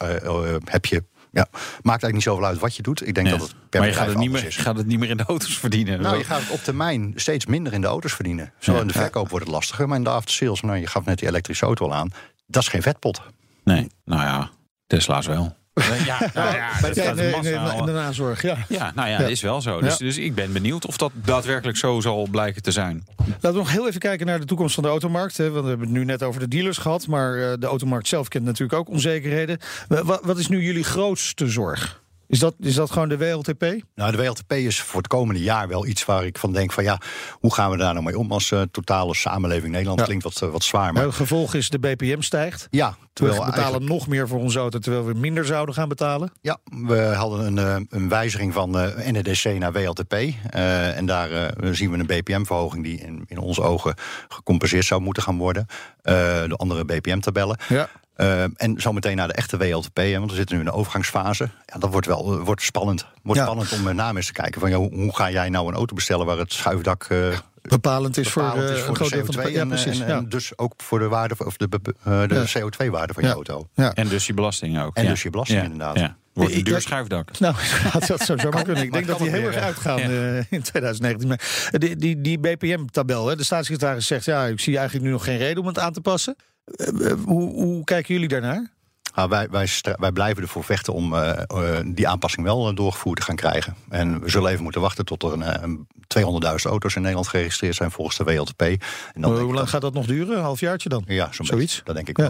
heb 0.65 0.87
je 0.87 1.03
ja, 1.33 1.47
maakt 1.53 1.87
eigenlijk 1.87 2.13
niet 2.13 2.23
zoveel 2.23 2.45
uit 2.45 2.59
wat 2.59 2.77
je 2.77 2.83
doet. 2.83 3.07
Ik 3.07 3.15
denk 3.15 3.29
dat 3.31 3.41
het 3.41 3.55
per 3.69 3.81
maar 3.81 3.89
je 3.89 3.95
gaat 3.95 4.07
het, 4.07 4.19
niet 4.19 4.31
meer, 4.31 4.47
is. 4.47 4.57
gaat 4.57 4.77
het 4.77 4.87
niet 4.87 4.99
meer 4.99 5.11
in 5.11 5.17
de 5.17 5.25
auto's 5.25 5.59
verdienen. 5.59 6.01
Nou, 6.01 6.19
je 6.19 6.25
gaat 6.25 6.41
het 6.41 6.51
op 6.51 6.63
termijn 6.63 7.13
steeds 7.17 7.47
minder 7.47 7.73
in 7.73 7.81
de 7.81 7.87
auto's 7.87 8.13
verdienen. 8.13 8.53
Zo 8.59 8.73
ja. 8.73 8.81
in 8.81 8.87
de 8.87 8.93
verkoop 8.93 9.29
wordt 9.29 9.45
het 9.45 9.55
lastiger. 9.55 9.89
Maar 9.89 9.97
in 9.97 10.05
de 10.05 10.11
after 10.11 10.35
sales, 10.35 10.61
nou, 10.61 10.79
je 10.79 10.87
gaf 10.87 11.05
net 11.05 11.19
die 11.19 11.29
elektrische 11.29 11.65
auto 11.65 11.85
al 11.85 11.95
aan. 11.95 12.11
Dat 12.47 12.63
is 12.63 12.69
geen 12.69 12.83
vetpot. 12.83 13.23
Nee, 13.65 13.91
nou 14.05 14.23
ja, 14.23 14.51
Tesla's 14.87 15.27
wel. 15.27 15.57
Ja, 16.05 16.21
nou 16.35 16.55
ja, 16.55 16.81
dat 16.81 16.95
Ja, 16.97 17.05
gaat 17.05 17.19
in, 17.19 17.43
de- 17.43 17.49
in, 17.87 17.93
nazorg, 17.95 18.43
ja. 18.43 18.57
Ja, 18.69 18.93
nou 18.95 19.09
ja, 19.09 19.19
dat 19.19 19.29
is 19.29 19.41
wel 19.41 19.61
zo. 19.61 19.81
Dus, 19.81 19.97
dus 19.97 20.19
ik 20.19 20.35
ben 20.35 20.53
benieuwd 20.53 20.87
of 20.87 20.97
dat 20.97 21.13
daadwerkelijk 21.15 21.79
zo 21.79 22.01
zal 22.01 22.27
blijken 22.31 22.63
te 22.63 22.71
zijn. 22.71 23.05
Laten 23.27 23.53
we 23.53 23.57
nog 23.59 23.71
heel 23.71 23.89
even 23.89 24.01
kijken 24.01 24.27
naar 24.27 24.41
de 24.41 24.47
toekomst 24.47 24.75
van 24.75 24.83
de 24.83 24.89
automarkt. 24.91 25.37
Hè, 25.37 25.51
want 25.51 25.63
we 25.63 25.69
hebben 25.69 25.87
het 25.89 25.97
nu 25.97 26.05
net 26.05 26.23
over 26.23 26.41
de 26.41 26.49
dealers 26.49 26.79
gehad. 26.79 27.07
Maar 27.07 27.35
eh, 27.35 27.53
de 27.59 27.67
automarkt 27.67 28.09
zelf 28.09 28.29
kent 28.29 28.45
natuurlijk 28.45 28.79
ook 28.79 28.89
onzekerheden. 28.89 29.59
Wa- 29.89 30.05
wa- 30.05 30.21
Wat 30.23 30.39
is 30.39 30.49
nu 30.49 30.63
jullie 30.63 30.85
grootste 30.85 31.47
zorg? 31.47 32.03
Is 32.31 32.39
dat, 32.39 32.55
is 32.61 32.75
dat 32.75 32.91
gewoon 32.91 33.09
de 33.09 33.19
WLTP? 33.19 33.65
Nou, 33.95 34.11
de 34.17 34.23
WLTP 34.23 34.53
is 34.53 34.81
voor 34.81 34.99
het 34.99 35.07
komende 35.07 35.41
jaar 35.43 35.69
wel 35.69 35.87
iets 35.87 36.05
waar 36.05 36.25
ik 36.27 36.39
van 36.39 36.53
denk 36.53 36.73
van 36.73 36.85
ja, 36.85 37.01
hoe 37.33 37.55
gaan 37.55 37.71
we 37.71 37.77
daar 37.77 37.93
nou 37.93 38.05
mee 38.05 38.19
om 38.19 38.33
als 38.33 38.51
eh, 38.53 38.63
totale 38.71 39.15
samenleving 39.15 39.73
Nederland? 39.73 39.99
Ja. 39.99 40.05
Klinkt 40.05 40.25
wat, 40.25 40.43
eh, 40.43 40.49
wat 40.51 40.65
zwaar, 40.65 40.93
maar 40.93 41.03
het 41.03 41.15
gevolg 41.15 41.55
is 41.55 41.69
de 41.71 41.79
BPM 41.79 42.21
stijgt. 42.21 42.67
ja, 42.71 42.91
We 42.91 42.97
terwijl 43.13 43.37
betalen 43.39 43.63
eigenlijk- 43.63 43.93
nog 43.93 44.07
meer 44.07 44.29
voor 44.29 44.39
onze 44.39 44.59
auto, 44.59 44.79
terwijl 44.79 45.05
we 45.05 45.15
minder 45.15 45.45
zouden 45.45 45.75
gaan 45.75 45.89
betalen. 45.89 46.33
Ja, 46.41 46.59
we 46.87 46.99
hadden 47.01 47.47
een, 47.47 47.59
eh, 47.59 47.77
een 47.89 48.09
wijziging 48.09 48.53
van 48.53 48.71
NEDC 49.11 49.59
naar 49.59 49.73
WLTP. 49.73 50.15
en 50.51 51.07
daar 51.07 51.55
zien 51.73 51.91
we 51.91 51.99
een 51.99 52.07
BPM-verhoging 52.07 52.85
die 52.85 53.01
in, 53.01 53.25
in 53.27 53.39
onze 53.39 53.63
ogen 53.63 53.95
gecompenseerd 54.29 54.85
zou 54.85 55.01
moeten 55.01 55.23
gaan 55.23 55.39
worden. 55.39 55.67
de 56.03 56.55
andere 56.57 56.85
BPM-tabellen. 56.85 57.59
Ja. 57.69 57.89
Eh, 58.21 58.43
en 58.43 58.75
zo 58.81 58.93
meteen 58.93 59.17
naar 59.17 59.29
de 59.29 59.35
echte 59.35 59.57
WLTP, 59.57 59.97
hè, 59.97 60.19
want 60.19 60.31
we 60.31 60.37
zitten 60.37 60.55
nu 60.57 60.61
in 60.63 60.69
de 60.69 60.75
overgangsfase. 60.75 61.49
Ja, 61.67 61.79
dat 61.79 61.91
wordt 61.91 62.07
wel 62.07 62.33
eh, 62.39 62.45
wordt 62.45 62.63
spannend. 62.63 63.07
Wordt 63.23 63.41
Ja. 63.41 63.47
spannend 63.47 63.73
om 63.73 63.83
met 63.83 63.95
name 63.95 64.17
eens 64.17 64.27
te 64.27 64.33
kijken 64.33 64.61
van 64.61 64.71
ja, 64.71 64.77
hoe, 64.77 64.95
hoe 64.95 65.17
ga 65.17 65.31
jij 65.31 65.49
nou 65.49 65.69
een 65.69 65.75
auto 65.75 65.95
bestellen 65.95 66.27
waar 66.27 66.39
het 66.39 66.53
schuifdak 66.53 67.05
eh 67.09 67.19
Bepalend 67.63 68.17
is 68.17 68.29
voor, 68.29 68.43
bepalend 68.43 68.69
eh, 68.71 68.75
is 68.77 68.81
een 68.81 68.97
voor 68.97 69.09
de 69.09 69.11
deel 69.11 69.23
CO2 69.23 69.25
van 69.35 69.45
de 69.45 69.51
Ja, 69.51 69.61
en, 69.61 69.69
precies. 69.69 70.01
en, 70.01 70.07
ja. 70.09 70.17
en 70.17 70.29
dus 70.29 70.59
ook 70.59 70.73
voor 70.77 70.99
de 70.99 71.09
waarde 71.09 71.35
of 71.39 71.57
de, 71.57 71.69
eh, 72.05 72.23
de 72.29 72.35
Ja. 72.35 72.61
CO2-waarde 72.61 73.13
van 73.13 73.23
je 73.23 73.29
Ja. 73.29 73.35
auto. 73.35 73.69
Ja. 73.75 73.95
En 73.95 74.09
dus 74.09 74.27
je 74.27 74.35
belasting 74.35 74.81
ook. 74.83 74.97
En 74.97 75.03
ja. 75.05 75.09
dus 75.11 75.23
je 75.23 75.31
belasting 75.31 75.59
Ja, 75.59 75.65
inderdaad. 75.65 75.99
Ja. 75.99 76.17
Wordt 76.33 76.55
een 76.55 76.65
duur 76.65 76.81
schuifdak. 76.81 77.39
Nou, 77.39 77.55
dat 78.07 78.21
zou 78.21 78.39
zomaar 78.39 78.63
kunnen. 78.65 78.83
Ik 78.83 78.91
maar 78.91 78.99
denk 79.05 79.07
dat 79.07 79.19
die 79.19 79.31
heel 79.31 79.47
erg 79.47 79.57
uitgaan 79.57 79.99
Ja. 79.99 80.09
eh, 80.09 80.37
in 80.51 80.63
2019. 80.63 81.29
Maar 81.29 81.41
die, 81.71 81.97
die, 81.97 82.21
die 82.21 82.39
BPM-tabel, 82.39 83.27
hè, 83.27 83.37
de 83.37 83.45
staatssecretaris 83.45 84.07
zegt... 84.07 84.25
ja, 84.25 84.47
ik 84.47 84.61
zie 84.61 84.77
eigenlijk 84.77 85.07
nu 85.07 85.13
nog 85.13 85.25
geen 85.25 85.39
reden 85.39 85.59
om 85.63 85.67
het 85.67 85.79
aan 85.79 85.93
te 85.93 86.01
passen. 86.01 86.37
Eh, 86.65 87.11
eh, 87.11 87.19
hoe, 87.25 87.53
hoe 87.53 87.85
kijken 87.85 88.15
jullie 88.15 88.29
daarnaar? 88.29 88.71
Nou, 89.15 89.29
wij, 89.29 89.49
wij, 89.51 89.69
wij 89.97 90.13
blijven 90.13 90.43
ervoor 90.43 90.65
vechten 90.65 90.93
om 90.93 91.15
eh, 91.15 91.79
die 91.87 92.09
aanpassing 92.09 92.47
wel 92.47 92.75
doorgevoerd 92.75 93.19
te 93.19 93.25
gaan 93.25 93.37
krijgen. 93.37 93.75
En 93.89 94.21
we 94.21 94.31
zullen 94.31 94.51
even 94.51 94.63
moeten 94.63 94.81
wachten 94.81 95.05
tot 95.05 95.23
er 95.23 95.33
een, 95.33 95.43
eh, 95.43 95.63
een 95.63 95.87
200.000 96.07 96.71
auto's 96.71 96.95
in 96.95 97.01
Nederland 97.01 97.29
geregistreerd 97.29 97.75
zijn 97.75 97.91
volgens 97.91 98.17
de 98.17 98.25
WLTP. 98.25 98.61
En 98.63 98.79
dan 99.15 99.31
denk 99.35 99.45
hoe 99.45 99.55
lang 99.55 99.69
gaat 99.69 99.81
dat 99.81 99.95
nog 99.95 100.07
duren? 100.07 100.37
Een 100.37 100.43
halfjaartje 100.43 100.89
dan? 100.89 101.03
Ja, 101.07 101.29
zo'n 101.33 101.47
Zoiets? 101.47 101.67
beetje. 101.75 101.85
Dat 101.85 101.95
denk 101.95 102.09
ik 102.09 102.17
Ja. 102.17 102.23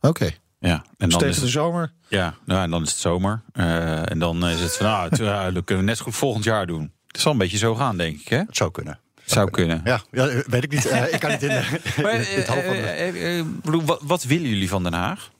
wel. 0.00 0.10
Oké. 0.10 0.30
Ja. 0.58 0.74
En 0.74 0.82
dan 0.96 1.08
is 1.08 1.16
tegen 1.16 1.34
de 1.34 1.40
het, 1.40 1.50
zomer? 1.50 1.92
ja, 2.08 2.34
nou, 2.44 2.62
en 2.62 2.70
dan 2.70 2.82
is 2.82 2.88
het 2.90 2.98
zomer. 2.98 3.42
Eh, 3.52 4.10
en 4.10 4.18
dan 4.18 4.46
is 4.48 4.60
het 4.60 4.76
van, 4.76 4.86
nou, 4.86 5.08
het, 5.08 5.18
ja, 5.28 5.50
dat 5.50 5.64
kunnen 5.64 5.84
we 5.84 5.90
net 5.90 5.98
zo 5.98 6.04
goed 6.04 6.14
volgend 6.16 6.44
jaar 6.44 6.66
doen. 6.66 6.92
Het 7.06 7.20
zal 7.20 7.32
een 7.32 7.38
beetje 7.38 7.58
zo 7.58 7.74
gaan, 7.74 7.96
denk 7.96 8.20
ik. 8.20 8.28
Hè? 8.28 8.36
Het 8.38 8.56
zou 8.56 8.70
kunnen. 8.70 8.98
Zou 9.24 9.50
kunnen. 9.50 9.80
Ja, 9.84 10.02
ja 10.10 10.26
eh, 10.28 10.38
weet 10.46 10.64
ik 10.64 10.70
niet. 10.70 10.86
Eh, 10.86 11.12
ik 11.12 11.20
kan 11.20 11.30
niet 11.30 11.42
in, 11.42 11.48
Maar, 12.02 12.14
in 12.14 12.36
het 12.36 12.44
van 12.44 12.56
eh, 12.56 13.08
eh, 13.08 13.38
eh, 13.38 13.46
wat, 13.62 14.00
wat 14.02 14.22
willen 14.22 14.48
jullie 14.48 14.68
van 14.68 14.82
Den 14.82 14.92
Haag? 14.92 15.30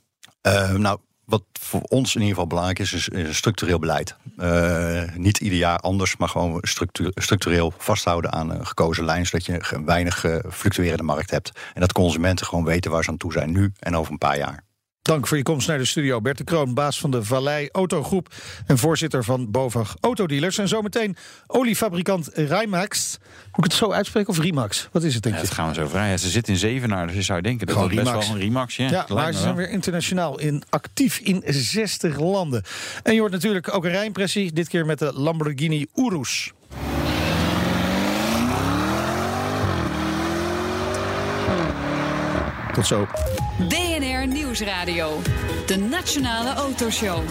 Eh, 0.41 0.71
nou, 0.71 0.99
wat 1.25 1.43
voor 1.61 1.81
ons 1.81 2.15
in 2.15 2.21
ieder 2.21 2.35
geval 2.35 2.47
belangrijk 2.49 2.79
is, 2.79 2.93
is, 2.93 3.09
is 3.09 3.37
structureel 3.37 3.79
beleid. 3.79 4.17
Eh, 4.37 5.03
niet 5.15 5.39
ieder 5.39 5.59
jaar 5.59 5.79
anders, 5.79 6.17
maar 6.17 6.29
gewoon 6.29 6.59
structu- 6.63 7.11
structureel 7.15 7.73
vasthouden 7.79 8.33
aan 8.33 8.51
een 8.51 8.67
gekozen 8.67 9.05
lijn, 9.05 9.27
zodat 9.27 9.47
je 9.47 9.61
een 9.71 9.85
weinig 9.85 10.25
eh, 10.25 10.37
fluctuerende 10.51 11.03
markt 11.03 11.31
hebt. 11.31 11.53
En 11.75 11.81
dat 11.81 11.93
consumenten 11.93 12.47
gewoon 12.47 12.65
weten 12.65 12.91
waar 12.91 13.05
ze 13.05 13.11
aan 13.11 13.17
toe 13.17 13.33
zijn 13.33 13.51
nu 13.53 13.73
en 13.79 13.97
over 13.97 14.13
een 14.13 14.19
paar 14.19 14.39
jaar. 14.39 14.65
Dank 15.03 15.27
voor 15.27 15.37
je 15.37 15.43
komst 15.43 15.69
naar 15.69 15.79
de 15.79 15.85
studio. 15.85 16.21
Bert 16.21 16.39
de 16.39 16.45
Kroon, 16.45 16.75
baas 16.75 17.01
van 17.01 17.11
de 17.11 17.25
Vallei 17.25 17.69
Autogroep... 17.73 18.35
en 18.67 18.79
voorzitter 18.79 19.25
van 19.25 19.51
BOVAG 19.51 19.95
Autodealers. 20.01 20.59
En 20.59 20.69
zometeen 20.69 21.17
oliefabrikant 21.47 22.31
Rimax. 22.35 23.19
Moet 23.21 23.57
ik 23.57 23.65
het 23.65 23.73
zo 23.73 23.93
uitspreken 23.93 24.29
of 24.31 24.39
Rimax? 24.39 24.89
Wat 24.93 25.03
is 25.03 25.15
het, 25.15 25.23
denk 25.23 25.35
Ja, 25.35 25.41
je? 25.41 25.47
dat 25.47 25.57
gaan 25.57 25.69
we 25.69 25.75
zo 25.75 25.87
vrij. 25.89 26.11
Ja, 26.11 26.17
ze 26.17 26.29
zit 26.29 26.49
in 26.49 26.57
Zevenaar, 26.57 27.07
dus 27.07 27.17
je 27.17 27.23
zou 27.23 27.41
denken 27.41 27.67
dat 27.67 27.77
het 27.77 27.89
best 27.89 27.99
Remax. 28.07 28.27
wel 28.27 28.37
een 28.37 28.43
Remax 28.43 28.77
ja, 28.77 28.91
Ja, 28.91 29.07
maar 29.09 29.33
ze 29.33 29.39
zijn 29.41 29.55
wel. 29.55 29.65
weer 29.65 29.73
internationaal 29.73 30.39
in, 30.39 30.63
actief 30.69 31.19
in 31.19 31.43
60 31.47 32.19
landen. 32.19 32.63
En 33.03 33.15
je 33.15 33.21
hoort 33.21 33.33
natuurlijk 33.33 33.75
ook 33.75 33.85
een 33.85 33.91
rijimpressie, 33.91 34.53
dit 34.53 34.69
keer 34.69 34.87
met 34.87 34.99
de 34.99 35.13
Lamborghini 35.15 35.87
Urus. 35.95 36.53
Tot 42.75 42.87
zo. 42.87 43.07
Nieuwsradio. 44.33 45.21
De 45.67 45.77
Nationale 45.77 46.53
Autoshow. 46.55 47.23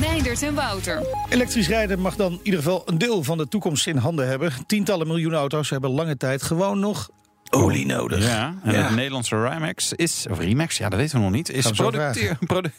Meindert 0.00 0.42
en 0.42 0.54
Wouter. 0.54 1.02
Elektrisch 1.28 1.68
rijden 1.68 1.98
mag 2.00 2.16
dan 2.16 2.32
in 2.32 2.40
ieder 2.42 2.62
geval 2.62 2.82
een 2.86 2.98
deel 2.98 3.22
van 3.22 3.38
de 3.38 3.48
toekomst 3.48 3.86
in 3.86 3.96
handen 3.96 4.28
hebben. 4.28 4.52
Tientallen 4.66 5.06
miljoenen 5.06 5.38
auto's 5.38 5.70
hebben 5.70 5.90
lange 5.90 6.16
tijd 6.16 6.42
gewoon 6.42 6.78
nog 6.80 7.10
olie 7.50 7.86
nodig. 7.86 8.24
Ja, 8.26 8.54
en 8.64 8.72
Ja. 8.72 8.82
het 8.82 8.94
Nederlandse 8.94 9.48
Rimax 9.48 9.92
is, 9.92 10.26
of 10.30 10.38
Remax, 10.38 10.78
ja, 10.78 10.88
dat 10.88 10.98
weten 10.98 11.16
we 11.16 11.22
nog 11.22 11.32
niet, 11.32 11.50
is 11.50 11.62
Gaan 11.62 11.70
we 11.70 11.76
zo 11.76 11.90
producte- 11.90 12.36
produ- 12.46 12.70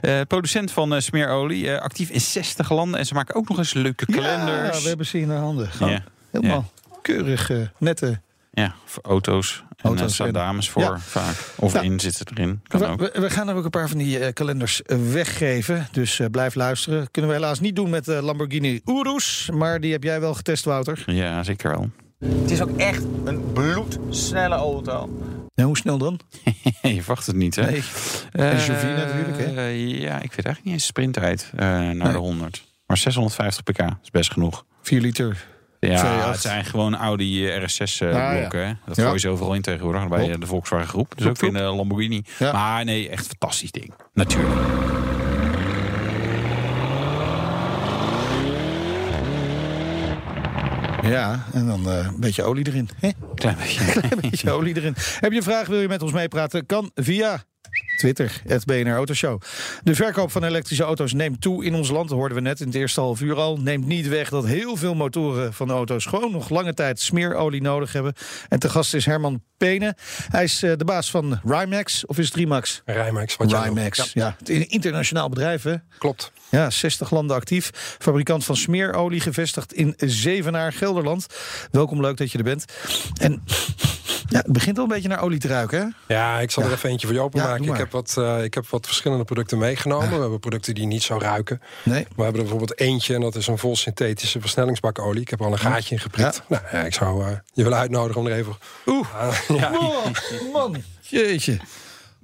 eh, 0.00 0.20
producent 0.28 0.70
van 0.70 0.94
eh, 0.94 1.00
smeerolie, 1.00 1.70
eh, 1.70 1.80
actief 1.82 2.10
in 2.10 2.20
60 2.20 2.70
landen. 2.70 3.00
En 3.00 3.06
ze 3.06 3.14
maken 3.14 3.34
ook 3.34 3.48
nog 3.48 3.58
eens 3.58 3.72
leuke 3.74 4.06
kalenders. 4.06 4.76
Ja, 4.76 4.82
we 4.82 4.88
hebben 4.88 5.06
ze 5.06 5.20
in 5.20 5.28
de 5.28 5.34
handen. 5.34 5.68
Gewoon 5.70 5.92
Ja. 5.92 6.04
Helemaal 6.30 6.72
keurig, 7.02 7.50
eh, 7.50 7.56
nette. 7.78 8.20
Ja, 8.58 8.74
voor 8.84 9.02
auto's. 9.02 9.62
En 9.68 9.84
Auto's 9.88 10.14
staan 10.14 10.26
en- 10.26 10.32
dames 10.32 10.70
voor 10.70 10.82
Ja. 10.82 10.98
vaak. 10.98 11.34
Of 11.56 11.72
Nou, 11.72 11.84
in 11.84 12.00
zitten 12.00 12.26
erin. 12.34 12.60
Kan 12.66 12.80
We, 12.80 12.86
ook. 12.86 13.00
we- 13.00 13.20
we 13.20 13.30
gaan 13.30 13.48
er 13.48 13.54
ook 13.54 13.64
een 13.64 13.70
paar 13.70 13.88
van 13.88 13.98
die 13.98 14.18
eh, 14.18 14.32
kalenders 14.32 14.82
eh, 14.82 14.98
weggeven. 15.12 15.88
Dus 15.92 16.18
eh, 16.20 16.26
blijf 16.30 16.54
luisteren. 16.54 17.10
Kunnen 17.10 17.30
we 17.30 17.36
helaas 17.36 17.60
niet 17.60 17.76
doen 17.76 17.90
met 17.90 18.04
de 18.04 18.22
Lamborghini 18.22 18.80
Urus. 18.84 19.50
Maar 19.52 19.80
die 19.80 19.92
heb 19.92 20.02
jij 20.02 20.20
wel 20.20 20.34
getest, 20.34 20.64
Wouter. 20.64 21.02
Ja, 21.06 21.42
zeker 21.42 21.70
wel. 21.70 21.90
Het 22.40 22.50
is 22.50 22.60
ook 22.62 22.76
echt 22.76 23.04
een 23.24 23.52
bloedsnelle 23.52 24.54
auto. 24.54 25.22
En 25.54 25.64
hoe 25.64 25.76
snel 25.76 25.98
dan? 25.98 26.20
je 26.82 26.94
verwacht 27.02 27.26
het 27.26 27.36
niet, 27.36 27.56
hè? 27.56 27.62
Nee. 27.70 27.82
Eh, 28.32 28.58
SUV 28.58 28.82
natuurlijk, 28.82 29.38
hè? 29.38 29.44
eh, 29.56 30.00
ja, 30.00 30.14
ik 30.14 30.32
weet 30.32 30.44
eigenlijk 30.44 30.64
niet 30.64 30.74
eens 30.74 30.86
sprinttijd 30.86 31.50
eh, 31.56 31.66
naar 31.90 32.12
de 32.12 32.18
100. 32.18 32.64
Maar 32.86 32.96
650 32.96 33.62
pk 33.62 33.78
is 34.02 34.10
best 34.10 34.32
genoeg. 34.32 34.64
4 34.82 35.00
liter. 35.00 35.46
Ja, 35.80 36.24
V8. 36.26 36.30
het 36.30 36.40
zijn 36.40 36.64
gewoon 36.64 36.96
Audi 36.96 37.46
RS6 37.48 38.00
eh, 38.00 38.08
Ah. 38.14 38.50
Dat 38.86 38.96
Ja. 38.96 39.02
gooien 39.02 39.20
ze 39.20 39.28
overal 39.28 39.54
in 39.54 39.62
tegenwoordig 39.62 40.08
bij 40.08 40.30
eh, 40.30 40.40
de 40.40 40.46
Volkswagen 40.46 40.88
groep. 40.88 41.12
Dus 41.16 41.26
ook 41.26 41.42
in 41.42 41.52
de 41.52 41.58
Lamborghini. 41.60 42.22
Ja. 42.38 42.52
Maar 42.52 42.84
nee, 42.84 43.08
echt 43.08 43.26
fantastisch 43.26 43.70
ding. 43.70 43.92
Natuurlijk. 44.14 44.54
Ja, 51.02 51.44
en 51.52 51.66
dan 51.66 51.88
eh, 51.90 52.06
een 52.06 52.20
beetje 52.20 52.42
olie 52.42 52.66
erin. 52.66 52.88
Hè? 53.00 53.08
Klein 53.34 53.56
beetje. 53.56 53.82
Een 54.10 54.20
beetje 54.30 54.50
olie 54.50 54.76
erin. 54.76 54.94
Heb 55.20 55.30
je 55.30 55.36
een 55.36 55.42
vraag, 55.42 55.66
wil 55.66 55.80
je 55.80 55.88
met 55.88 56.02
ons 56.02 56.12
meepraten? 56.12 56.66
Kan 56.66 56.90
via 56.94 57.42
Twitter, 57.98 58.40
het 58.46 58.64
BNR 58.64 58.94
Autoshow. 58.94 59.40
De 59.82 59.94
verkoop 59.94 60.30
van 60.30 60.44
elektrische 60.44 60.84
auto's 60.84 61.12
neemt 61.12 61.40
toe 61.40 61.64
in 61.64 61.74
ons 61.74 61.90
land. 61.90 62.08
Dat 62.08 62.18
hoorden 62.18 62.36
we 62.36 62.42
net 62.42 62.60
in 62.60 62.66
het 62.66 62.74
eerste 62.74 63.00
half 63.00 63.20
uur 63.20 63.36
al. 63.36 63.56
Neemt 63.56 63.86
niet 63.86 64.08
weg 64.08 64.28
dat 64.28 64.46
heel 64.46 64.76
veel 64.76 64.94
motoren 64.94 65.54
van 65.54 65.70
auto's 65.70 66.06
gewoon 66.06 66.32
nog 66.32 66.48
lange 66.48 66.74
tijd 66.74 67.00
smeerolie 67.00 67.62
nodig 67.62 67.92
hebben. 67.92 68.12
En 68.48 68.58
te 68.58 68.68
gast 68.68 68.94
is 68.94 69.04
Herman 69.04 69.42
Pene. 69.56 69.96
Hij 70.28 70.44
is 70.44 70.62
eh, 70.62 70.72
de 70.76 70.84
baas 70.84 71.10
van 71.10 71.40
Rimax, 71.44 72.06
of 72.06 72.18
is 72.18 72.26
het 72.26 72.34
Rimax? 72.34 72.82
Rijmax, 72.84 73.36
wat 73.36 73.50
jij. 73.50 73.62
Rimax, 73.62 74.10
ja. 74.12 74.36
Een 74.44 74.68
internationaal 74.68 75.28
bedrijf, 75.28 75.62
hè? 75.62 75.74
Klopt. 75.98 76.32
Ja, 76.50 76.70
60 76.70 77.10
landen 77.10 77.36
actief. 77.36 77.70
Fabrikant 77.98 78.44
van 78.44 78.56
smeerolie, 78.56 79.20
gevestigd 79.20 79.72
in 79.72 79.94
Zevenaar, 79.96 80.72
Gelderland. 80.72 81.26
Welkom, 81.70 82.00
leuk 82.00 82.16
dat 82.16 82.32
je 82.32 82.38
er 82.38 82.44
bent. 82.44 82.64
En 83.20 83.42
ja, 84.28 84.38
het 84.38 84.52
begint 84.52 84.76
al 84.78 84.82
een 84.82 84.88
beetje 84.88 85.08
naar 85.08 85.22
olie 85.22 85.38
te 85.38 85.48
ruiken, 85.48 85.94
hè? 86.06 86.14
Ja, 86.14 86.40
ik 86.40 86.50
zal 86.50 86.62
Ja. 86.62 86.68
er 86.68 86.74
even 86.74 86.90
eentje 86.90 87.06
voor 87.06 87.14
je 87.16 87.20
Ja, 87.22 87.26
openmaken. 87.26 87.64
ik, 87.64 87.76
heb 87.76 87.90
wat, 87.92 88.14
eh, 88.18 88.42
ik 88.44 88.54
heb 88.54 88.66
wat 88.68 88.86
verschillende 88.86 89.24
producten 89.24 89.58
meegenomen. 89.58 90.10
We 90.14 90.20
hebben 90.20 90.40
producten 90.40 90.74
die 90.74 90.86
niet 90.86 91.02
zo 91.02 91.18
ruiken. 91.18 91.60
Nee. 91.82 92.06
We 92.16 92.22
hebben 92.22 92.26
er 92.40 92.48
bijvoorbeeld 92.48 92.78
eentje 92.80 93.14
en 93.14 93.20
dat 93.20 93.34
is 93.34 93.46
een 93.46 93.58
vol 93.58 93.76
synthetische 93.76 94.40
versnellingsbakolie. 94.40 95.20
Ik 95.20 95.28
heb 95.30 95.40
er 95.40 95.46
al 95.46 95.52
een 95.52 95.58
gaatje 95.58 95.94
in 95.94 96.00
geprikt. 96.00 96.42
Nou, 96.48 96.62
ja, 96.72 96.84
ik 96.84 96.94
zou 96.94 97.24
eh, 97.24 97.30
je 97.52 97.62
willen 97.62 97.78
uitnodigen 97.78 98.20
om 98.20 98.26
er 98.26 98.32
even... 98.32 98.56
Oeh. 98.86 99.06
ja, 99.48 99.72
Oh, 99.78 100.52
man. 100.52 100.82
Jeetje. 101.00 101.58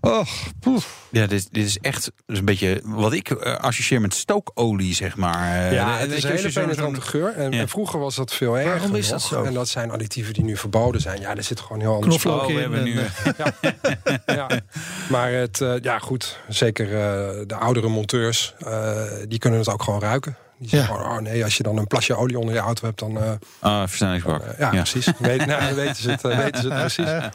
Och, 0.04 0.28
poef. 0.60 1.02
Ja, 1.10 1.26
dit, 1.26 1.48
dit 1.52 1.66
is 1.66 1.78
echt 1.78 2.10
dus 2.26 2.38
een 2.38 2.44
beetje 2.44 2.80
wat 2.84 3.12
ik 3.12 3.30
eh, 3.30 3.54
associeer 3.56 4.00
met 4.00 4.14
stookolie, 4.14 4.94
zeg 4.94 5.16
maar. 5.16 5.64
Eh, 5.66 5.72
Ja, 5.72 5.96
het 5.98 6.12
is 6.12 6.22
een 6.22 6.30
hele 6.30 6.50
zo'n- 6.50 6.62
penetrante 6.62 7.00
geur. 7.00 7.32
En, 7.36 7.52
Ja. 7.52 7.58
en 7.58 7.68
vroeger 7.68 7.98
was 8.00 8.14
dat 8.14 8.34
veel 8.34 8.58
erger 8.58 8.70
Waarom 8.78 8.94
is 8.96 9.08
dat 9.08 9.18
nog. 9.18 9.28
zo? 9.28 9.42
En 9.42 9.54
dat 9.54 9.68
zijn 9.68 9.90
additieven 9.90 10.34
die 10.34 10.44
nu 10.44 10.56
verboden 10.56 11.00
zijn. 11.00 11.20
Ja, 11.20 11.36
er 11.36 11.42
zit 11.42 11.60
gewoon 11.60 11.80
heel 11.80 11.94
anders 11.94 12.22
Knoflook 12.22 12.40
Oh, 12.40 12.46
we 12.46 12.52
in. 12.52 12.58
hebben 12.60 12.78
en, 12.78 12.84
nu... 12.84 12.98
eh, 12.98 14.14
ja. 14.36 14.48
Maar 15.10 15.32
het, 15.32 15.60
eh, 15.60 15.74
ja 15.80 15.98
goed, 15.98 16.38
zeker 16.48 16.86
eh, 16.86 17.46
de 17.46 17.54
oudere 17.54 17.88
monteurs, 17.88 18.54
eh, 18.58 19.02
die 19.28 19.38
kunnen 19.38 19.58
het 19.58 19.68
ook 19.68 19.82
gewoon 19.82 20.00
ruiken. 20.00 20.36
Die 20.58 20.68
zeggen 20.68 20.94
Ja. 20.94 21.00
gewoon, 21.00 21.16
oh 21.16 21.22
nee, 21.22 21.44
als 21.44 21.56
je 21.56 21.62
dan 21.62 21.76
een 21.78 21.86
plasje 21.86 22.16
olie 22.16 22.38
onder 22.38 22.54
je 22.54 22.60
auto 22.60 22.86
hebt, 22.86 22.98
dan... 22.98 23.18
eh, 23.18 23.30
Ah, 23.60 23.80
versnellingsbak. 23.88 24.42
eh, 24.42 24.58
ja, 24.58 24.68
precies. 24.70 25.06
Weet, 25.18 25.46
nou, 25.46 25.74
weten 25.74 25.96
ze 25.96 26.10
het, 26.10 26.24
eh, 26.24 26.36
weten 26.38 26.60
ze 26.62 26.68
het 26.72 26.78
precies. 26.80 27.08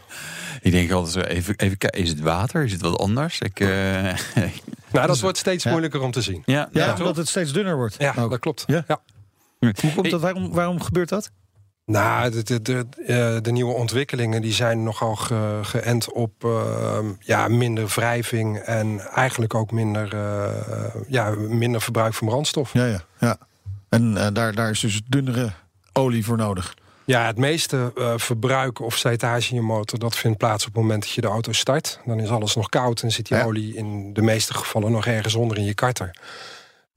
Ik 0.62 0.72
denk 0.72 0.92
altijd 0.92 1.14
zo, 1.14 1.20
even, 1.20 1.54
even 1.58 1.78
kijken, 1.78 2.00
is 2.02 2.10
het 2.10 2.20
water? 2.20 2.64
Is 2.64 2.72
het 2.72 2.82
wat 2.82 2.98
anders? 3.00 3.40
Ik, 3.40 3.60
eh, 3.60 3.68
Nou, 4.92 5.08
dat 5.08 5.20
wordt 5.20 5.38
steeds 5.38 5.64
Ja. 5.64 5.70
moeilijker 5.70 6.02
om 6.02 6.12
te 6.12 6.22
zien. 6.22 6.42
Ja, 6.46 6.70
Ja, 6.72 6.86
ja, 6.86 6.94
omdat 6.94 7.16
het 7.16 7.28
steeds 7.30 7.54
dunner 7.54 7.76
wordt. 7.76 7.96
Ja, 7.98 8.14
Ook. 8.18 8.30
dat 8.30 8.40
klopt. 8.40 8.64
Ja? 8.68 8.84
Ja. 8.88 9.00
Hoe 9.60 9.94
komt 9.96 10.10
dat? 10.10 10.22
Waarom, 10.22 10.52
waarom 10.52 10.82
gebeurt 10.82 11.10
dat? 11.10 11.32
Nou, 11.90 12.32
de, 12.32 12.44
de, 12.44 12.62
de, 12.62 12.86
eh, 13.06 13.42
de 13.42 13.52
nieuwe 13.52 13.74
ontwikkelingen 13.74 14.42
die 14.42 14.54
zijn 14.54 14.84
nogal 14.84 15.16
ge, 15.16 15.60
geënt 15.62 16.14
op 16.14 16.32
eh, 16.44 17.00
ja, 17.20 17.48
minder 17.48 17.88
wrijving 17.88 18.58
en 18.58 19.00
eigenlijk 19.00 19.54
ook 19.54 19.72
minder, 19.72 20.14
eh, 20.14 21.02
ja, 21.08 21.30
minder 21.38 21.82
verbruik 21.82 22.14
van 22.14 22.28
brandstof. 22.28 22.74
Ja, 22.74 22.86
ja. 22.86 23.02
ja. 23.20 23.38
En 23.90 24.18
eh, 24.18 24.28
daar, 24.34 24.54
daar 24.56 24.70
is 24.70 24.80
dus 24.80 25.02
dunnere 25.08 25.52
olie 25.94 26.26
voor 26.26 26.38
nodig. 26.38 26.74
Ja, 27.06 27.26
het 27.26 27.38
meeste 27.38 27.92
eh, 27.98 28.14
verbruik 28.18 28.80
of 28.82 28.98
slijtage 28.98 29.50
in 29.50 29.56
je 29.56 29.62
motor... 29.62 30.00
dat 30.00 30.16
vindt 30.16 30.38
plaats 30.38 30.66
op 30.66 30.74
het 30.74 30.82
moment 30.82 31.02
dat 31.02 31.12
je 31.12 31.22
de 31.22 31.28
auto 31.28 31.52
start. 31.52 32.00
Dan 32.06 32.20
is 32.20 32.30
alles 32.30 32.56
nog 32.56 32.70
koud 32.70 33.02
en 33.02 33.12
zit 33.12 33.28
die 33.28 33.38
Ja. 33.38 33.44
olie 33.44 33.76
in 33.76 34.14
de 34.14 34.22
meeste 34.22 34.54
gevallen 34.54 34.92
nog 34.92 35.06
ergens 35.06 35.36
onder 35.36 35.58
in 35.58 35.64
je 35.64 35.74
karter. 35.74 36.12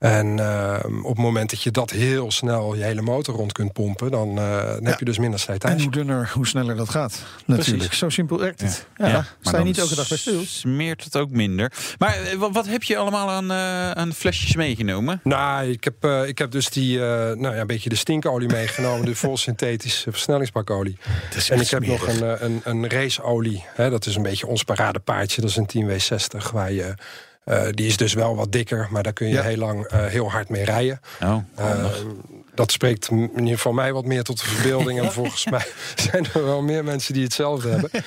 En 0.02 0.38
eh, 0.38 0.78
op 1.02 1.08
het 1.08 1.18
moment 1.18 1.50
dat 1.50 1.62
je 1.62 1.70
dat 1.70 1.90
heel 1.90 2.30
snel 2.30 2.74
je 2.74 2.82
hele 2.82 3.02
motor 3.02 3.34
rond 3.34 3.52
kunt 3.52 3.72
pompen... 3.72 4.10
dan, 4.10 4.38
eh, 4.38 4.66
dan 4.66 4.84
heb 4.84 4.98
je 4.98 5.04
dus 5.04 5.18
minder 5.18 5.38
En 5.38 5.44
slijtage. 5.44 5.82
hoe 5.82 5.90
dunner, 5.90 6.30
hoe 6.34 6.46
sneller 6.46 6.76
dat 6.76 6.88
gaat. 6.88 7.22
Natuurlijk. 7.46 7.92
Zo 7.92 8.08
simpel 8.08 8.38
werkt 8.38 8.60
het. 8.60 8.86
Ja. 8.96 9.06
Ja, 9.06 9.12
maar 9.12 9.34
Sta 9.40 9.50
je 9.50 9.56
dan 9.56 9.66
niet 9.66 9.78
elke 9.78 9.94
dag 9.94 10.08
bij 10.08 10.18
stil? 10.18 10.42
Smeert 10.44 11.04
het 11.04 11.16
ook 11.16 11.30
minder. 11.30 11.72
Maar 11.98 12.22
eh, 12.22 12.36
wat, 12.52 12.66
heb 12.66 12.82
je 12.82 12.96
allemaal 12.96 13.30
aan, 13.30 13.50
eh, 13.50 13.90
aan 13.90 14.12
flesjes 14.12 14.56
meegenomen? 14.56 15.20
Nou, 15.24 15.70
ik 15.70 15.84
heb, 15.84 16.26
ik 16.26 16.38
heb 16.38 16.50
dus 16.50 16.68
die, 16.70 16.98
nou 16.98 17.54
ja, 17.54 17.60
een 17.60 17.66
beetje 17.66 17.88
de 17.88 17.96
stinkolie 17.96 18.48
meegenomen. 18.58 19.06
de 19.06 19.14
vol 19.14 19.36
synthetische 19.36 20.10
versnellingsbakolie. 20.10 20.96
En 21.48 21.60
ik 21.60 21.68
heb 21.68 21.86
nog 21.86 22.06
een, 22.06 22.44
een, 22.44 22.60
een 22.64 22.88
raceolie. 22.88 23.64
Hè, 23.74 23.90
dat 23.90 24.06
is 24.06 24.16
een 24.16 24.22
beetje 24.22 24.46
ons 24.46 24.62
paradepaardje. 24.62 25.40
Dat 25.40 25.50
is 25.50 25.56
een 25.56 25.68
10W60. 26.40 26.52
Waar 26.52 26.72
je, 26.72 26.94
eh, 27.44 27.62
die 27.70 27.86
is 27.86 27.96
dus 27.96 28.12
wel 28.14 28.36
wat 28.36 28.52
dikker. 28.52 28.88
Maar 28.90 29.02
daar 29.02 29.12
kun 29.12 29.26
je 29.28 29.32
Ja. 29.34 29.42
heel 29.42 29.56
lang 29.56 29.84
eh, 29.86 30.04
heel 30.06 30.30
hard 30.30 30.48
mee 30.48 30.64
rijden. 30.64 31.00
Oh, 31.22 31.36
Eh, 31.54 31.84
dat 32.54 32.72
spreekt 32.72 33.08
in 33.10 33.30
ieder 33.36 33.54
geval 33.54 33.72
mij 33.72 33.92
wat 33.92 34.04
meer 34.04 34.22
tot 34.22 34.40
de 34.40 34.46
verbeelding. 34.46 35.00
En 35.00 35.12
volgens 35.22 35.46
mij 35.46 35.66
zijn 35.96 36.26
er 36.34 36.44
wel 36.44 36.62
meer 36.62 36.84
mensen 36.84 37.14
die 37.14 37.22
hetzelfde 37.22 37.68
hebben. 37.68 37.90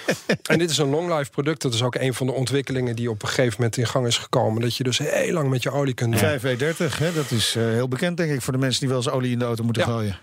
En 0.49 0.59
dit 0.59 0.69
is 0.69 0.77
een 0.77 0.89
long 0.89 1.17
life 1.17 1.31
product. 1.31 1.61
Dat 1.61 1.73
is 1.73 1.81
ook 1.83 1.95
een 1.95 2.13
van 2.13 2.27
de 2.27 2.33
ontwikkelingen 2.33 2.95
die 2.95 3.09
op 3.09 3.21
een 3.21 3.27
gegeven 3.27 3.53
moment 3.57 3.77
in 3.77 3.87
gang 3.87 4.07
is 4.07 4.17
gekomen. 4.17 4.61
Dat 4.61 4.75
je 4.77 4.83
dus 4.83 4.97
heel 4.97 5.33
lang 5.33 5.49
met 5.49 5.63
je 5.63 5.71
olie 5.71 5.93
kunt 5.93 6.19
doen. 6.19 6.39
5W30, 6.39 6.97
hè, 6.97 7.13
dat 7.13 7.31
is 7.31 7.55
eh, 7.55 7.63
heel 7.63 7.87
bekend 7.87 8.17
denk 8.17 8.31
ik 8.31 8.41
voor 8.41 8.53
de 8.53 8.59
mensen 8.59 8.79
die 8.79 8.89
wel 8.89 8.97
eens 8.97 9.09
olie 9.09 9.31
in 9.31 9.39
de 9.39 9.45
auto 9.45 9.63
moeten 9.63 9.83
Ja. 9.87 9.89
gooien. 9.89 10.19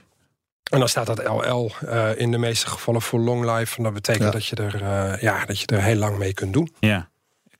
En 0.70 0.78
dan 0.78 0.88
staat 0.88 1.06
dat 1.06 1.24
LL 1.24 1.70
eh, 1.86 2.08
in 2.16 2.30
de 2.30 2.38
meeste 2.38 2.66
gevallen 2.66 3.02
voor 3.02 3.20
long 3.20 3.56
life. 3.56 3.76
En 3.76 3.82
dat 3.82 3.92
betekent 3.92 4.24
Ja. 4.24 4.30
dat, 4.30 4.46
je 4.46 4.56
er, 4.56 4.74
eh, 4.82 5.20
ja, 5.22 5.44
dat 5.44 5.60
je 5.60 5.66
er 5.66 5.82
heel 5.82 5.96
lang 5.96 6.18
mee 6.18 6.34
kunt 6.34 6.52
doen. 6.52 6.74
ja. 6.80 7.10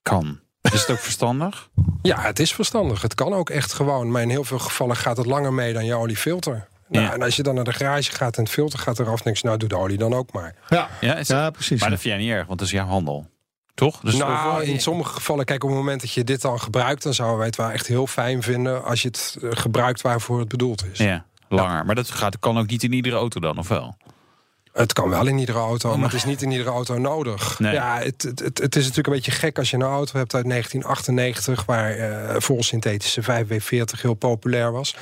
Kan. 0.03 0.41
Is 0.63 0.81
het 0.81 0.91
ook 0.91 0.99
verstandig? 0.99 1.69
Ja, 2.03 2.21
het 2.21 2.39
is 2.39 2.55
verstandig. 2.55 3.03
Het 3.03 3.15
kan 3.15 3.33
ook 3.33 3.51
echt 3.51 3.73
gewoon. 3.73 4.11
Maar 4.11 4.23
in 4.23 4.31
heel 4.31 4.45
veel 4.45 4.59
gevallen 4.59 4.97
gaat 4.97 5.17
het 5.17 5.27
langer 5.27 5.53
mee 5.53 5.73
dan 5.73 5.85
je 5.85 5.95
oliefilter. 5.95 6.69
Nou, 6.89 7.05
Ja. 7.05 7.13
En 7.13 7.23
als 7.23 7.37
je 7.37 7.43
dan 7.43 7.55
naar 7.55 7.65
de 7.65 7.73
garage 7.73 8.13
gaat 8.13 8.37
en 8.37 8.43
het 8.43 8.53
filter 8.53 8.79
gaat 8.79 8.99
eraf... 8.99 9.23
denk 9.23 9.37
je, 9.37 9.47
nou 9.47 9.59
doe 9.59 9.69
de 9.69 9.77
olie 9.77 9.99
dan 9.99 10.15
ook 10.15 10.33
maar. 10.33 10.55
Ja, 10.69 10.89
Ja, 11.01 11.17
is 11.17 11.29
ja 11.29 11.51
precies. 11.51 11.81
Maar 11.81 11.91
dat 11.91 12.01
vind 12.01 12.15
jij 12.15 12.23
niet 12.25 12.33
erg, 12.33 12.47
want 12.47 12.59
dat 12.59 12.69
is 12.69 12.75
jouw 12.75 12.87
handel. 12.87 13.31
Toch? 13.75 14.01
Dus 14.01 14.17
nou, 14.17 14.65
in 14.65 14.81
sommige 14.81 15.13
gevallen, 15.13 15.45
kijk, 15.45 15.65
op 15.65 15.69
het 15.71 15.79
moment 15.79 16.01
dat 16.01 16.13
je 16.13 16.25
dit 16.25 16.41
dan 16.41 16.61
gebruikt... 16.61 17.03
dan 17.03 17.15
zouden 17.15 17.39
wij 17.39 17.47
het 17.47 17.57
wel 17.57 17.71
echt 17.71 17.87
heel 17.87 18.07
fijn 18.07 18.43
vinden... 18.43 18.85
als 18.85 19.03
je 19.03 19.09
het 19.09 19.37
eh, 19.43 19.49
gebruikt 19.53 20.01
waarvoor 20.01 20.39
het 20.39 20.49
bedoeld 20.49 20.85
is. 20.93 20.99
Ja, 20.99 21.25
langer. 21.49 21.85
Maar 21.85 21.95
dat 21.95 22.11
gaat, 22.11 22.39
kan 22.39 22.59
ook 22.59 22.67
niet 22.67 22.83
in 22.83 22.93
iedere 22.93 23.17
auto 23.17 23.41
dan, 23.41 23.59
of 23.59 23.69
wel? 23.69 23.97
Het 24.73 24.93
kan 24.93 25.09
wel 25.09 25.27
in 25.27 25.39
iedere 25.39 25.59
auto, 25.59 25.97
maar 25.97 26.09
het 26.09 26.17
is 26.19 26.25
niet 26.25 26.43
in 26.43 26.51
iedere 26.51 26.71
auto 26.71 26.99
nodig. 26.99 27.59
Nee. 27.59 27.73
Ja, 27.73 27.99
het, 27.99 28.23
het, 28.23 28.59
het, 28.59 28.77
is 28.77 28.83
natuurlijk 28.83 29.07
een 29.07 29.13
beetje 29.13 29.31
gek 29.31 29.59
als 29.59 29.71
je 29.71 29.77
een 29.77 29.83
auto 29.83 30.19
hebt 30.19 30.35
uit 30.35 30.49
1998... 30.49 31.65
waar 31.65 31.91
eh 31.91 32.41
vol 32.41 32.63
synthetische 32.63 33.23
5W40 33.23 34.01
heel 34.01 34.15
populair 34.15 34.73
was. 34.73 34.97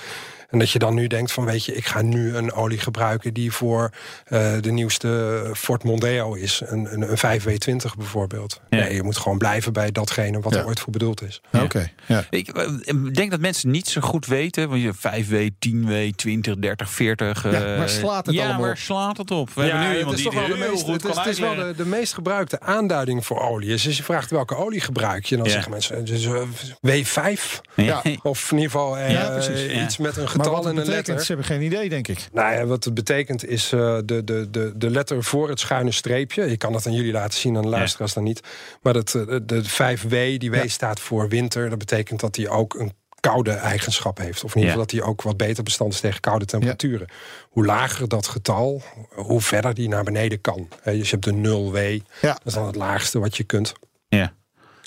En 0.51 0.59
dat 0.59 0.71
je 0.71 0.79
dan 0.79 0.95
nu 0.95 1.07
denkt 1.07 1.33
van, 1.33 1.45
weet 1.45 1.65
je, 1.65 1.75
ik 1.75 1.87
ga 1.87 2.03
nu 2.03 2.37
een 2.37 2.53
olie 2.53 2.79
gebruiken... 2.79 3.35
die 3.35 3.53
voor 3.53 3.91
eh, 4.25 4.53
de 4.61 4.71
nieuwste 4.73 5.51
Ford 5.57 5.85
Mondeo 5.85 6.35
is. 6.35 6.63
Een, 6.67 6.93
een, 6.93 7.11
een 7.11 7.41
5W20 7.41 7.97
bijvoorbeeld. 7.97 8.61
Ja. 8.69 8.79
Nee, 8.79 8.95
je 8.95 9.03
moet 9.03 9.17
gewoon 9.17 9.39
blijven 9.39 9.73
bij 9.73 9.93
datgene 9.93 10.41
wat 10.41 10.53
Ja. 10.55 10.59
er 10.61 10.67
ooit 10.67 10.81
voor 10.81 10.93
bedoeld 10.93 11.23
is. 11.23 11.41
Oké, 11.53 11.91
ja. 12.07 12.25
Ik 12.31 12.49
eh, 12.49 12.95
denk 13.13 13.31
dat 13.31 13.41
mensen 13.41 13.71
niet 13.71 13.89
zo 13.89 14.01
goed 14.01 14.27
weten. 14.27 14.69
Want 14.69 14.83
je 14.83 14.93
5W, 14.95 15.51
10W, 15.69 16.15
20, 16.17 16.57
30, 16.57 16.91
40. 16.91 17.45
eh, 17.45 17.53
Ja, 17.53 17.77
waar 17.77 17.89
slaat 17.89 18.27
het 18.27 18.35
ja, 18.35 18.43
allemaal 18.45 18.61
waar 18.61 18.71
op? 18.71 18.77
slaat 18.77 19.17
het 19.17 19.31
op? 19.31 19.51
We 19.55 19.63
hebben 19.63 19.89
nu 19.91 19.99
iemand 19.99 20.17
die 20.17 20.29
heel 20.31 20.57
meest, 20.57 20.83
goed 20.85 21.03
het 21.03 21.11
is, 21.11 21.17
het 21.17 21.27
is 21.27 21.39
wel 21.39 21.55
de, 21.55 21.73
de 21.77 21.87
meest 21.87 22.15
gebruikte 22.15 22.61
aanduiding 22.61 23.27
voor 23.27 23.41
olie. 23.41 23.69
Dus 23.69 23.87
als 23.87 23.97
je 23.97 24.03
vraagt 24.03 24.31
welke 24.31 24.57
olie 24.57 24.81
gebruik 24.81 25.25
je, 25.25 25.37
dan 25.37 25.45
Ja. 25.47 25.51
zeggen 25.53 25.71
mensen 25.71 26.05
dus, 26.05 26.25
eh, 26.25 26.43
W5. 26.87 27.61
Ja. 27.75 28.03
Of 28.23 28.51
in 28.51 28.57
ieder 28.57 28.71
geval 28.71 28.99
eh, 28.99 29.11
Ja, 29.13 29.29
precies, 29.31 29.73
ja. 29.73 29.83
iets 29.85 29.97
met 29.99 30.17
een 30.17 30.29
Maar 30.40 30.40
getal 30.45 30.63
wat 30.63 30.71
en 30.71 30.77
het 30.77 30.79
een 30.79 30.85
betekent, 30.85 31.07
letter. 31.07 31.25
ze 31.27 31.33
hebben 31.33 31.47
geen 31.57 31.63
idee, 31.63 31.89
denk 31.89 32.09
ik. 32.09 32.29
Nou 32.33 32.55
ja, 32.55 32.65
wat 32.65 32.85
het 32.85 32.95
betekent 32.95 33.47
is 33.47 33.73
eh, 33.73 33.99
de, 34.05 34.25
de, 34.25 34.49
de, 34.51 34.73
de 34.77 34.91
letter 34.91 35.25
voor 35.25 35.49
het 35.49 35.61
schuine 35.61 35.93
streepje. 35.93 36.51
Je 36.51 36.57
kan 36.57 36.75
het 36.75 36.87
aan 36.87 36.93
jullie 36.93 37.13
laten 37.13 37.39
zien, 37.39 37.57
aan 37.57 37.63
de 37.63 37.69
luisteraars 37.69 38.13
dan 38.13 38.23
niet. 38.25 38.41
Maar 38.83 38.93
dat, 38.93 39.15
eh, 39.15 39.27
de, 39.27 39.45
de 39.45 39.65
5W, 39.65 40.39
die 40.39 40.51
W 40.51 40.69
staat 40.69 41.01
voor 41.01 41.29
winter. 41.29 41.69
Dat 41.71 41.79
betekent 41.79 42.21
dat 42.21 42.37
hij 42.37 42.49
ook 42.49 42.75
een 42.75 42.93
koude 43.21 43.51
eigenschap 43.53 44.19
heeft. 44.19 44.45
Of 44.45 44.55
in 44.55 44.61
ieder 44.61 44.77
Ja. 44.77 44.81
geval 44.81 44.87
dat 44.87 44.91
hij 44.91 45.03
ook 45.03 45.23
wat 45.23 45.37
beter 45.37 45.63
bestand 45.65 45.93
is 45.93 46.01
tegen 46.01 46.21
koude 46.21 46.45
temperaturen. 46.45 47.09
Hoe 47.49 47.65
lager 47.67 48.09
dat 48.09 48.27
getal, 48.27 48.83
hoe 49.15 49.41
verder 49.41 49.75
die 49.75 49.89
naar 49.89 50.05
beneden 50.05 50.41
kan. 50.41 50.69
Dus 50.85 51.11
je 51.11 51.17
hebt 51.21 51.25
de 51.25 51.33
0W, 51.33 51.77
Ja. 52.21 52.33
dat 52.33 52.41
is 52.45 52.53
dan 52.53 52.67
het 52.67 52.77
laagste 52.77 53.19
wat 53.19 53.37
je 53.37 53.45
kunt. 53.45 53.73
Ja, 54.09 54.33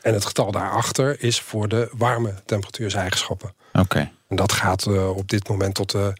En 0.01 0.13
het 0.13 0.25
getal 0.25 0.51
daarachter 0.51 1.23
is 1.23 1.39
voor 1.41 1.67
de 1.67 1.89
warme 1.91 2.33
temperatuurseigenschappen. 2.45 3.53
oké. 3.73 4.11
En 4.33 4.39
dat 4.39 4.51
gaat 4.51 4.85
eh, 4.85 5.09
op 5.17 5.29
dit 5.29 5.47
moment 5.49 5.73
tot 5.75 5.91
de 5.91 6.13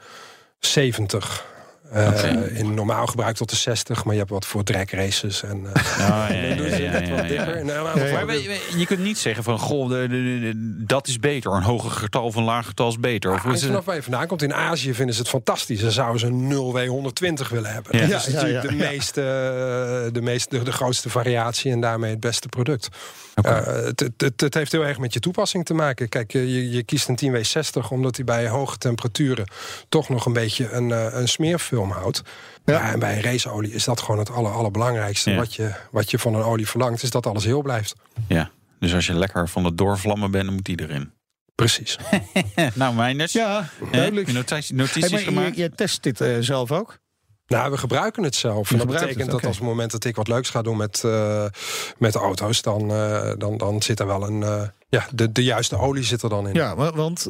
70. 0.60 1.46
Eh. 1.92 2.58
In 2.58 2.74
normaal 2.74 3.06
gebruik 3.08 3.36
tot 3.36 3.50
de 3.50 3.56
60, 3.56 4.04
maar 4.04 4.14
je 4.14 4.20
hebt 4.20 4.32
wat 4.32 4.46
voor 4.46 4.64
drag 4.64 4.92
races. 4.92 5.44
En, 5.44 5.66
eh, 5.74 5.84
ja, 6.08 6.32
ja, 6.32 6.38
ja, 6.56 6.56
ja, 6.78 7.26
ja. 7.26 7.26
Ja, 7.26 8.20
ja. 8.20 8.58
Je 8.78 8.86
kunt 8.86 9.00
niet 9.00 9.18
zeggen 9.18 9.44
van, 9.44 9.60
goh, 9.60 9.90
de, 9.90 10.08
de- 10.08 10.40
de- 10.40 10.84
dat 10.86 11.08
is 11.08 11.20
beter. 11.20 11.52
Een 11.52 11.64
hoger 11.64 11.92
getal 11.92 12.32
van 12.32 12.44
laag 12.44 12.66
getal 12.66 12.88
is 12.90 13.00
beter. 13.00 13.32
Of 13.32 13.38
Hangt 13.42 13.56
is 13.56 13.62
het, 13.62 13.70
vanaf 13.72 13.86
waar 13.86 13.96
je 13.96 14.04
vandaan 14.04 14.28
komt. 14.28 14.42
In 14.42 14.54
Azië 14.54 14.94
vinden 14.94 15.16
ze 15.16 15.22
het 15.22 15.30
fantastisch. 15.30 15.80
Dan 15.82 15.92
zouden 15.92 16.20
ze 16.20 16.28
een 16.28 16.52
0W120 16.52 17.48
willen 17.50 17.72
hebben. 17.74 17.98
Ja. 17.98 18.08
Dat 18.08 18.20
is 18.20 18.26
Ja, 18.26 18.32
ja, 18.32 18.36
natuurlijk 18.36 18.64
ja, 18.64 18.70
de, 18.70 18.76
ja. 18.84 18.90
meeste, 18.90 19.22
eh, 19.22 20.14
de, 20.14 20.22
meeste, 20.22 20.64
de 20.64 20.72
grootste 20.72 21.10
variatie 21.10 21.72
en 21.72 21.82
daarmee 21.82 22.12
het 22.12 22.20
beste 22.20 22.48
product. 22.48 22.88
Eh, 23.34 23.66
het, 24.36 24.54
heeft 24.54 24.72
heel 24.72 24.86
erg 24.86 24.98
met 24.98 25.14
je 25.14 25.20
toepassing 25.20 25.66
te 25.66 25.74
maken. 25.74 26.10
Kijk, 26.10 26.32
je, 26.32 26.70
je- 26.72 26.84
kiest 26.84 27.08
een 27.08 27.16
10W60 27.18 27.88
omdat 27.90 28.16
hij 28.16 28.26
bij 28.26 28.48
hoge 28.48 28.78
temperaturen 28.78 29.46
toch 29.90 30.10
nog 30.10 30.26
een 30.26 30.34
beetje 30.34 30.70
een, 30.72 30.92
eh, 30.92 31.08
een 31.12 31.28
smeerfilm 31.28 31.92
houdt. 31.92 32.22
Ja. 32.66 32.74
Ja. 32.74 32.92
en 32.92 33.00
bij 33.00 33.16
een 33.16 33.22
raceolie 33.22 33.72
is 33.74 33.84
dat 33.84 34.02
gewoon 34.02 34.20
het 34.20 34.30
aller, 34.32 34.52
allerbelangrijkste. 34.52 35.30
Ja. 35.30 35.36
Wat, 35.38 35.54
je, 35.56 35.74
wat 35.92 36.12
je 36.12 36.20
van 36.20 36.36
een 36.36 36.42
olie 36.44 36.68
verlangt, 36.68 37.04
is 37.04 37.10
dat 37.12 37.26
alles 37.26 37.44
heel 37.44 37.62
blijft. 37.62 37.94
ja. 38.28 38.52
Dus 38.80 38.94
als 38.94 39.06
je 39.06 39.14
lekker 39.14 39.50
van 39.50 39.66
het 39.66 39.78
doorvlammen 39.78 40.32
bent, 40.32 40.46
dan 40.46 40.54
moet 40.54 40.66
die 40.66 40.82
erin. 40.82 41.12
Precies. 41.56 41.98
nou, 42.74 42.96
Meinders. 42.96 43.32
Ja, 43.32 43.70
duidelijk. 43.92 44.28
Je 44.28 44.34
notities, 44.34 44.70
Hey, 45.02 45.10
maar 45.10 45.20
je, 45.20 45.26
gemaakt? 45.26 45.56
je 45.56 45.70
test 45.70 46.04
dit 46.04 46.22
eh, 46.22 46.36
zelf 46.40 46.72
ook? 46.72 46.98
Nou, 47.58 47.72
we 47.72 47.78
gebruiken 47.78 48.24
het 48.24 48.36
zelf. 48.36 48.72
En 48.72 48.78
dat 48.78 48.88
betekent 48.88 49.22
het, 49.22 49.32
dat 49.32 49.46
als 49.46 49.56
het 49.58 49.66
moment 49.66 49.92
dat 49.92 50.04
ik 50.06 50.16
wat 50.16 50.28
leuks 50.28 50.50
ga 50.50 50.62
doen 50.62 50.78
met, 50.78 51.02
eh, 51.06 51.46
met 51.98 52.16
auto's, 52.16 52.62
dan, 52.62 52.92
eh, 52.92 53.32
dan, 53.38 53.58
dan 53.58 53.82
zit 53.82 54.00
er 54.00 54.08
wel 54.08 54.28
een. 54.28 54.44
eh, 54.44 54.62
ja, 54.90 55.06
de, 55.14 55.32
de 55.32 55.44
juiste 55.44 55.78
olie 55.78 56.04
zit 56.04 56.22
er 56.22 56.30
dan 56.30 56.48
in. 56.48 56.54
Ja, 56.54 56.76
wa- 56.76 56.94
want 56.94 57.28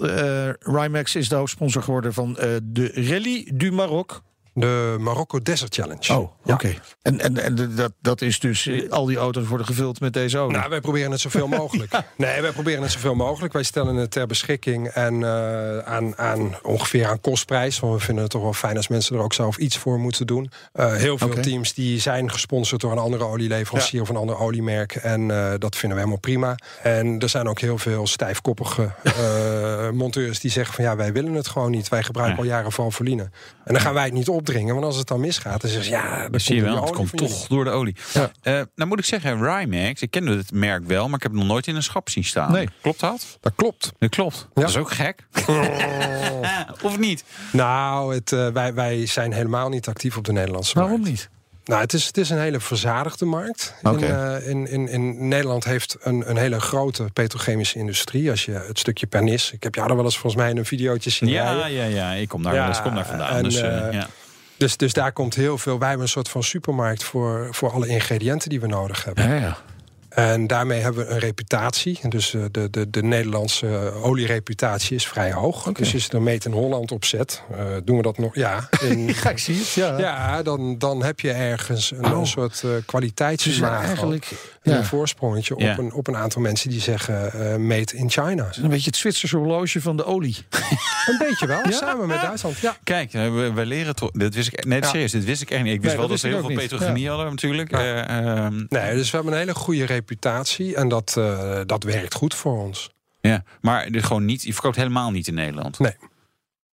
Rimax 0.59 1.15
is 1.15 1.29
de 1.29 1.36
hoofdsponsor 1.36 1.83
geworden 1.83 2.13
van 2.13 2.33
de 2.63 2.91
Rally 3.09 3.51
du 3.53 3.71
Maroc. 3.71 4.21
De 4.53 4.95
Marokko 4.99 5.41
Desert 5.41 5.75
Challenge. 5.75 6.13
Oh, 6.13 6.31
Ja. 6.43 6.53
oké. 6.53 6.73
En, 7.01 7.19
en, 7.19 7.37
en 7.37 7.75
dat, 7.75 7.91
dat 8.01 8.21
is 8.21 8.39
dus, 8.39 8.67
eh, 8.67 8.89
al 8.91 9.05
die 9.05 9.17
auto's 9.17 9.47
worden 9.47 9.65
gevuld 9.67 9.99
met 9.99 10.13
deze 10.13 10.37
olie. 10.37 10.57
Nou, 10.57 10.69
wij 10.69 10.81
proberen 10.81 11.11
het 11.11 11.19
zoveel 11.19 11.47
mogelijk. 11.61 11.91
Nee, 12.17 12.41
wij 12.41 12.51
proberen 12.51 12.81
het 12.81 12.91
zoveel 12.91 13.15
mogelijk. 13.15 13.53
Wij 13.53 13.63
stellen 13.63 13.95
het 13.95 14.11
ter 14.11 14.27
beschikking 14.27 14.87
en 14.87 15.23
eh, 15.23 15.77
aan, 15.77 16.17
aan 16.17 16.55
ongeveer 16.61 17.07
aan 17.07 17.21
kostprijs. 17.21 17.79
Want 17.79 17.93
we 17.93 17.99
vinden 17.99 18.23
het 18.23 18.31
toch 18.31 18.41
wel 18.41 18.53
fijn 18.53 18.77
als 18.77 18.87
mensen 18.87 19.15
er 19.15 19.21
ook 19.21 19.33
zelf 19.33 19.57
iets 19.57 19.77
voor 19.77 19.99
moeten 19.99 20.27
doen. 20.27 20.51
Eh, 20.73 20.93
heel 20.93 21.17
veel 21.17 21.29
teams 21.41 21.73
die 21.73 21.99
zijn 21.99 22.31
gesponsord 22.31 22.81
door 22.81 22.91
een 22.91 22.97
andere 22.97 23.23
olieleverancier 23.23 24.01
of 24.01 24.09
een 24.09 24.15
ander 24.15 24.37
oliemerk. 24.39 24.95
En 24.95 25.27
dat 25.59 25.75
vinden 25.75 25.97
we 25.97 26.03
helemaal 26.03 26.19
prima. 26.19 26.55
En 26.83 27.19
er 27.19 27.29
zijn 27.29 27.47
ook 27.47 27.59
heel 27.59 27.77
veel 27.77 28.07
stijfkoppige 28.07 28.91
monteurs 29.93 30.39
die 30.39 30.51
zeggen 30.51 30.73
van 30.75 30.83
ja, 30.83 30.95
wij 30.95 31.13
willen 31.13 31.33
het 31.33 31.47
gewoon 31.47 31.71
niet. 31.71 31.89
Wij 31.89 32.03
gebruiken 32.03 32.37
al 32.37 32.43
jaren 32.43 32.71
Valvoline. 32.71 33.29
En 33.63 33.73
dan 33.73 33.81
gaan 33.81 33.93
wij 33.93 34.03
het 34.03 34.13
niet 34.13 34.29
opdringen. 34.47 34.73
Want 34.73 34.86
als 34.86 34.97
het 34.97 35.08
dan 35.08 35.19
misgaat, 35.19 35.62
dan 35.62 35.69
zeggen 35.69 35.89
ze 35.89 35.95
ja, 35.95 36.29
Dat 36.29 36.41
zie 36.41 36.56
je 36.56 36.62
wel, 36.62 36.82
het 36.82 36.91
komt 36.91 37.17
toch 37.17 37.47
door 37.47 37.63
de 37.63 37.69
olie. 37.69 37.95
Ja. 38.13 38.32
Eh, 38.41 38.53
nou 38.75 38.89
moet 38.89 38.99
ik 38.99 39.06
zeggen, 39.06 39.43
Rimax, 39.43 40.01
ik 40.01 40.12
ken 40.12 40.25
het 40.27 40.51
merk 40.51 40.88
wel, 40.88 41.06
maar 41.06 41.15
ik 41.15 41.23
heb 41.23 41.32
het 41.32 41.39
nog 41.41 41.49
nooit 41.49 41.67
in 41.67 41.75
een 41.75 41.84
schap 41.84 42.10
zien 42.10 42.23
staan. 42.23 42.51
Nee. 42.51 42.69
Klopt 42.82 42.99
dat? 42.99 43.38
Dat 43.41 43.53
klopt. 43.56 43.91
Dat 43.99 44.10
klopt. 44.10 44.47
Dat 44.53 44.69
is 44.69 44.77
ook 44.77 44.91
gek. 44.91 45.25
of 46.82 46.97
niet? 46.99 47.23
Nou, 47.51 48.13
het, 48.15 48.32
eh, 48.32 48.47
wij, 48.47 48.73
wij 48.73 49.06
zijn 49.06 49.34
helemaal 49.34 49.69
niet 49.69 49.88
actief 49.88 50.17
op 50.17 50.23
de 50.25 50.32
Nederlandse 50.34 50.73
Waarom 50.73 50.91
markt. 50.93 51.10
niet? 51.10 51.29
Nou, 51.65 51.82
het 51.82 51.93
is, 51.93 52.06
het 52.06 52.17
is 52.17 52.29
een 52.29 52.39
hele 52.39 52.60
verzadigde 52.60 53.25
markt. 53.25 53.73
Oké. 53.84 54.06
In, 54.06 54.12
eh, 54.13 54.47
in, 54.49 54.67
in, 54.67 54.88
in 54.89 55.27
Nederland 55.27 55.63
heeft 55.63 55.97
een, 56.01 56.29
een 56.29 56.38
hele 56.38 56.60
grote 56.60 57.03
petrochemische 57.13 57.79
industrie. 57.79 58.29
Als 58.29 58.45
je 58.45 58.51
het 58.51 58.79
stukje 58.79 59.08
Pernis... 59.08 59.51
Ik 59.51 59.63
heb 59.63 59.75
jou 59.75 59.89
er 59.89 59.95
wel 59.95 60.06
eens 60.06 60.17
volgens 60.17 60.41
mij 60.41 60.51
in 60.51 60.58
een 60.58 60.65
videootje 60.65 61.10
zien 61.10 61.29
Ja, 61.29 61.53
rijden. 61.53 61.71
ja, 61.71 61.84
ja. 61.86 62.12
Ik 62.13 62.27
kom 62.29 62.43
daar 62.43 62.53
Ja, 62.53 62.60
wel 62.60 62.67
eens 62.69 62.82
kom 62.82 62.95
daar 62.95 63.06
vandaan. 63.06 63.36
en, 63.36 63.43
dus, 63.43 63.60
ja. 63.60 64.08
Dus, 64.57 64.77
dus 64.77 64.93
daar 64.93 65.11
komt 65.11 65.35
heel 65.35 65.57
veel... 65.57 65.79
Wij 65.79 65.87
hebben 65.87 66.05
een 66.05 66.11
soort 66.11 66.29
van 66.29 66.43
supermarkt 66.43 67.03
voor, 67.03 67.47
voor 67.51 67.71
alle 67.71 67.87
ingrediënten 67.87 68.49
die 68.49 68.59
we 68.59 68.67
nodig 68.67 69.03
hebben. 69.03 69.29
Ja, 69.29 69.35
ja. 69.35 69.57
En 70.13 70.47
daarmee 70.47 70.82
hebben 70.82 71.05
we 71.05 71.11
een 71.11 71.19
reputatie. 71.19 71.99
Dus 72.09 72.34
eh, 72.34 72.41
de, 72.51 72.69
de, 72.69 72.89
de 72.89 73.03
Nederlandse 73.03 73.93
oliereputatie 74.01 74.95
is 74.95 75.07
vrij 75.07 75.32
hoog. 75.32 75.63
Dus 75.63 75.93
als 75.93 76.05
je 76.05 76.11
er 76.11 76.21
meet 76.21 76.45
in 76.45 76.51
Holland 76.51 76.91
op 76.91 77.05
zet, 77.05 77.41
eh, 77.51 77.65
doen 77.84 77.97
we 77.97 78.03
dat 78.03 78.17
nog. 78.17 78.36
Ja, 78.36 78.69
in, 78.82 79.07
Ja, 79.07 79.30
ik 79.30 79.38
zie 79.38 79.55
het. 79.57 79.69
Ja. 79.69 79.97
ja 79.97 80.43
dan, 80.43 80.78
dan 80.78 81.03
heb 81.03 81.19
je 81.19 81.32
ergens 81.32 81.91
een, 81.91 82.05
Oh. 82.05 82.19
een 82.19 82.28
soort 82.28 82.63
uh, 82.65 83.30
Dus 83.36 83.61
eigenlijk 83.61 84.25
En 84.32 84.38
ja, 84.64 84.78
een 84.78 84.86
voorsprongetje 84.86 85.55
Ja. 85.57 85.72
op, 85.72 85.78
een, 85.78 85.93
op 85.93 86.07
een 86.07 86.16
aantal 86.16 86.41
mensen 86.41 86.70
die 86.70 86.80
zeggen 86.82 87.34
eh 87.34 87.55
made 87.55 87.93
in 87.95 88.09
China. 88.09 88.49
een 88.61 88.70
beetje 88.70 88.86
het 88.86 88.95
Zwitserse 88.95 89.38
horloge 89.38 89.82
van 89.82 89.97
de 89.97 90.05
olie. 90.05 90.36
Een 91.07 91.18
beetje 91.18 91.47
wel, 91.47 91.61
samen 91.72 92.07
met 92.07 92.22
Duitsland. 92.22 92.57
Ja. 92.57 92.78
Kijk, 92.84 93.14
eh, 93.14 93.24
we, 93.34 93.51
we 93.53 93.66
leren 93.66 93.95
toch. 93.95 94.11
Dit 94.11 94.36
wist 94.36 94.47
ik. 94.47 94.66
Nee, 94.66 94.80
Ja. 94.82 94.88
serieus, 94.88 95.11
dit 95.11 95.24
wist 95.26 95.41
ik 95.41 95.49
echt 95.51 95.64
niet. 95.64 95.74
Ik 95.74 95.82
wist 95.82 95.89
Nee, 95.91 95.99
wel 95.99 96.07
dat 96.09 96.20
ze 96.20 96.28
heel 96.28 96.39
veel 96.39 96.47
niet. 96.49 96.57
petrochemie 96.57 97.07
hadden, 97.09 97.30
natuurlijk. 97.30 97.72
Ja. 97.72 98.07
Eh, 98.07 98.28
ehm, 98.45 98.64
Nee, 98.70 98.95
dus 98.95 99.09
we 99.09 99.16
hebben 99.16 99.34
een 99.34 99.39
hele 99.39 99.55
goede 99.55 99.86
reputatie 99.86 100.76
en 100.76 100.88
dat, 100.88 101.16
eh, 101.18 101.59
dat 101.66 101.84
werkt 101.84 102.14
goed 102.14 102.34
voor 102.36 102.57
ons. 102.57 102.89
ja. 103.22 103.43
Maar 103.61 103.91
dit 103.91 104.03
gewoon 104.03 104.26
niet, 104.26 104.43
je 104.43 104.53
verkoopt 104.53 104.76
helemaal 104.76 105.11
niet 105.11 105.28
in 105.28 105.34
Nederland. 105.34 105.80
Nee. 105.80 105.95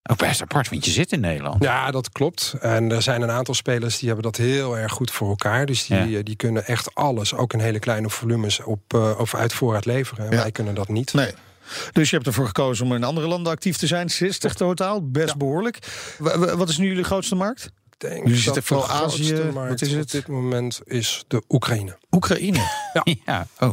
Ook 0.02 0.18
best 0.18 0.42
apart, 0.42 0.68
want 0.70 0.84
je 0.84 0.90
zit 0.90 1.12
in 1.12 1.20
Nederland. 1.20 1.62
Ja, 1.62 1.90
dat 1.90 2.10
klopt. 2.10 2.54
En 2.60 2.90
er 2.92 3.02
zijn 3.02 3.22
een 3.22 3.30
aantal 3.30 3.54
spelers 3.54 3.98
die 3.98 4.06
hebben 4.06 4.24
dat 4.32 4.36
heel 4.36 4.78
erg 4.78 4.92
goed 4.92 5.10
voor 5.10 5.28
elkaar. 5.28 5.66
Dus 5.66 5.86
die, 5.86 6.08
Ja. 6.08 6.22
die 6.22 6.36
kunnen 6.36 6.66
echt 6.66 6.94
alles, 6.94 7.34
ook 7.34 7.52
in 7.52 7.58
hele 7.60 7.78
kleine 7.78 8.10
volumes, 8.10 8.60
op, 8.62 8.94
eh, 8.94 9.18
of 9.18 9.34
uit 9.34 9.52
voorraad 9.52 9.84
leveren. 9.84 10.24
En 10.26 10.30
Ja. 10.36 10.42
wij 10.42 10.52
kunnen 10.52 10.74
dat 10.74 10.88
niet. 10.88 11.12
Nee. 11.12 11.32
Dus 11.92 12.10
je 12.10 12.16
hebt 12.16 12.28
ervoor 12.28 12.46
gekozen 12.46 12.84
om 12.86 12.94
in 12.94 13.04
andere 13.04 13.26
landen 13.26 13.52
actief 13.52 13.76
te 13.76 13.86
zijn. 13.86 14.10
60 14.10 14.54
totaal, 14.54 15.10
best 15.10 15.28
Ja. 15.28 15.36
behoorlijk. 15.36 15.78
W- 16.18 16.52
wat 16.54 16.68
is 16.68 16.78
nu 16.78 16.86
jullie 16.86 17.04
grootste 17.04 17.34
markt? 17.34 17.70
Denk 18.00 18.22
Jullie 18.24 18.40
zitten 18.40 18.62
vooral 18.62 18.88
Azië, 18.88 19.34
markt 19.54 19.70
wat 19.70 19.80
is 19.80 19.92
het? 19.92 20.02
op 20.02 20.10
dit 20.10 20.28
moment 20.28 20.80
is 20.84 21.24
de 21.28 21.42
Oekraïne. 21.48 21.98
Oekraïne. 22.10 22.58
Ja, 23.26 23.46
oh. 23.60 23.72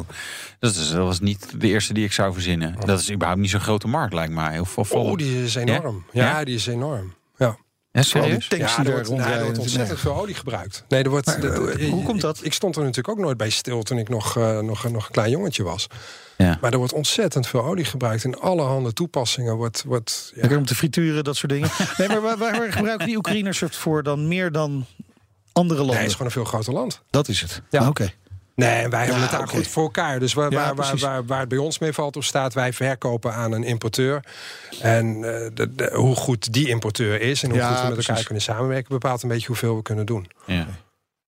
Dat, 0.59 0.75
is, 0.75 0.89
dat 0.89 0.97
was 1.05 1.19
niet 1.19 1.61
de 1.61 1.67
eerste 1.67 1.93
die 1.93 2.03
ik 2.05 2.11
zou 2.13 2.33
verzinnen. 2.33 2.75
Dat 2.85 2.99
is 2.99 3.11
überhaupt 3.11 3.41
niet 3.41 3.49
zo'n 3.49 3.59
grote 3.59 3.87
markt, 3.87 4.13
lijkt 4.13 4.33
mij. 4.33 4.51
Heel 4.51 4.65
veel 4.65 4.85
vol. 4.85 5.03
Oh, 5.03 5.17
die 5.17 5.43
is 5.43 5.55
enorm. 5.55 6.05
Ja, 6.11 6.25
Ja? 6.25 6.43
die 6.43 6.55
is 6.55 6.67
enorm. 6.67 7.13
Ja. 7.37 7.57
Ja, 7.97 8.03
Al 8.03 8.27
die 8.27 8.41
serieus? 8.41 8.47
tanks 8.47 8.75
Ja, 8.75 8.75
die 8.75 8.77
er 8.77 8.83
daar 8.83 8.93
wordt, 8.93 9.09
nou, 9.09 9.19
er 9.21 9.25
rondrijden. 9.25 9.43
wordt 9.45 9.59
ontzettend 9.59 9.99
veel 9.99 10.15
olie 10.15 10.35
gebruikt. 10.35 10.83
Nee, 10.87 11.03
er 11.03 11.09
wordt, 11.09 11.25
Maar, 11.25 11.41
dat- 11.41 11.67
eh, 11.69 11.89
hoe 11.89 12.03
komt 12.03 12.21
dat? 12.21 12.39
Ik 12.41 12.53
stond 12.53 12.75
er 12.75 12.81
natuurlijk 12.81 13.09
ook 13.09 13.17
nooit 13.23 13.37
bij 13.37 13.49
stil 13.49 13.83
toen 13.83 13.97
ik 13.97 14.09
nog, 14.09 14.37
eh, 14.37 14.59
nog, 14.59 14.89
nog 14.89 15.05
een 15.05 15.11
klein 15.11 15.29
jongetje 15.31 15.63
was. 15.63 15.87
Ja. 16.37 16.57
Maar 16.61 16.71
er 16.71 16.77
wordt 16.77 16.93
ontzettend 16.93 17.47
veel 17.47 17.63
olie 17.63 17.85
gebruikt. 17.85 18.23
In 18.23 18.39
allerhande 18.39 18.93
toepassingen 18.93 19.55
wordt... 19.55 19.83
wordt 19.83 20.31
ja. 20.35 20.57
Om 20.57 20.65
te 20.65 20.75
frituren, 20.75 21.23
dat 21.23 21.35
soort 21.35 21.51
dingen. 21.51 21.69
Nee, 21.97 22.07
maar 22.07 22.21
waar, 22.21 22.37
waar 22.37 22.71
gebruiken 22.71 23.07
die 23.07 23.17
Oekraïners 23.17 23.59
het 23.59 23.75
voor 23.75 24.03
dan 24.03 24.27
meer 24.27 24.51
dan 24.51 24.85
andere 25.51 25.79
Nee, 25.79 25.87
landen? 25.87 25.95
het 25.97 26.05
is 26.05 26.11
gewoon 26.11 26.27
een 26.27 26.33
veel 26.33 26.45
groter 26.45 26.73
land. 26.73 27.01
Dat 27.09 27.27
is 27.27 27.41
het. 27.41 27.61
Ja. 27.69 27.87
Oké. 27.87 28.09
Nee, 28.57 28.69
en 28.83 28.89
wij 28.89 29.03
hebben 29.03 29.21
het 29.21 29.31
daar 29.31 29.47
goed 29.47 29.67
voor 29.67 29.83
elkaar. 29.83 30.19
Dus 30.19 30.33
waar, 30.33 30.51
Ja, 30.51 30.57
waar, 30.57 30.75
waar, 30.75 30.97
waar, 30.97 31.25
waar 31.25 31.39
het 31.39 31.49
bij 31.49 31.57
ons 31.57 31.79
mee 31.79 31.93
valt 31.93 32.15
of 32.17 32.23
staat, 32.23 32.53
wij 32.53 32.73
verkopen 32.73 33.33
aan 33.33 33.51
een 33.51 33.63
importeur. 33.63 34.23
En 34.81 35.05
eh, 35.15 35.49
de, 35.53 35.75
de- 35.75 35.91
hoe 35.93 36.15
goed 36.15 36.53
die 36.53 36.67
importeur 36.67 37.21
is 37.21 37.43
en 37.43 37.49
hoe 37.49 37.57
Ja, 37.59 37.67
goed 37.75 37.89
we 37.89 37.95
met 37.95 38.07
elkaar 38.07 38.23
kunnen 38.23 38.43
samenwerken, 38.43 38.89
bepaalt 38.89 39.23
een 39.23 39.29
beetje 39.29 39.47
hoeveel 39.47 39.75
we 39.75 39.81
kunnen 39.81 40.05
doen. 40.05 40.27
Ja. 40.45 40.65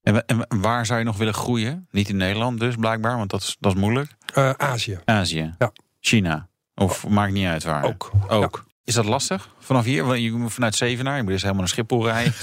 En, 0.04 0.14
wa- 0.14 0.24
en 0.26 0.46
waar 0.62 0.86
zou 0.86 1.00
je 1.00 1.06
nog 1.06 1.18
willen 1.18 1.34
groeien? 1.34 1.88
Niet 1.92 2.10
in 2.10 2.18
Nederland 2.18 2.60
dus, 2.60 2.76
blijkbaar, 2.76 3.18
want 3.18 3.30
dat 3.30 3.42
is, 3.42 3.58
dat 3.60 3.74
is 3.74 3.80
moeilijk. 3.80 4.12
Eh, 4.34 4.50
Azië 4.58 5.00
Azië, 5.06 5.54
Ja. 5.58 5.72
China, 6.00 6.48
of 6.76 7.08
maakt 7.08 7.32
niet 7.34 7.48
uit 7.48 7.64
waar. 7.64 7.84
ook. 7.84 8.12
Ook. 8.28 8.64
Is 8.84 8.94
dat 8.96 9.06
lastig 9.06 9.50
vanaf 9.60 9.86
hier? 9.86 10.04
Want 10.06 10.22
je 10.22 10.32
moet 10.32 10.54
vanuit 10.54 10.76
Zevenaar, 10.76 11.16
je 11.18 11.24
moet 11.24 11.32
dus 11.32 11.42
helemaal 11.42 11.62
naar 11.62 11.72
Schiphol 11.72 12.06
rijden. 12.06 12.34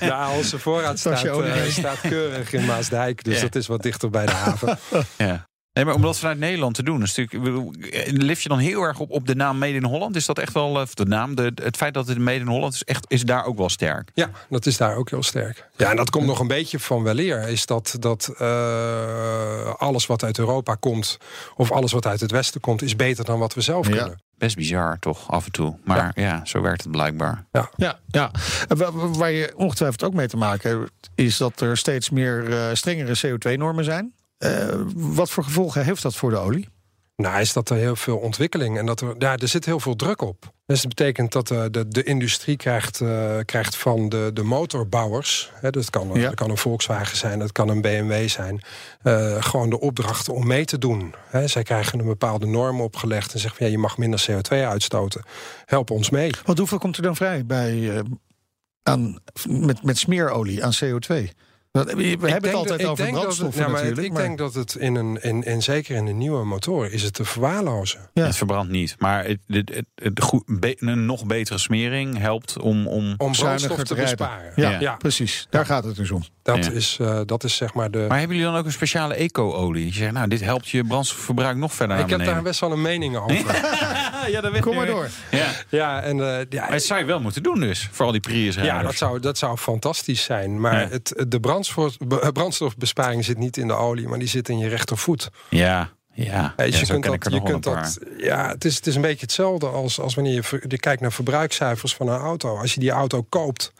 Ja, 0.08 0.30
onze 0.36 0.58
voorraad 0.58 0.98
staat, 0.98 1.24
eh, 1.24 1.62
staat 1.68 2.00
keurig 2.00 2.52
in 2.52 2.64
Maasdijk. 2.64 3.24
Dus 3.24 3.36
Ja. 3.36 3.42
dat 3.42 3.54
is 3.54 3.66
wat 3.66 3.82
dichter 3.82 4.10
bij 4.10 4.26
de 4.26 4.32
haven. 4.32 4.78
ja. 5.16 5.48
Nee, 5.74 5.84
maar 5.84 5.94
om 5.94 6.02
dat 6.02 6.18
vanuit 6.18 6.38
Nederland 6.38 6.74
te 6.74 6.82
doen, 6.82 7.02
is 7.02 7.14
natuurlijk, 7.16 7.76
lift 8.22 8.42
je 8.42 8.48
dan 8.48 8.58
heel 8.58 8.82
erg 8.82 8.98
op, 9.00 9.10
op 9.10 9.26
de 9.26 9.34
naam 9.34 9.58
Made 9.58 9.72
in 9.74 9.84
Holland? 9.84 10.16
Is 10.16 10.26
dat 10.26 10.38
echt 10.38 10.52
wel, 10.52 10.74
eh, 10.76 10.82
of 10.82 10.94
de 10.94 11.04
naam, 11.04 11.34
de, 11.34 11.52
het 11.62 11.76
feit 11.76 11.94
dat 11.94 12.08
het 12.08 12.18
Made 12.18 12.38
in 12.38 12.46
Holland 12.46 12.74
is, 12.74 12.84
echt, 12.84 13.04
is 13.08 13.22
daar 13.22 13.44
ook 13.44 13.58
wel 13.58 13.68
sterk? 13.68 14.10
Ja, 14.14 14.30
dat 14.50 14.66
is 14.66 14.76
daar 14.76 14.96
ook 14.96 15.10
heel 15.10 15.22
sterk. 15.22 15.68
Ja, 15.76 15.90
en 15.90 15.96
dat 15.96 16.10
komt 16.10 16.26
nog 16.26 16.40
een 16.40 16.46
beetje 16.46 16.78
van 16.78 17.02
weleer. 17.02 17.48
Is 17.48 17.66
dat, 17.66 17.96
dat 18.00 18.28
eh, 18.38 19.74
alles 19.74 20.06
wat 20.06 20.22
uit 20.24 20.38
Europa 20.38 20.74
komt, 20.74 21.18
of 21.56 21.70
alles 21.72 21.92
wat 21.92 22.06
uit 22.06 22.20
het 22.20 22.30
Westen 22.30 22.60
komt, 22.60 22.82
is 22.82 22.96
beter 22.96 23.24
dan 23.24 23.38
wat 23.38 23.54
we 23.54 23.60
zelf 23.60 23.88
Ja. 23.88 23.96
kunnen. 23.96 24.22
Best 24.38 24.56
bizar, 24.56 24.98
toch, 24.98 25.30
af 25.30 25.44
en 25.46 25.52
toe. 25.52 25.76
Maar 25.84 26.12
ja, 26.14 26.40
zo 26.44 26.60
werkt 26.60 26.82
het 26.82 26.92
blijkbaar. 26.92 27.44
Ja, 27.52 27.98
ja. 28.06 28.30
Wa- 28.68 28.90
waar 28.92 29.30
je 29.30 29.52
ongetwijfeld 29.56 30.02
ook 30.02 30.14
mee 30.14 30.28
te 30.28 30.36
maken 30.36 30.70
hebt, 30.70 30.90
is 31.14 31.36
dat 31.36 31.60
er 31.60 31.76
steeds 31.76 32.10
meer 32.10 32.52
eh, 32.52 32.74
strengere 32.74 33.16
CO2-normen 33.26 33.84
zijn. 33.84 34.12
Eh, 34.38 34.80
wat 34.94 35.30
voor 35.30 35.44
gevolgen 35.44 35.84
heeft 35.84 36.02
dat 36.02 36.14
voor 36.14 36.30
de 36.30 36.36
olie? 36.36 36.68
Nou, 37.16 37.40
is 37.40 37.52
dat 37.52 37.70
er 37.70 37.76
heel 37.76 37.96
veel 37.96 38.16
ontwikkeling 38.16 38.78
en 38.78 38.86
dat 38.86 39.00
er, 39.00 39.14
ja, 39.18 39.36
er 39.36 39.48
zit 39.48 39.64
heel 39.64 39.80
veel 39.80 39.96
druk 39.96 40.22
op. 40.22 40.52
Dus 40.66 40.80
dat 40.80 40.88
betekent 40.94 41.32
dat 41.32 41.48
de, 41.48 41.68
de, 41.70 41.88
de 41.88 42.02
industrie 42.02 42.56
krijgt, 42.56 43.00
eh, 43.00 43.36
krijgt 43.44 43.76
van 43.76 44.08
de, 44.08 44.30
de 44.32 44.42
motorbouwers, 44.42 45.50
hè, 45.54 45.70
dat, 45.70 45.90
kan, 45.90 46.10
Ja. 46.14 46.26
dat 46.26 46.34
kan 46.34 46.50
een 46.50 46.56
Volkswagen 46.56 47.16
zijn, 47.16 47.38
dat 47.38 47.52
kan 47.52 47.68
een 47.68 47.80
BMW 47.80 48.28
zijn, 48.28 48.60
eh, 49.02 49.42
gewoon 49.42 49.70
de 49.70 49.80
opdrachten 49.80 50.34
om 50.34 50.46
mee 50.46 50.64
te 50.64 50.78
doen. 50.78 51.14
Hè, 51.28 51.46
zij 51.48 51.62
krijgen 51.62 51.98
een 51.98 52.06
bepaalde 52.06 52.46
norm 52.46 52.80
opgelegd 52.80 53.32
en 53.32 53.38
zeggen 53.38 53.58
van 53.58 53.66
ja, 53.66 53.72
je 53.72 53.78
mag 53.78 53.98
minder 53.98 54.26
CO2 54.30 54.66
uitstoten. 54.66 55.22
Help 55.64 55.90
ons 55.90 56.10
mee. 56.10 56.30
Want 56.44 56.58
hoeveel 56.58 56.78
komt 56.78 56.96
er 56.96 57.02
dan 57.02 57.16
vrij 57.16 57.46
bij, 57.46 57.96
eh, 57.96 58.02
aan, 58.82 59.18
met, 59.48 59.82
met 59.82 59.98
smeerolie 59.98 60.64
aan 60.64 60.72
CO2? 60.84 61.30
We, 61.74 61.80
hebben 61.82 62.50
het 62.50 62.54
altijd 62.54 62.68
dat- 62.68 62.80
ik 62.80 62.86
over 62.86 63.04
denk 63.04 63.14
dat 63.16 63.22
brandstoffen 63.22 63.46
het- 63.46 63.54
ja, 63.56 63.62
maar 63.68 63.72
natuurlijk. 63.82 64.06
Ik 64.06 64.12
maar- 64.12 64.22
denk 64.22 64.38
dat 64.38 64.54
het 64.54 64.74
in 64.74 64.94
een, 64.94 65.22
in, 65.22 65.42
in, 65.42 65.62
zeker 65.62 65.96
in 65.96 66.04
de 66.04 66.12
nieuwe 66.12 66.44
motoren, 66.44 66.92
is 66.92 67.02
het 67.02 67.14
te 67.14 67.24
verwaarlozen. 67.24 68.00
Ja. 68.12 68.24
Het 68.24 68.36
verbrandt 68.36 68.70
niet. 68.72 68.94
Maar 68.98 69.24
het, 69.24 69.38
het, 69.46 69.68
het, 69.74 69.84
het 69.94 70.22
goed, 70.22 70.42
be- 70.46 70.76
een 70.78 71.06
nog 71.06 71.26
betere 71.26 71.58
smering 71.58 72.18
helpt 72.18 72.58
om... 72.58 72.86
om 72.88 73.14
Om 73.18 73.34
Zuiniger 73.34 73.68
brandstof 73.68 73.96
te 73.98 74.02
besparen. 74.02 74.52
ja, 74.56 74.80
Ja. 74.80 74.94
precies. 74.96 75.46
Daar 75.50 75.66
gaat 75.66 75.84
het 75.84 75.96
dus 75.96 76.10
om. 76.10 76.22
Dat, 76.42 76.64
Ja. 76.64 76.70
is, 76.70 76.96
eh, 77.00 77.20
dat 77.26 77.44
is 77.44 77.56
zeg 77.56 77.74
maar 77.74 77.90
de... 77.90 78.04
maar 78.08 78.18
hebben 78.18 78.36
jullie 78.36 78.52
dan 78.52 78.60
ook 78.60 78.66
een 78.66 78.72
speciale 78.72 79.14
eco-olie? 79.14 79.86
Je 79.86 79.92
zegt, 79.92 80.12
nou, 80.12 80.28
dit 80.28 80.40
helpt 80.40 80.68
je 80.68 80.84
brandstofverbruik 80.84 81.56
nog 81.56 81.72
verder 81.72 81.98
ik 81.98 82.06
naar 82.06 82.18
heb 82.18 82.28
daar 82.28 82.42
best 82.42 82.60
wel 82.60 82.72
een 82.72 82.82
mening 82.82 83.16
over. 83.16 83.34
ja, 84.30 84.40
dat 84.40 84.52
weet 84.52 84.60
Kom 84.60 84.74
maar 84.74 84.86
door. 84.86 85.08
Ja. 85.30 85.46
Ja, 85.68 86.02
en 86.02 86.20
eh, 86.20 86.44
ja, 86.48 86.60
Maar 86.62 86.72
het 86.72 86.84
zou 86.84 87.00
je 87.00 87.06
wel 87.06 87.20
moeten 87.20 87.42
doen 87.42 87.60
dus, 87.60 87.88
voor 87.92 88.06
al 88.06 88.12
die 88.12 88.20
Prius 88.20 88.54
ja 88.54 88.82
dat, 88.82 88.94
zou, 88.94 89.20
dat 89.20 89.38
zou 89.38 89.56
fantastisch 89.56 90.22
zijn. 90.22 90.60
Maar 90.60 90.80
Ja. 90.80 90.88
het, 90.88 91.24
de 91.28 91.40
brandstof, 91.40 91.62
be- 91.63 91.63
brandstofbesparing 92.32 93.24
zit 93.24 93.38
niet 93.38 93.56
in 93.56 93.66
de 93.66 93.72
olie, 93.74 94.08
maar 94.08 94.18
die 94.18 94.28
zit 94.28 94.48
in 94.48 94.58
je 94.58 94.68
rechtervoet. 94.68 95.30
Ja, 95.50 95.90
ja. 96.12 96.54
Dus 96.56 96.74
ja 96.74 96.80
je 96.80 96.86
kunt 96.86 97.04
dat, 97.04 97.32
je 97.32 97.42
kunt 97.42 97.64
dat, 97.64 97.98
ja, 98.18 98.48
het 98.48 98.64
is, 98.64 98.76
het 98.76 98.86
is 98.86 98.94
een 98.94 99.00
beetje 99.02 99.20
hetzelfde 99.20 99.66
als, 99.66 100.00
als 100.00 100.14
wanneer 100.14 100.34
je, 100.34 100.42
ver- 100.42 100.64
je 100.68 100.78
kijkt 100.78 101.00
naar 101.00 101.12
verbruikscijfers 101.12 101.94
van 101.94 102.08
een 102.08 102.18
auto. 102.20 102.58
Als 102.58 102.74
je 102.74 102.80
die 102.80 102.90
auto 102.90 103.22
koopt 103.22 103.72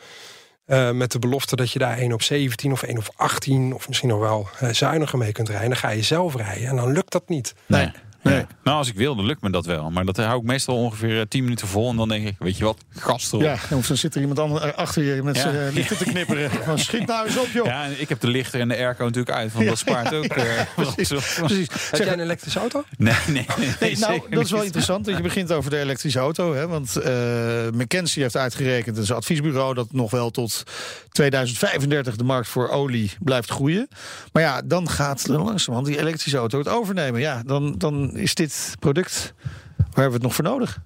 eh, 0.65 0.91
met 0.91 1.13
de 1.13 1.19
belofte 1.19 1.57
dat 1.57 1.71
je 1.71 1.79
daar 1.79 1.99
1 1.99 2.13
op 2.13 2.23
17 2.23 2.73
of 2.73 2.83
1 2.83 2.99
op 2.99 3.13
18 3.17 3.75
of 3.75 3.89
misschien 3.89 4.09
nog 4.09 4.19
wel 4.21 4.49
eh, 4.61 4.69
zuiniger 4.69 5.19
mee 5.19 5.33
kunt 5.33 5.49
rijden, 5.49 5.69
dan 5.69 5.79
ga 5.79 5.89
je 5.89 6.03
zelf 6.03 6.37
rijden 6.37 6.69
en 6.69 6.77
dan 6.77 6.93
lukt 6.93 7.13
dat 7.13 7.29
niet. 7.29 7.55
Nee. 7.67 7.91
Nee. 8.25 8.35
Ja. 8.35 8.47
Nou, 8.65 8.77
als 8.79 8.89
ik 8.89 8.95
wil, 8.97 9.15
dan 9.17 9.25
lukt 9.27 9.43
me 9.43 9.51
dat 9.51 9.67
wel. 9.67 9.91
Maar 9.91 10.05
dat 10.05 10.17
hou 10.17 10.39
ik 10.41 10.45
meestal 10.47 10.77
ongeveer 10.77 11.21
eh, 11.21 11.27
10 11.29 11.43
minuten 11.43 11.67
vol. 11.69 11.91
En 11.91 11.97
dan 11.97 12.09
denk 12.09 12.27
ik, 12.27 12.35
weet 12.39 12.57
je 12.57 12.65
wat, 12.65 12.85
gas 12.91 13.27
erop. 13.33 13.43
Ja, 13.43 13.53
of 13.77 13.87
dan 13.87 13.97
zit 13.97 14.15
er 14.15 14.21
iemand 14.21 14.39
anders 14.39 14.63
achter 14.75 15.03
je 15.03 15.23
met 15.23 15.37
Ja. 15.37 15.43
zijn 15.43 15.57
eh, 15.69 15.73
lichten 15.75 15.97
te 15.97 16.05
knipperen. 16.05 16.51
Van, 16.65 16.79
schiet 16.79 17.07
nou 17.07 17.27
eens 17.27 17.39
op, 17.39 17.49
joh. 17.53 17.67
Ja, 17.67 17.85
en 17.85 18.01
ik 18.01 18.09
heb 18.09 18.21
de 18.21 18.29
lichter 18.29 18.61
en 18.61 18.69
de 18.69 18.77
airco 18.77 19.05
natuurlijk 19.05 19.37
uit. 19.37 19.53
Want 19.53 19.67
dat 19.67 19.79
spaart 19.79 20.15
ook. 20.15 20.25
eh, 20.25 20.45
brandstof. 20.77 21.35
Precies. 21.39 21.69
Heb 21.71 21.81
Zeg, 21.95 22.05
jij 22.05 22.13
een 22.13 22.21
elektrische 22.21 22.59
auto? 22.59 22.85
Nee, 22.99 23.15
nee, 23.27 23.47
nee. 23.59 23.69
Nee, 23.81 23.97
nou, 23.99 24.13
zeker 24.13 24.31
dat 24.31 24.45
is 24.45 24.51
wel 24.51 24.59
niet. 24.59 24.67
interessant 24.67 25.05
dat 25.05 25.17
je 25.17 25.23
begint 25.23 25.53
over 25.53 25.71
de 25.71 25.79
elektrische 25.79 26.19
auto. 26.19 26.55
Hè, 26.55 26.67
want 26.67 26.97
eh 26.97 27.13
McKinsey 27.73 28.23
heeft 28.23 28.37
uitgerekend, 28.37 28.95
dat 28.95 29.05
is 29.05 29.11
een 29.11 29.17
adviesbureau, 29.17 29.75
dat 29.75 29.93
nog 29.93 30.11
wel 30.11 30.31
tot 30.31 30.63
2035 31.11 32.17
de 32.17 32.25
markt 32.25 32.49
voor 32.49 32.69
olie 32.69 33.11
blijft 33.21 33.51
groeien. 33.51 33.89
Maar 34.33 34.43
ja, 34.43 34.63
dan 34.65 34.89
gaat 34.89 35.29
langzamerhand 35.29 35.87
die 35.93 35.99
elektrische 36.01 36.39
auto 36.39 36.59
het 36.59 36.69
overnemen. 36.69 37.21
Ja, 37.21 37.43
dan, 37.47 37.75
dan 37.79 38.14
is 38.15 38.35
dit 38.35 38.75
product, 38.79 39.35
waar 39.77 39.87
hebben 39.87 40.07
we 40.07 40.13
het 40.13 40.23
nog 40.23 40.35
voor 40.35 40.45
nodig? 40.45 40.81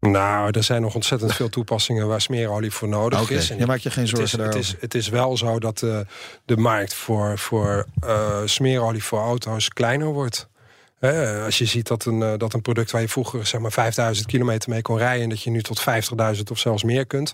Nou, 0.00 0.50
er 0.50 0.62
zijn 0.62 0.82
nog 0.82 0.94
ontzettend 0.94 1.34
veel 1.34 1.48
toepassingen 1.48 2.08
waar 2.08 2.20
smeerolie 2.20 2.70
voor 2.70 2.88
nodig 2.88 3.30
is. 3.30 3.50
En 3.50 3.58
je 3.58 3.66
maakt 3.66 3.82
je 3.82 3.90
geen 3.90 4.06
het, 4.06 4.16
zorgen 4.16 4.38
is, 4.38 4.44
het, 4.44 4.54
is, 4.54 4.74
het 4.80 4.94
is 4.94 5.08
wel 5.08 5.36
zo 5.36 5.58
dat 5.58 5.78
de, 5.78 6.06
de 6.44 6.56
markt 6.56 6.94
voor, 6.94 7.38
voor 7.38 7.86
eh, 8.00 8.40
smeerolie 8.44 9.04
voor 9.04 9.20
auto's 9.20 9.68
kleiner 9.68 10.06
wordt. 10.06 10.48
Eh, 10.98 11.44
als 11.44 11.58
je 11.58 11.64
ziet 11.64 11.86
dat 11.86 12.04
een, 12.04 12.22
eh, 12.22 12.32
dat 12.36 12.54
een 12.54 12.62
product 12.62 12.90
waar 12.90 13.00
je 13.00 13.08
vroeger 13.08 13.46
zeg 13.46 13.60
maar 13.60 13.72
5000 13.72 14.26
kilometer 14.26 14.70
mee 14.70 14.82
kon 14.82 14.98
rijden... 14.98 15.22
en 15.22 15.28
dat 15.28 15.42
je 15.42 15.50
nu 15.50 15.62
tot 15.62 15.84
50.000 16.36 16.42
of 16.50 16.58
zelfs 16.58 16.82
meer 16.82 17.06
kunt... 17.06 17.32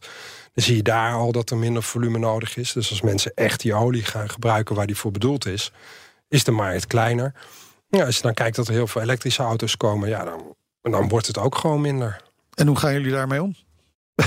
dan 0.55 0.65
zie 0.65 0.77
je 0.77 0.83
daar 0.83 1.15
al 1.15 1.33
dat 1.33 1.51
er 1.51 1.57
minder 1.57 1.83
volume 1.83 2.19
nodig 2.19 2.57
is. 2.57 2.73
Dus 2.73 2.91
als 2.91 3.01
mensen 3.01 3.33
echt 3.35 3.61
die 3.61 3.75
olie 3.75 4.05
gaan 4.05 4.31
gebruiken 4.31 4.75
waar 4.75 4.87
die 4.87 4.97
voor 4.97 5.11
bedoeld 5.11 5.47
is... 5.47 5.73
is 6.29 6.45
de 6.45 6.51
markt 6.51 6.87
kleiner. 6.87 7.35
Ja, 7.97 8.05
als 8.05 8.17
je 8.17 8.23
dan 8.23 8.35
kijkt 8.35 8.57
dat 8.57 8.67
er 8.69 8.73
heel 8.75 8.87
veel 8.87 9.03
elektrische 9.03 9.43
auto's 9.43 9.77
komen... 9.77 10.09
Ja, 10.09 10.25
dan, 10.25 10.55
dan 10.83 11.09
wordt 11.09 11.27
het 11.27 11.39
ook 11.39 11.55
gewoon 11.57 11.81
minder. 11.81 12.23
En 12.55 12.67
hoe 12.67 12.77
gaan 12.79 12.93
jullie 12.93 13.11
daarmee 13.13 13.43
om? 13.43 13.55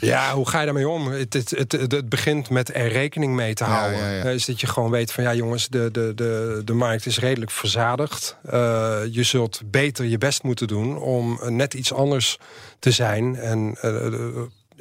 Ja, 0.00 0.34
hoe 0.34 0.48
ga 0.48 0.58
je 0.58 0.64
daarmee 0.64 0.88
om? 0.88 1.06
Het, 1.10 1.32
het, 1.32 1.50
het, 1.50 1.72
het- 1.72 2.08
begint 2.08 2.50
met 2.50 2.74
er 2.74 2.88
rekening 2.88 3.34
mee 3.34 3.54
te 3.54 3.64
houden. 3.64 3.98
ja, 3.98 4.10
ja. 4.10 4.18
Eh, 4.18 4.24
Dus 4.24 4.44
dat 4.46 4.60
je 4.60 4.66
gewoon 4.66 4.90
weet 4.90 5.12
van 5.12 5.24
ja 5.24 5.34
jongens, 5.34 5.68
de, 5.68 5.88
de, 5.90 6.12
de, 6.14 6.62
de 6.64 6.72
markt 6.72 7.06
is 7.06 7.18
redelijk 7.18 7.50
verzadigd. 7.50 8.36
Eh, 8.44 9.00
je 9.10 9.22
zult 9.22 9.60
beter 9.64 10.04
je 10.04 10.18
best 10.18 10.42
moeten 10.42 10.66
doen 10.66 10.98
om 10.98 11.40
net 11.46 11.74
iets 11.74 11.92
anders 11.92 12.38
te 12.78 12.90
zijn. 12.90 13.36
En 13.36 13.76
eh, 13.80 14.06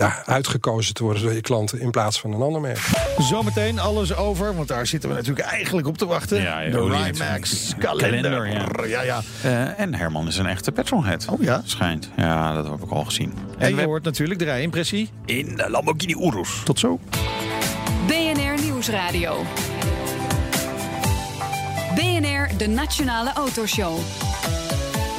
ja, 0.02 0.24
uitgekozen 0.26 0.93
te 0.93 1.04
worden 1.04 1.24
door 1.24 1.34
je 1.34 1.41
klanten 1.41 1.80
in 1.80 1.91
plaats 1.91 2.20
van 2.20 2.34
een 2.34 2.41
ander 2.41 2.62
merk. 2.62 2.80
Zometeen 3.18 3.80
alles 3.80 4.16
over, 4.16 4.56
want 4.56 4.68
daar 4.68 4.88
zitten 4.88 5.10
we 5.10 5.16
natuurlijk 5.16 5.47
eigenlijk 5.47 5.88
op 5.88 5.97
te 5.97 6.06
wachten. 6.06 6.41
Ja, 6.41 6.60
ja, 6.60 6.72
de 6.72 6.80
Rimax 6.80 7.74
kalender. 7.80 8.22
Kalender, 8.32 8.88
ja. 8.89 9.02
Ja, 9.02 9.22
Eh, 9.43 9.80
en 9.80 9.93
Herman 9.95 10.28
is 10.28 10.38
een 10.38 10.45
echte 10.45 10.72
petrolhead. 10.72 11.26
Oh 11.30 11.41
ja? 11.41 11.62
Schijnt. 11.66 12.10
Ja, 12.18 12.54
dat 12.54 12.70
heb 12.70 12.82
ik 12.84 12.89
al 12.91 13.04
gezien. 13.04 13.34
En 13.58 13.76
je 13.76 13.84
hoort 13.84 14.04
natuurlijk 14.04 14.39
de 14.39 14.45
rijimpressie. 14.45 15.10
in 15.26 15.56
de 15.56 15.70
Lamborghini 15.70 16.14
Urus. 16.14 16.62
Tot 16.64 16.80
zo. 16.80 16.99
BNR 18.08 18.62
Nieuwsradio. 18.64 19.45
BNR, 21.95 22.49
de 22.58 22.68
Nationale 22.68 23.34
Autoshow. 23.34 23.97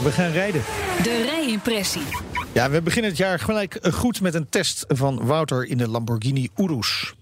We 0.03 0.11
gaan 0.13 0.31
rijden. 0.31 0.63
De 1.03 1.23
rijimpressie. 1.31 2.03
Ja, 2.53 2.71
we 2.71 2.83
beginnen 2.83 3.11
het 3.11 3.19
jaar 3.19 3.39
gelijk 3.39 3.75
eh, 3.75 3.93
goed 3.93 4.21
met 4.21 4.35
een 4.35 4.49
test 4.49 4.85
van 4.89 5.27
Wouter 5.27 5.65
in 5.65 5.79
de 5.79 5.89
Lamborghini 5.89 6.49
Urus. 6.57 7.15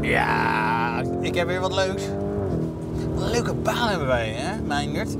Ja, 0.00 1.02
ik 1.20 1.34
heb 1.34 1.46
weer 1.46 1.60
wat 1.60 1.74
leuks. 1.74 2.02
Een 3.18 3.30
leuke 3.30 3.54
baan 3.54 3.88
hebben 3.88 4.06
wij, 4.06 4.28
hè, 4.28 4.60
Meindert? 4.60 5.16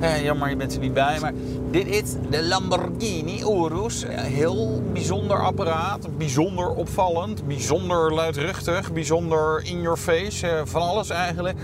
Eh, 0.00 0.22
jammer, 0.22 0.48
je 0.48 0.56
bent 0.56 0.74
er 0.74 0.80
niet 0.80 0.94
bij, 0.94 1.20
maar 1.20 1.32
dit 1.70 1.86
is 1.86 2.14
de 2.30 2.42
Lamborghini 2.42 3.40
Urus. 3.40 4.04
Heel 4.08 4.82
bijzonder 4.92 5.42
apparaat, 5.42 6.18
bijzonder 6.18 6.68
opvallend, 6.68 7.46
bijzonder 7.46 8.14
luidruchtig, 8.14 8.92
bijzonder 8.92 9.62
in 9.64 9.80
your 9.80 9.96
face, 9.96 10.48
eh, 10.48 10.60
van 10.64 10.82
alles 10.82 11.10
eigenlijk. 11.10 11.58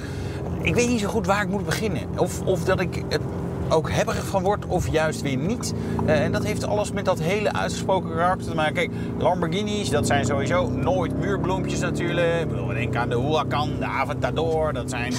Ik 0.60 0.74
weet 0.74 0.88
niet 0.88 1.00
zo 1.00 1.08
goed 1.08 1.26
waar 1.26 1.42
ik 1.42 1.48
moet 1.48 1.64
beginnen. 1.64 2.02
Of, 2.16 2.42
of 2.42 2.64
dat 2.64 2.80
ik 2.80 3.02
het 3.08 3.20
ook 3.68 3.90
hebberig 3.90 4.26
van 4.26 4.42
word 4.42 4.66
of 4.66 4.88
juist 4.88 5.22
weer 5.22 5.36
niet. 5.36 5.74
Eh, 6.06 6.24
en 6.24 6.32
dat 6.32 6.44
heeft 6.44 6.66
alles 6.66 6.92
met 6.92 7.04
dat 7.04 7.18
hele 7.18 7.52
uitgesproken 7.52 8.10
karakter 8.10 8.48
te 8.48 8.54
maken. 8.54 8.74
Kijk, 8.74 8.90
Lamborghinis, 9.18 9.90
dat 9.90 10.06
zijn 10.06 10.24
sowieso 10.24 10.68
nooit 10.68 11.18
muurbloempjes 11.18 11.80
natuurlijk. 11.80 12.40
Ik 12.40 12.48
bedoel, 12.48 12.68
we 12.68 12.74
denken 12.74 13.00
aan 13.00 13.08
de 13.08 13.20
Huracan, 13.20 13.70
de 13.78 13.84
Aventador. 13.86 14.72
Dat 14.72 14.90
zijn, 14.90 15.12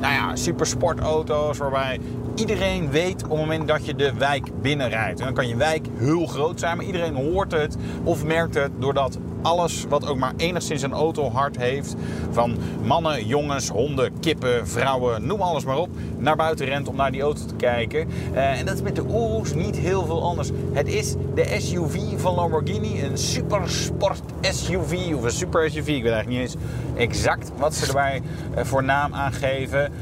nou 0.00 0.14
ja, 0.14 0.36
supersportauto's 0.36 1.58
waarbij 1.58 2.00
iedereen 2.40 2.90
weet 2.90 3.22
op 3.22 3.30
het 3.30 3.38
moment 3.38 3.68
dat 3.68 3.86
je 3.86 3.94
de 3.94 4.12
wijk 4.14 4.62
binnenrijdt. 4.62 5.18
En 5.18 5.24
dan 5.24 5.34
kan 5.34 5.48
je 5.48 5.56
wijk 5.56 5.86
heel 5.98 6.26
groot 6.26 6.60
zijn, 6.60 6.76
maar 6.76 6.86
iedereen 6.86 7.14
hoort 7.14 7.52
het 7.52 7.76
of 8.04 8.24
merkt 8.24 8.54
het 8.54 8.70
doordat 8.78 9.18
alles 9.42 9.84
wat 9.88 10.06
ook 10.06 10.18
maar 10.18 10.32
enigszins 10.36 10.82
een 10.82 10.92
autohart 10.92 11.56
heeft, 11.56 11.94
van 12.30 12.56
mannen, 12.82 13.26
jongens, 13.26 13.68
honden, 13.68 14.20
kippen, 14.20 14.68
vrouwen, 14.68 15.26
noem 15.26 15.40
alles 15.40 15.64
maar 15.64 15.78
op, 15.78 15.88
naar 16.18 16.36
buiten 16.36 16.66
rent 16.66 16.88
om 16.88 16.96
naar 16.96 17.12
die 17.12 17.20
auto 17.20 17.46
te 17.46 17.54
kijken. 17.54 18.08
Eh, 18.34 18.58
en 18.58 18.66
dat 18.66 18.74
is 18.74 18.82
met 18.82 18.96
de 18.96 19.04
Urus 19.08 19.54
niet 19.54 19.76
heel 19.76 20.04
veel 20.04 20.22
anders. 20.22 20.50
Het 20.72 20.88
is 20.88 21.14
de 21.34 21.56
SUV 21.58 21.98
van 22.16 22.34
Lamborghini, 22.34 23.02
een 23.02 23.18
supersport 23.18 24.22
SUV 24.40 25.14
of 25.14 25.22
een 25.22 25.30
super 25.30 25.70
SUV. 25.70 25.88
Ik 25.88 26.02
weet 26.02 26.12
eigenlijk 26.12 26.28
niet 26.28 26.40
eens 26.40 26.56
exact 26.96 27.50
wat 27.56 27.74
ze 27.74 27.86
erbij 27.86 28.22
eh, 28.54 28.64
voor 28.64 28.84
naam 28.84 29.14
aangeven. 29.14 29.92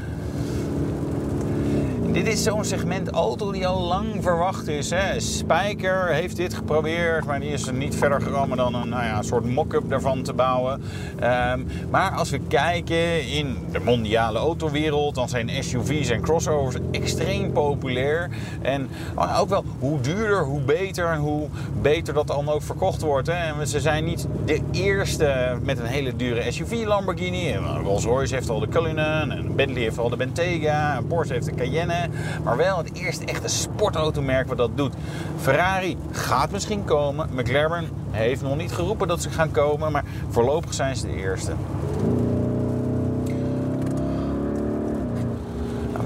Dit 2.19 2.27
is 2.27 2.43
zo'n 2.43 2.65
segment 2.65 3.09
auto 3.09 3.51
die 3.51 3.67
al 3.67 3.81
lang 3.81 4.05
verwacht 4.21 4.67
is. 4.67 4.89
Hè. 4.89 5.19
Spijker 5.19 6.07
heeft 6.07 6.35
dit 6.35 6.53
geprobeerd, 6.53 7.25
maar 7.25 7.39
die 7.39 7.51
is 7.51 7.67
er 7.67 7.73
niet 7.73 7.95
verder 7.95 8.21
gekomen 8.21 8.57
dan 8.57 8.75
een 8.75 8.89
nou 8.89 9.03
ja, 9.03 9.21
soort 9.21 9.45
mock-up 9.45 9.89
daarvan 9.89 10.21
te 10.21 10.33
bouwen. 10.33 10.81
Ehm, 11.19 11.59
maar 11.89 12.11
als 12.11 12.29
we 12.29 12.39
kijken 12.47 13.27
in 13.29 13.57
de 13.71 13.79
mondiale 13.79 14.39
autowereld, 14.39 15.15
dan 15.15 15.29
zijn 15.29 15.63
SUV's 15.63 16.09
en 16.09 16.21
crossovers 16.21 16.75
extreem 16.91 17.51
populair. 17.51 18.29
En 18.61 18.89
oh, 19.15 19.39
ook 19.39 19.49
wel 19.49 19.63
hoe 19.79 20.01
duurder, 20.01 20.43
hoe 20.43 20.61
beter 20.61 21.07
en 21.07 21.19
hoe 21.19 21.47
beter 21.81 22.13
dat 22.13 22.27
dan 22.27 22.49
ook 22.49 22.61
verkocht 22.61 23.01
wordt. 23.01 23.27
Hè. 23.27 23.33
En 23.59 23.67
ze 23.67 23.79
zijn 23.79 24.03
niet 24.03 24.27
de 24.45 24.59
eerste 24.71 25.57
met 25.63 25.79
een 25.79 25.85
hele 25.85 26.15
dure 26.15 26.51
SUV 26.51 26.83
Lamborghini. 26.85 27.55
Rolls-Royce 27.83 28.35
heeft 28.35 28.49
al 28.49 28.59
de 28.59 28.67
Cullinan, 28.67 29.31
en 29.31 29.55
Bentley 29.55 29.81
heeft 29.81 29.97
al 29.97 30.09
de 30.09 30.17
Bentayga, 30.17 30.95
en 30.95 31.07
Porsche 31.07 31.33
heeft 31.33 31.45
de 31.45 31.55
Cayenne. 31.55 32.08
Maar 32.43 32.57
wel 32.57 32.77
het 32.77 32.93
eerste 32.93 33.25
echte 33.25 33.47
sportautomerk 33.47 34.47
wat 34.47 34.57
dat 34.57 34.77
doet. 34.77 34.93
Ferrari 35.37 35.97
gaat 36.11 36.51
misschien 36.51 36.83
komen. 36.85 37.29
McLaren 37.33 37.89
heeft 38.11 38.41
nog 38.41 38.57
niet 38.57 38.71
geroepen 38.71 39.07
dat 39.07 39.21
ze 39.21 39.29
gaan 39.29 39.51
komen. 39.51 39.91
Maar 39.91 40.03
voorlopig 40.29 40.73
zijn 40.73 40.95
ze 40.95 41.05
de 41.07 41.15
eerste. 41.15 41.51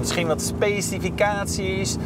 Misschien 0.04 0.26
wat 0.26 0.42
specificaties. 0.42 1.96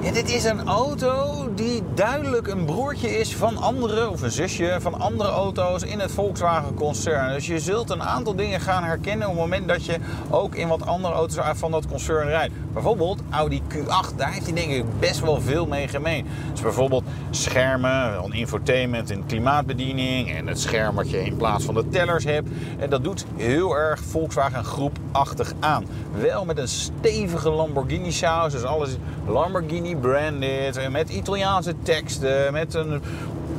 Ja, 0.00 0.12
dit 0.12 0.34
is 0.34 0.44
een 0.44 0.66
auto 0.66 1.48
die 1.54 1.82
duidelijk 1.94 2.46
een 2.46 2.64
broertje 2.64 3.18
is 3.18 3.36
van 3.36 3.56
andere, 3.56 4.10
of 4.10 4.22
een 4.22 4.30
zusje 4.30 4.76
van 4.80 5.00
andere 5.00 5.30
auto's 5.30 5.82
in 5.82 5.98
het 5.98 6.12
Volkswagen-concern. 6.12 7.32
Dus 7.32 7.46
je 7.46 7.60
zult 7.60 7.90
een 7.90 8.02
aantal 8.02 8.34
dingen 8.34 8.60
gaan 8.60 8.84
herkennen 8.84 9.28
op 9.28 9.32
het 9.32 9.42
moment 9.42 9.68
dat 9.68 9.84
je 9.84 9.98
ook 10.30 10.54
in 10.54 10.68
wat 10.68 10.86
andere 10.86 11.14
auto's 11.14 11.44
van 11.54 11.70
dat 11.70 11.86
concern 11.86 12.28
rijdt. 12.28 12.54
Bijvoorbeeld 12.72 13.20
Audi 13.30 13.62
Q8, 13.68 14.16
daar 14.16 14.32
heeft 14.32 14.44
hij 14.44 14.54
denk 14.54 14.70
ik 14.70 14.84
best 14.98 15.20
wel 15.20 15.40
veel 15.40 15.66
mee 15.66 15.88
gemeen. 15.88 16.26
Dus 16.52 16.60
bijvoorbeeld 16.60 17.04
schermen, 17.30 18.32
infotainment 18.32 19.10
en 19.10 19.26
klimaatbediening 19.26 20.30
en 20.30 20.46
het 20.46 20.60
scherm 20.60 20.94
wat 20.94 21.10
je 21.10 21.24
in 21.24 21.36
plaats 21.36 21.64
van 21.64 21.74
de 21.74 21.88
tellers 21.88 22.24
hebt. 22.24 22.48
En 22.78 22.90
dat 22.90 23.04
doet 23.04 23.24
heel 23.36 23.76
erg 23.76 24.00
Volkswagen 24.00 24.64
groepachtig 24.64 25.52
aan. 25.60 25.84
Wel 26.20 26.44
met 26.44 26.58
een 26.58 26.68
stevige 26.68 27.41
Lamborghini 27.50 28.12
saus, 28.12 28.52
dus 28.52 28.62
alles 28.62 28.88
is 28.88 28.96
Lamborghini 29.26 29.96
branded, 29.96 30.76
en 30.76 30.92
met 30.92 31.10
Italiaanse 31.10 31.74
teksten, 31.82 32.52
met 32.52 32.74
een 32.74 33.02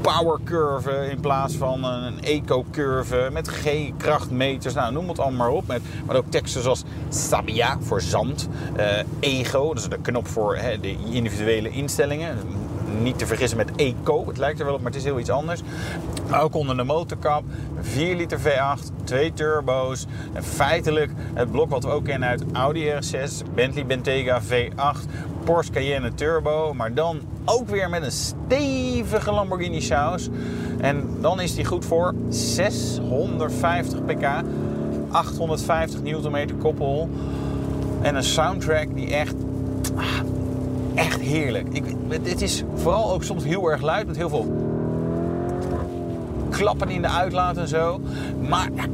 power 0.02 0.40
curve 0.44 1.10
in 1.10 1.20
plaats 1.20 1.56
van 1.56 1.84
een 1.84 2.22
eco 2.22 2.66
curve, 2.72 3.30
met 3.32 3.48
G-krachtmeters, 3.48 4.74
nou 4.74 4.94
noem 4.94 5.08
het 5.10 5.20
allemaal 5.20 5.48
maar 5.48 5.58
op. 5.58 5.68
Met, 5.68 5.82
maar 6.06 6.16
ook 6.16 6.26
teksten 6.30 6.62
zoals 6.62 6.84
Sabia 7.10 7.78
voor 7.82 8.02
zand, 8.02 8.50
eh, 8.76 8.88
Ego, 9.20 9.72
is 9.72 9.90
de 9.90 9.98
knop 10.02 10.28
voor 10.28 10.56
hè, 10.56 10.80
de 10.80 10.96
individuele 11.12 11.70
instellingen. 11.70 12.38
Niet 13.02 13.18
te 13.18 13.26
vergissen 13.26 13.58
met 13.58 13.72
Eco, 13.76 14.28
het 14.28 14.38
lijkt 14.38 14.60
er 14.60 14.66
wel 14.66 14.74
op, 14.74 14.82
maar 14.82 14.92
het 14.92 15.00
is 15.00 15.06
heel 15.06 15.20
iets 15.20 15.30
anders. 15.30 15.62
Ook 16.34 16.56
onder 16.56 16.78
de 16.78 16.84
motorkap, 16.84 17.44
4 17.82 18.16
liter 18.16 18.40
V8, 18.40 19.04
twee 19.04 19.34
turbo's. 19.34 20.06
En 20.34 20.44
feitelijk 20.44 21.12
het 21.34 21.52
blok 21.52 21.70
wat 21.70 21.84
we 21.84 21.90
ook 21.90 22.06
kennen 22.06 22.30
uit 22.30 22.44
Audi 22.52 22.92
R6, 22.92 23.54
Bentley 23.54 23.86
Bentayga 23.86 24.42
V8, 24.42 25.10
Porsche 25.44 25.72
Cayenne 25.74 26.14
Turbo. 26.14 26.74
Maar 26.74 26.94
dan 26.94 27.22
ook 27.46 27.70
weer 27.70 27.90
met 27.90 28.04
een 28.04 28.12
stevige 28.12 29.32
Lamborghini 29.32 29.82
saus. 29.82 30.30
En 30.80 31.08
dan 31.22 31.42
is 31.42 31.56
die 31.56 31.66
goed 31.66 31.86
voor 31.86 32.14
650 32.30 34.06
pk, 34.06 34.26
850 35.12 36.02
Nm 36.02 36.58
koppel. 36.58 37.10
En 38.02 38.16
een 38.16 38.24
soundtrack 38.24 38.96
die 38.96 39.14
echt 39.14 39.36
ah, 39.96 40.20
echt 40.96 41.20
heerlijk. 41.20 41.68
Ik, 41.72 41.84
het 42.10 42.42
is 42.42 42.64
vooral 42.76 43.12
ook 43.12 43.24
soms 43.24 43.44
heel 43.44 43.72
erg 43.72 43.82
luid 43.82 44.08
met 44.08 44.16
heel 44.16 44.30
veel 44.30 44.72
klappen 46.50 46.90
in 46.90 47.02
de 47.02 47.10
uitlaat 47.10 47.58
en 47.58 47.68
zo. 47.68 48.02
Maar 48.50 48.70
ja, 48.76 48.86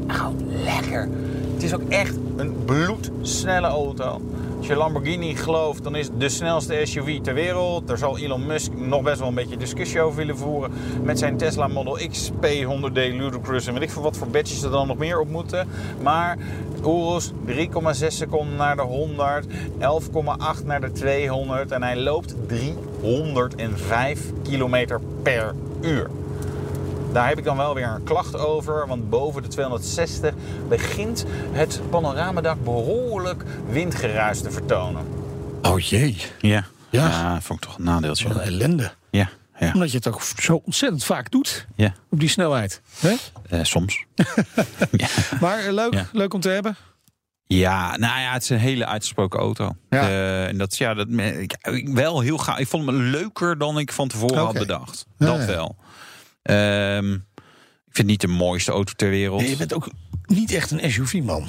lekker. 0.64 1.10
Het 1.54 1.64
is 1.64 1.74
ook 1.74 1.90
echt 1.90 2.16
een 2.36 2.56
bloedsnelle 2.66 3.68
auto. 3.68 4.22
Als 4.60 4.68
je 4.68 4.76
Lamborghini 4.76 5.36
gelooft, 5.36 5.84
dan 5.84 5.96
is 5.96 6.08
het 6.08 6.20
de 6.20 6.30
snelste 6.30 6.82
SUV 6.84 7.20
ter 7.22 7.34
wereld. 7.34 7.88
Daar 7.88 7.98
zal 7.98 8.18
Elon 8.18 8.46
Musk 8.46 8.72
nog 8.76 9.02
best 9.02 9.20
wel 9.20 9.28
een 9.28 9.34
beetje 9.34 9.58
discussie 9.58 10.02
over 10.02 10.18
willen 10.18 10.38
voeren. 10.38 10.72
Met 11.04 11.20
zijn 11.20 11.38
Tesla 11.38 11.68
Model 11.68 11.98
X, 12.10 12.32
P100D, 12.32 12.94
Ludicrous 12.94 13.68
en 13.68 13.74
weet 13.74 13.82
ik 13.82 13.90
veel 13.90 14.02
wat 14.02 14.18
voor 14.18 14.28
badges 14.28 14.64
er 14.64 14.72
dan 14.72 14.88
nog 14.88 14.98
meer 14.98 15.20
op 15.20 15.30
moeten. 15.30 15.68
Maar 16.02 16.38
Urus 16.86 17.32
3,6 17.46 18.08
seconden 18.08 18.56
naar 18.56 18.76
de 18.76 18.82
100, 18.82 19.48
11,8 19.48 20.66
naar 20.66 20.82
de 20.82 20.92
200 20.92 21.72
en 21.72 21.84
hij 21.84 21.98
loopt 21.98 22.36
305 22.48 24.32
kilometer 24.44 25.00
per 25.24 25.54
uur. 25.82 26.10
Daar 27.14 27.28
heb 27.28 27.38
ik 27.38 27.44
dan 27.44 27.58
wel 27.58 27.74
weer 27.74 27.88
een 27.88 28.04
klacht 28.04 28.38
over. 28.38 28.88
Want 28.88 29.10
boven 29.10 29.42
de 29.42 29.48
260 29.48 30.34
begint 30.68 31.26
het 31.52 31.82
panoramadak 31.90 32.64
behoorlijk 32.64 33.44
windgeruis 33.70 34.42
te 34.42 34.52
vertonen. 34.52 35.06
Oh 35.62 35.80
jee, 35.80 36.18
Ja. 36.40 36.66
Ja. 36.90 37.08
ja. 37.08 37.42
vond 37.42 37.64
ik 37.64 37.70
toch 37.70 37.78
een 37.78 37.84
nadeeltje. 37.84 38.28
wat 38.28 38.38
een 38.38 38.44
ellende. 38.44 38.92
Ja, 39.10 39.30
ja, 39.60 39.72
Omdat 39.74 39.92
je 39.92 39.98
het 39.98 40.08
ook 40.08 40.22
zo 40.22 40.62
ontzettend 40.66 41.04
vaak 41.04 41.32
doet 41.32 41.68
ja. 41.76 41.94
op 42.10 42.20
die 42.20 42.30
snelheid. 42.30 42.82
Hè? 43.00 43.16
Eh, 43.50 43.64
soms. 43.64 44.04
Maar 45.42 45.60
eh, 45.66 45.74
leuk, 45.74 45.94
Ja. 45.94 46.08
leuk 46.12 46.34
om 46.34 46.40
te 46.40 46.50
hebben. 46.50 46.76
Ja, 47.46 47.98
nou 47.98 48.20
ja, 48.20 48.34
het 48.34 48.42
is 48.44 48.50
een 48.50 48.58
hele 48.58 48.86
uitgesproken 48.86 49.40
auto. 49.40 49.76
Ja. 49.90 50.02
Eh, 50.02 50.48
en 50.48 50.58
dat 50.58 50.72
is 50.72 50.78
ja, 50.78 50.94
dat, 50.94 51.08
ik, 51.62 51.90
wel 51.94 52.20
heel 52.20 52.38
gaaf. 52.38 52.58
Ik 52.60 52.68
vond 52.68 52.86
hem 52.86 53.02
leuker 53.02 53.58
dan 53.58 53.80
ik 53.80 53.92
van 53.92 54.08
tevoren 54.08 54.38
had 54.38 54.54
bedacht. 54.54 55.06
Ja, 55.18 55.26
dat 55.26 55.40
ja. 55.40 55.46
wel. 55.46 55.76
Ehm, 56.50 57.14
ik 57.14 57.96
vind 57.96 57.98
het 57.98 58.06
niet 58.06 58.22
de 58.22 58.28
mooiste 58.28 58.72
auto 58.72 58.94
ter 58.96 59.10
wereld. 59.10 59.50
je 59.50 59.56
bent 59.58 59.74
ook 59.74 59.90
niet 60.26 60.52
echt 60.54 60.72
een 60.72 60.92
SUV-man. 60.92 61.48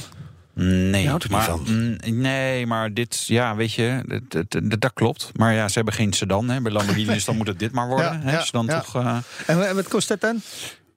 Nee, 0.55 1.11
maar, 1.31 1.45
van. 1.45 1.63
mm, 1.67 1.97
nee, 2.21 2.67
maar 2.67 2.95
dit, 2.95 3.27
ja, 3.27 3.57
weet 3.57 3.73
je, 3.73 4.03
dat, 4.07 4.23
dat, 4.51 4.63
dat- 4.71 4.81
dat 4.81 4.93
klopt. 4.93 5.31
Maar 5.33 5.55
ja, 5.55 5.69
ze 5.69 5.75
hebben 5.75 5.95
geen 5.95 6.13
sedan 6.13 6.49
hè, 6.51 6.61
bij 6.61 6.73
Lamborghini, 6.73 7.13
dus 7.13 7.25
dan 7.31 7.37
moet 7.37 7.47
het 7.47 7.59
dit 7.59 7.73
maar 7.73 7.89
worden. 7.89 8.13
Ja, 8.13 8.21
hè, 8.21 8.33
ja, 8.33 8.45
dan 8.51 8.67
ja. 8.67 8.81
toch, 8.81 8.95
eh, 8.97 9.19
En 9.47 9.75
wat 9.75 9.89
kost 9.89 10.09
dat 10.09 10.21
dan? 10.21 10.41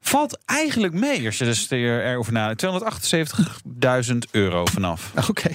valt 0.01 0.39
eigenlijk 0.45 0.93
mee 0.93 1.25
als 1.25 1.37
je 1.37 1.45
dus 1.45 1.71
er- 1.71 2.05
erover 2.05 2.33
nadenkt. 2.33 2.61
278.000 2.61 4.17
euro 4.31 4.65
vanaf. 4.65 5.11
Oké. 5.29 5.49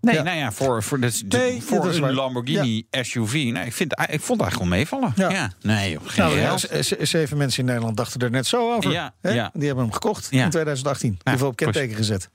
Nee, 0.00 0.14
Ja. 0.14 0.22
nou 0.22 0.36
ja, 0.36 0.52
voor, 0.52 0.82
voor, 0.82 1.00
dat, 1.00 1.22
Nee, 1.28 1.62
voor 1.62 1.80
dat 1.82 1.94
een. 1.94 2.12
Lamborghini 2.14 2.86
SUV. 2.90 3.32
Nee, 3.32 3.66
ik, 3.66 3.72
vind, 3.72 3.92
ik 3.92 4.20
vond 4.20 4.40
het 4.40 4.40
eigenlijk 4.40 4.58
wel 4.58 4.66
meevallen. 4.68 5.12
Ja. 5.16 5.30
Ja. 5.30 5.52
Nee, 5.62 5.98
geen 6.04 6.24
Nou, 6.24 6.38
ja, 6.38 6.56
zeven 7.04 7.36
mensen 7.36 7.60
in 7.60 7.66
Nederland 7.66 7.96
dachten 7.96 8.20
er 8.20 8.30
net 8.30 8.46
zo 8.46 8.74
over. 8.74 8.90
Ja, 8.90 9.14
hè? 9.20 9.30
ja. 9.30 9.50
Die 9.54 9.66
hebben 9.66 9.84
hem 9.84 9.92
gekocht 9.92 10.26
Ja. 10.30 10.44
in 10.44 10.50
2018. 10.50 11.10
Die 11.10 11.18
hebben 11.22 11.42
we 11.42 11.50
op 11.50 11.56
kenteken 11.56 11.96
gezet. 11.96 12.28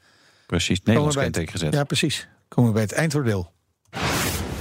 Precies, 0.45 0.81
Nederlands 0.83 1.15
kenteken 1.15 1.51
gezet. 1.51 1.73
Ja, 1.73 1.83
precies. 1.83 2.27
Komen 2.47 2.69
we 2.69 2.73
bij 2.75 2.83
het 2.85 2.91
eindoordeel. 2.93 3.52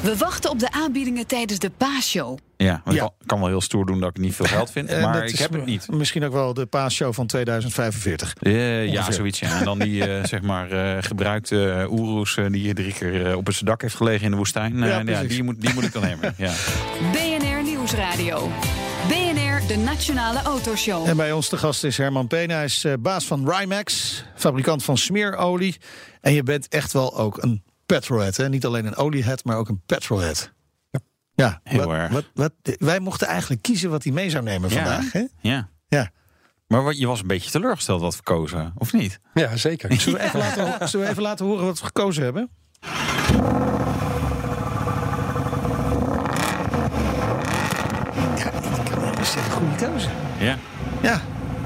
We 0.02 0.16
wachten 0.16 0.50
op 0.50 0.58
de 0.58 0.70
aanbiedingen 0.72 1.26
tijdens 1.26 1.58
de 1.58 1.70
paasshow. 1.70 2.38
Ja, 2.56 2.80
want 2.84 2.96
Ja. 2.96 3.02
ik 3.04 3.08
kan, 3.18 3.26
kan 3.26 3.38
wel 3.40 3.48
heel 3.48 3.60
stoer 3.60 3.86
doen 3.86 4.00
dat 4.00 4.08
ik 4.08 4.18
niet 4.18 4.34
veel 4.34 4.46
geld 4.46 4.70
vind. 4.70 4.88
Eh, 4.88 5.02
maar 5.02 5.24
ik 5.24 5.38
heb 5.38 5.52
het 5.52 5.64
niet. 5.64 5.88
Misschien 5.90 6.24
ook 6.24 6.32
wel 6.32 6.54
de 6.54 6.66
paasshow 6.66 7.14
van 7.14 7.26
2045. 7.26 8.34
Eh, 8.40 8.86
ja, 8.92 9.10
zoiets. 9.12 9.38
Ja. 9.38 9.58
En 9.58 9.64
dan 9.64 9.78
die 9.78 10.06
eh, 10.06 10.24
zeg 10.34 10.42
maar 10.42 10.70
eh, 10.70 11.02
gebruikte 11.02 11.86
Oeroes 11.90 12.38
die 12.50 12.74
drie 12.74 12.92
keer 12.92 13.36
op 13.36 13.46
het 13.46 13.60
dak 13.66 13.82
heeft 13.82 13.94
gelegen 13.94 14.24
in 14.24 14.30
de 14.30 14.36
woestijn. 14.36 14.78
Ja, 14.78 15.22
die, 15.22 15.42
moet, 15.42 15.60
die 15.60 15.74
moet 15.74 15.84
ik 15.84 15.92
dan 15.92 16.04
hebben. 16.04 16.34
Ja. 16.36 16.52
BNR 17.12 17.62
Nieuwsradio. 17.62 18.50
BNR, 19.08 19.66
de 19.68 19.76
Nationale 19.76 20.42
Autoshow. 20.42 21.08
En 21.08 21.16
bij 21.16 21.32
ons 21.32 21.48
de 21.48 21.56
gast 21.56 21.84
is 21.84 21.96
Herman 21.96 22.26
Peen. 22.26 22.50
Hij 22.50 22.64
is 22.64 22.86
baas 23.00 23.24
van 23.24 23.50
Rimax, 23.50 24.24
fabrikant 24.36 24.84
van 24.84 24.98
smeerolie. 24.98 25.76
En 26.20 26.32
je 26.32 26.42
bent 26.42 26.68
echt 26.68 26.92
wel 26.92 27.18
ook 27.18 27.42
een 27.42 27.62
petrolhead. 27.86 28.36
Hè? 28.36 28.48
Niet 28.48 28.66
alleen 28.66 28.86
een 28.86 28.96
oliehead, 28.96 29.44
maar 29.44 29.56
ook 29.56 29.68
een 29.68 29.82
petrolhead. 29.86 30.52
Ja, 31.34 31.60
Heel 31.64 31.84
wat, 31.86 31.94
erg. 31.96 32.12
Wat, 32.12 32.24
wat, 32.34 32.52
wij 32.78 33.00
mochten 33.00 33.26
eigenlijk 33.26 33.62
kiezen 33.62 33.90
wat 33.90 34.04
hij 34.04 34.12
mee 34.12 34.30
zou 34.30 34.44
nemen 34.44 34.70
Ja. 34.70 34.74
vandaag. 34.74 35.12
Hè? 35.12 35.24
ja. 35.40 35.68
Ja. 35.88 36.10
Maar 36.66 36.82
wat, 36.82 36.98
je 36.98 37.06
was 37.06 37.20
een 37.20 37.26
beetje 37.26 37.50
teleurgesteld 37.50 38.00
wat 38.00 38.16
we 38.16 38.22
kozen, 38.22 38.72
of 38.76 38.92
niet? 38.92 39.20
Ja, 39.34 39.56
zeker. 39.56 39.92
Zullen 40.00 40.18
we, 40.20 40.24
even 40.24 40.38
laten, 40.38 40.88
zullen 40.88 41.06
we 41.06 41.12
even 41.12 41.22
laten 41.22 41.46
horen 41.46 41.64
wat 41.64 41.78
we 41.78 41.84
gekozen 41.84 42.22
hebben? 42.24 42.50
Ja, 48.36 48.50
dat 49.10 49.18
is 49.20 49.34
een 49.34 49.50
goede 49.50 49.76
keuze. 49.76 50.08
Ja. 50.38 50.56
Ja, 51.02 51.20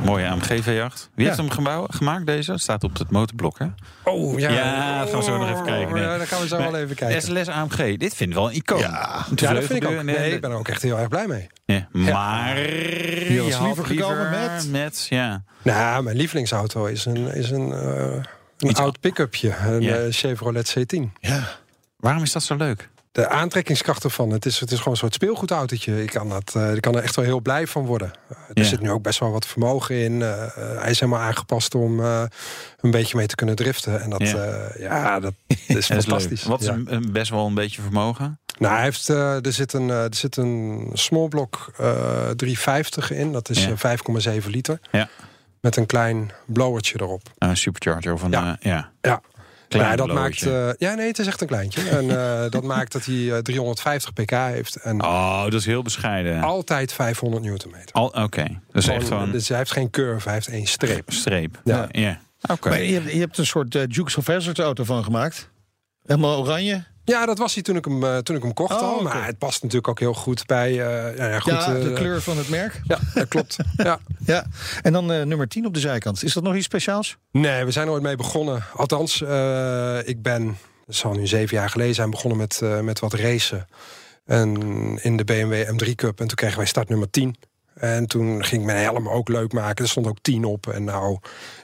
Mooie 0.07 0.29
AMG 0.29 0.47
V8. 0.61 0.65
Wie 0.65 0.75
Ja. 1.15 1.25
heeft 1.25 1.37
hem 1.37 1.51
gebouw, 1.51 1.87
gemaakt, 1.91 2.27
deze? 2.27 2.59
Staat 2.59 2.85
op 2.85 2.99
het 2.99 3.11
motorblok, 3.11 3.59
hè? 3.59 3.67
Oh, 4.05 4.39
ja. 4.39 4.51
Ja, 4.51 4.99
dat 5.01 5.09
gaan 5.11 5.19
we 5.19 5.25
zo 5.25 5.39
nog 5.39 5.51
even 5.51 5.65
kijken. 5.65 5.95
Nee. 5.95 6.03
Ja, 6.03 6.17
dan 6.19 6.27
gaan 6.27 6.41
we 6.41 6.49
zo 6.49 6.59
Maar 6.59 6.71
wel 6.73 6.81
even 6.81 6.97
kijken. 6.97 7.23
SLS 7.23 7.49
AMG, 7.49 7.97
dit 7.97 8.15
vind 8.15 8.31
ik 8.31 8.35
wel 8.37 8.49
een 8.49 8.55
icoon. 8.55 8.79
Ja. 8.79 9.25
Ja, 9.35 9.53
dat 9.53 9.65
vind 9.65 9.83
ik 9.83 9.89
ook. 9.89 10.03
Nee, 10.03 10.33
ik 10.35 10.41
ben 10.41 10.51
er 10.51 10.57
ook 10.57 10.69
echt 10.69 10.83
heel 10.83 10.99
erg 10.99 11.09
blij 11.09 11.27
mee. 11.27 11.47
Ja, 11.65 11.89
maar 11.93 12.59
je 12.59 13.41
was 13.45 13.53
had 13.55 13.67
liever 13.67 13.85
gekomen 13.85 14.31
met? 14.31 14.69
met 14.71 15.07
ja. 15.11 15.43
Nou, 15.63 16.03
mijn 16.03 16.17
lievelingsauto 16.17 16.85
is 16.85 17.05
een, 17.05 17.35
is 17.35 17.51
een, 17.51 17.73
eh, 17.73 18.23
een 18.59 18.75
oud 18.75 19.01
pick-upje. 19.01 19.55
Een 19.67 19.83
Ja. 19.83 19.95
eh, 19.97 20.03
Chevrolet 20.11 20.77
C10. 20.79 21.13
ja. 21.21 21.43
Waarom 21.97 22.23
is 22.23 22.33
dat 22.33 22.43
zo 22.43 22.57
leuk? 22.57 22.89
De 23.17 23.29
aantrekkingskracht 23.29 24.05
ervan, 24.05 24.31
het 24.31 24.47
is, 24.47 24.61
het 24.61 24.71
is 24.71 24.77
gewoon 24.79 24.93
een 24.93 24.99
soort 24.99 25.15
speelgoedautootje. 25.15 26.03
Ik 26.03 26.11
kan, 26.11 26.29
dat, 26.29 26.53
eh, 26.57 26.75
ik 26.75 26.81
kan 26.81 26.97
er 26.97 27.03
echt 27.03 27.17
wel 27.17 27.25
heel 27.25 27.41
blij 27.41 27.67
van 27.67 27.87
worden. 27.87 28.13
Er 28.29 28.37
Ja. 28.55 28.63
zit 28.65 28.81
nu 28.81 28.91
ook 28.91 29.03
best 29.03 29.19
wel 29.21 29.31
wat 29.31 29.47
vermogen 29.47 29.97
in. 29.97 30.23
Eh, 30.23 30.43
eh, 30.43 30.81
hij 30.81 30.91
is 30.91 31.01
helemaal 31.01 31.21
aangepast 31.23 31.75
om 31.75 32.01
een 32.01 32.91
beetje 32.91 33.17
mee 33.17 33.27
te 33.27 33.35
kunnen 33.35 33.57
driften. 33.57 34.01
En 34.03 34.11
dat, 34.11 34.29
Ja. 34.29 34.69
ja, 34.79 35.21
dat 35.21 35.33
is 35.67 35.87
fantastisch. 35.87 36.43
Wat 36.43 36.61
is 36.61 36.67
Ja. 36.67 36.79
een, 36.85 37.13
best 37.13 37.31
wel 37.31 37.47
een 37.47 37.55
beetje 37.55 37.83
vermogen? 37.83 38.39
Nou, 38.59 38.75
hij 38.75 38.83
heeft, 38.83 39.09
er, 39.09 39.53
zit 39.53 39.73
een, 39.73 39.89
er 39.91 40.15
zit 40.15 40.37
een 40.37 40.91
small 40.93 41.29
block 41.29 41.73
eh 41.79 42.29
350 42.37 43.11
in. 43.11 43.33
Dat 43.33 43.49
is 43.49 43.65
Ja. 43.65 43.71
eh, 43.71 43.77
5,7 43.77 44.51
liter. 44.51 44.81
Ja. 44.93 45.09
Met 45.61 45.77
een 45.77 45.87
klein 45.87 46.31
blowertje 46.47 47.01
erop. 47.01 47.23
Een 47.39 47.57
supercharger 47.57 48.13
of 48.13 48.23
een... 48.23 48.31
Ja. 48.31 48.57
ja. 48.61 48.91
Ja. 49.01 49.21
Klein 49.69 49.91
ja, 49.91 49.97
dat 49.97 50.13
maakt, 50.13 50.43
eh, 50.43 50.69
ja, 50.79 50.95
nee, 50.95 51.07
het 51.07 51.19
is 51.19 51.27
echt 51.27 51.41
een 51.41 51.47
kleintje. 51.47 51.89
en 51.89 52.11
eh, 52.11 52.51
dat 52.57 52.63
maakt 52.63 52.93
dat 52.93 53.05
hij 53.05 53.33
eh, 53.33 53.39
350 53.39 54.13
pk 54.13 54.31
heeft. 54.31 54.77
En 54.77 55.03
Oh, 55.03 55.43
dat 55.43 55.53
is 55.55 55.67
heel 55.67 55.83
bescheiden. 55.83 56.43
altijd 56.43 56.93
500 56.93 57.43
newtonmeter. 57.45 57.93
Al- 57.95 58.23
Oké, 58.23 58.41
echt 58.73 58.85
Gewoon- 58.85 59.03
gewoon 59.03 59.31
Dus 59.33 59.49
hij 59.49 59.59
heeft 59.59 59.73
geen 59.73 59.91
curve, 59.91 60.25
hij 60.25 60.35
heeft 60.35 60.49
één 60.49 60.67
streep. 60.67 61.13
streep. 61.13 61.61
Ja. 61.65 61.89
ja. 61.91 62.21
Oké. 62.51 62.69
Maar 62.69 62.83
je, 62.83 62.93
hebt- 62.95 63.13
je 63.13 63.19
hebt 63.19 63.39
een 63.39 63.47
soort 63.47 63.75
eh, 63.75 63.83
Dukes 63.89 64.17
of 64.17 64.27
Hazzard 64.27 64.59
auto 64.59 64.85
van 64.85 65.05
gemaakt. 65.05 65.51
Helemaal 66.05 66.39
oranje. 66.41 66.85
Ja, 67.07 67.27
dat 67.27 67.39
was 67.39 67.55
hij 67.55 67.63
toen 67.63 67.77
ik 67.77 67.85
hem, 67.85 68.05
eh, 68.05 68.17
toen 68.19 68.37
ik 68.37 68.43
hem 68.43 68.53
kocht 68.53 68.73
Oh, 68.73 68.81
al. 68.81 69.03
Maar 69.03 69.27
het 69.27 69.39
past 69.39 69.63
natuurlijk 69.63 69.89
ook 69.89 69.99
heel 69.99 70.15
goed 70.15 70.47
bij... 70.47 70.71
eh, 70.71 71.17
ja, 71.17 71.29
ja, 71.29 71.41
goed, 71.41 71.53
ja, 71.53 71.73
de 71.73 71.89
eh, 71.89 71.95
kleur 71.95 72.23
van 72.23 72.37
het 72.39 72.49
merk. 72.49 72.81
Ja, 72.85 72.99
dat 73.15 73.29
klopt. 73.29 73.57
ja. 73.77 73.99
Ja. 74.25 74.47
En 74.83 74.93
dan 74.93 75.07
nummer 75.07 75.49
10 75.49 75.67
op 75.67 75.75
de 75.75 75.81
zijkant. 75.81 76.23
Is 76.23 76.33
dat 76.33 76.43
nog 76.43 76.55
iets 76.55 76.65
speciaals? 76.65 77.17
Nee, 77.31 77.65
we 77.65 77.71
zijn 77.71 77.87
er 77.87 77.93
ooit 77.93 78.03
mee 78.03 78.17
begonnen. 78.17 78.65
Althans, 78.75 79.21
ik 80.05 80.23
ben, 80.23 80.59
het 80.87 80.97
zal 80.97 81.13
nu 81.13 81.27
zeven 81.27 81.57
jaar 81.57 81.71
geleden 81.71 81.95
zijn, 81.95 82.11
begonnen 82.11 82.39
met, 82.39 82.61
met 82.83 82.99
wat 82.99 83.13
racen. 83.15 83.67
En 84.25 84.59
in 85.03 85.17
de 85.17 85.25
BMW 85.25 85.69
M3 85.69 85.95
Cup. 85.95 86.21
En 86.21 86.27
toen 86.27 86.37
kregen 86.37 86.57
wij 86.57 86.67
start 86.67 86.89
nummer 86.89 87.11
10. 87.11 87.37
En 87.77 88.07
toen 88.07 88.45
ging 88.45 88.61
ik 88.61 88.67
mijn 88.67 88.83
helm 88.83 89.09
ook 89.09 89.29
leuk 89.29 89.53
maken. 89.53 89.85
Er 89.85 89.91
stond 89.91 90.07
ook 90.07 90.19
10 90.23 90.45
op. 90.45 90.67
En 90.67 90.85
nou 90.85 91.19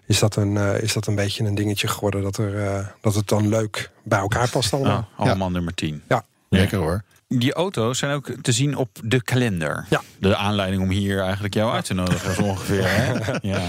is 0.07 0.19
dat 0.19 0.37
een, 0.37 0.57
eh, 0.57 0.83
is 0.83 0.93
dat 0.93 1.07
een 1.07 1.15
beetje 1.15 1.45
een 1.45 1.55
dingetje 1.55 1.89
geworden. 1.89 2.23
Dat, 2.23 2.37
er, 2.37 2.67
eh, 2.67 2.87
dat 3.01 3.15
het 3.15 3.29
dan 3.29 3.49
leuk 3.49 3.91
bij 4.03 4.19
elkaar 4.19 4.51
past 4.51 4.73
allemaal. 4.73 5.09
Oh, 5.17 5.27
allemaal 5.27 5.51
nummer 5.51 5.75
10. 5.75 6.03
Ja. 6.09 6.25
Lekker 6.49 6.79
hoor. 6.79 7.03
Die 7.29 7.53
auto's 7.53 7.99
zijn 7.99 8.13
ook 8.13 8.31
te 8.43 8.53
zien 8.53 8.77
op 8.77 8.89
de 9.05 9.23
kalender. 9.23 9.87
Ja. 9.91 10.01
De 10.19 10.37
aanleiding 10.37 10.83
om 10.83 10.91
hier 10.91 11.21
eigenlijk 11.21 11.55
jou 11.55 11.73
uit 11.73 11.85
te 11.85 11.95
nodigen, 11.95 12.35
zo 12.35 12.43
ongeveer. 12.43 12.85
Hè? 12.85 13.33
Ja. 13.53 13.61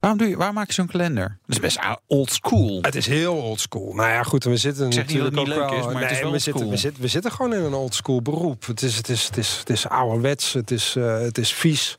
Waarom, 0.00 0.18
doe 0.18 0.28
je, 0.28 0.36
waarom 0.36 0.54
maak 0.54 0.66
je 0.66 0.72
zo'n 0.72 0.86
kalender? 0.86 1.38
Dat 1.46 1.56
is 1.56 1.60
best 1.60 1.78
old 2.06 2.32
school. 2.32 2.78
Het 2.82 2.94
is 2.94 3.06
heel 3.06 3.34
oldschool. 3.34 3.94
Nou 3.94 4.08
ja, 4.08 4.22
goed, 4.22 4.44
we 4.44 4.56
zitten 4.56 4.92
zeg 4.92 5.06
niet 5.06 5.16
dat 5.16 5.24
het 5.24 5.34
natuurlijk 5.34 5.66
niet 5.66 5.70
leuk 5.70 5.80
wel... 5.80 5.88
is, 5.88 5.94
maar 5.94 6.02
het 6.02 6.10
is 6.10 6.20
wel 6.20 6.32
we, 6.32 6.38
zitten, 6.38 6.68
we, 6.68 6.76
zitten, 6.76 7.02
we 7.02 7.08
zitten 7.08 7.32
gewoon 7.32 7.54
in 7.54 7.62
een 7.62 7.74
oldschool 7.74 8.22
beroep. 8.22 8.66
Het 8.66 8.82
is, 8.82 8.96
het 8.96 9.08
is, 9.08 9.26
het 9.26 9.36
is, 9.36 9.56
het 9.58 9.70
is 9.70 9.88
ouderwets, 9.88 10.52
het 10.52 10.70
is, 10.70 10.96
eh, 10.96 11.20
het 11.20 11.38
is 11.38 11.54
vies. 11.54 11.98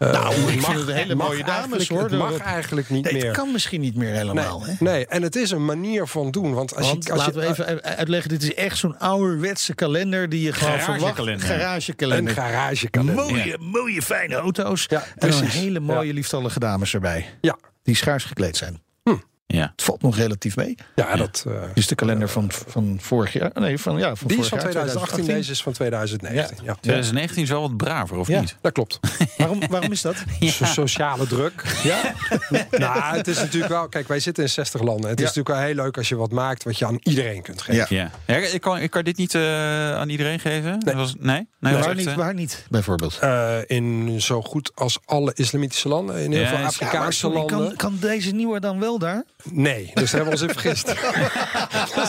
Eh, 0.00 0.10
Nou, 0.12 0.34
ik 0.52 0.60
mag- 0.60 0.64
vind 0.66 0.78
het 0.78 0.88
een 0.88 0.94
hele 0.94 1.14
mooie 1.14 1.44
dames, 1.44 1.88
hoor, 1.88 2.02
Het 2.02 2.12
mag 2.12 2.38
eigenlijk 2.38 2.88
niet 2.90 3.04
Nee, 3.04 3.12
meer. 3.12 3.24
het 3.26 3.36
kan 3.36 3.52
misschien 3.52 3.80
niet 3.80 3.96
meer 3.96 4.12
helemaal. 4.14 4.58
nee, 4.60 4.76
hè? 4.78 4.84
nee, 4.84 5.06
en 5.06 5.22
het 5.22 5.36
is 5.36 5.50
een 5.50 5.64
manier 5.64 6.06
van 6.06 6.30
doen. 6.30 6.54
Want 6.54 6.76
als 6.76 6.86
Want 6.86 7.04
je, 7.04 7.12
als 7.12 7.20
laten 7.20 7.34
je, 7.40 7.46
we 7.46 7.66
even 7.66 7.82
uitleggen, 7.82 8.28
dit 8.28 8.42
is 8.42 8.54
echt 8.54 8.78
zo'n 8.78 8.98
ouderwetse 8.98 9.74
kalender 9.74 10.28
die 10.28 10.40
je 10.42 10.52
gewoon 10.52 10.78
verwacht. 10.80 11.00
Garagekalender. 11.00 11.50
een 11.50 11.56
Garagekalender. 11.58 12.34
garagekalender. 12.34 13.14
Mooie, 13.14 13.56
mooie 13.58 14.02
fijne 14.02 14.34
auto's. 14.34 14.84
Ja, 14.88 15.02
en 15.02 15.06
dan 15.16 15.28
precies. 15.38 15.54
hele 15.54 15.80
mooie 15.80 16.12
lieftallige 16.12 16.58
dames 16.58 16.94
erbij. 16.94 17.26
Ja. 17.40 17.56
Die 17.82 17.96
schaars 17.96 18.24
gekleed 18.24 18.56
zijn. 18.56 18.82
Ja. 19.56 19.70
Het 19.76 19.82
valt 19.82 20.02
nog 20.02 20.16
relatief 20.16 20.56
mee. 20.56 20.74
Ja, 20.94 21.16
dat, 21.16 21.44
eh, 21.48 21.52
Dit 21.60 21.76
is 21.76 21.86
de 21.86 21.94
kalender 21.94 22.28
van, 22.28 22.50
van 22.66 22.98
vorig 23.00 23.32
jaar. 23.32 23.50
Nee, 23.54 23.78
van, 23.78 23.98
ja, 23.98 24.16
van 24.16 24.28
die 24.28 24.38
is 24.38 24.48
van 24.48 24.58
jaar, 24.58 24.70
2018, 24.70 25.24
deze 25.24 25.50
is 25.50 25.62
van 25.62 25.72
2019. 25.72 26.64
Ja. 26.64 26.74
2019 26.80 27.42
is 27.42 27.48
wel 27.48 27.60
wat 27.60 27.76
braver, 27.76 28.16
of 28.16 28.28
Ja. 28.28 28.40
niet? 28.40 28.56
Dat 28.60 28.72
klopt. 28.72 29.00
Waarom, 29.38 29.60
waarom 29.70 29.92
is 29.92 30.00
dat? 30.02 30.16
So- 30.40 30.64
sociale 30.64 31.26
druk. 31.26 31.62
Ja? 31.82 32.00
nou, 32.70 33.16
het 33.16 33.28
is 33.28 33.36
natuurlijk 33.38 33.72
wel... 33.72 33.88
Kijk, 33.88 34.08
wij 34.08 34.20
zitten 34.20 34.42
in 34.42 34.48
60 34.50 34.82
landen. 34.82 35.10
Het 35.10 35.18
Ja. 35.18 35.24
is 35.26 35.34
natuurlijk 35.34 35.48
wel 35.58 35.66
heel 35.66 35.84
leuk 35.84 35.96
als 35.96 36.08
je 36.08 36.16
wat 36.16 36.30
maakt... 36.30 36.64
wat 36.64 36.78
je 36.78 36.86
aan 36.86 36.98
iedereen 37.02 37.42
kunt 37.42 37.62
geven. 37.62 37.96
Ja. 37.96 38.10
Ja. 38.26 38.34
ja 38.40 38.46
ik, 38.48 38.60
kan, 38.60 38.78
ik 38.78 38.90
kan 38.90 39.04
dit 39.04 39.16
niet 39.16 39.34
eh, 39.34 39.94
aan 39.96 40.08
iedereen 40.08 40.40
geven? 40.40 40.78
Nee. 40.84 40.94
Was, 40.94 41.14
nee? 41.18 41.48
nee 41.60 41.72
was 41.72 41.80
waar, 41.80 41.88
echt, 41.90 41.98
niet, 41.98 42.06
eh, 42.08 42.14
waar 42.16 42.34
niet, 42.34 42.66
bijvoorbeeld? 42.70 43.18
Eh, 43.20 43.56
in 43.66 44.20
zo 44.20 44.42
goed 44.42 44.72
als 44.74 44.98
alle 45.04 45.32
islamitische 45.34 45.88
landen. 45.88 46.16
In 46.16 46.32
heel 46.32 46.40
Ja, 46.40 46.48
veel 46.48 46.66
Afrikaanse 46.66 47.28
landen. 47.28 47.66
kan, 47.66 47.76
kan 47.76 47.96
deze 48.00 48.30
nieuwe 48.30 48.60
dan 48.60 48.78
wel 48.80 48.98
daar? 48.98 49.24
Nee, 49.50 49.90
dus 49.94 50.12
hebben 50.12 50.32
we 50.32 50.42
ons 50.42 50.42
in 50.42 50.60
vergist. 50.60 50.86
Dus, 51.94 52.08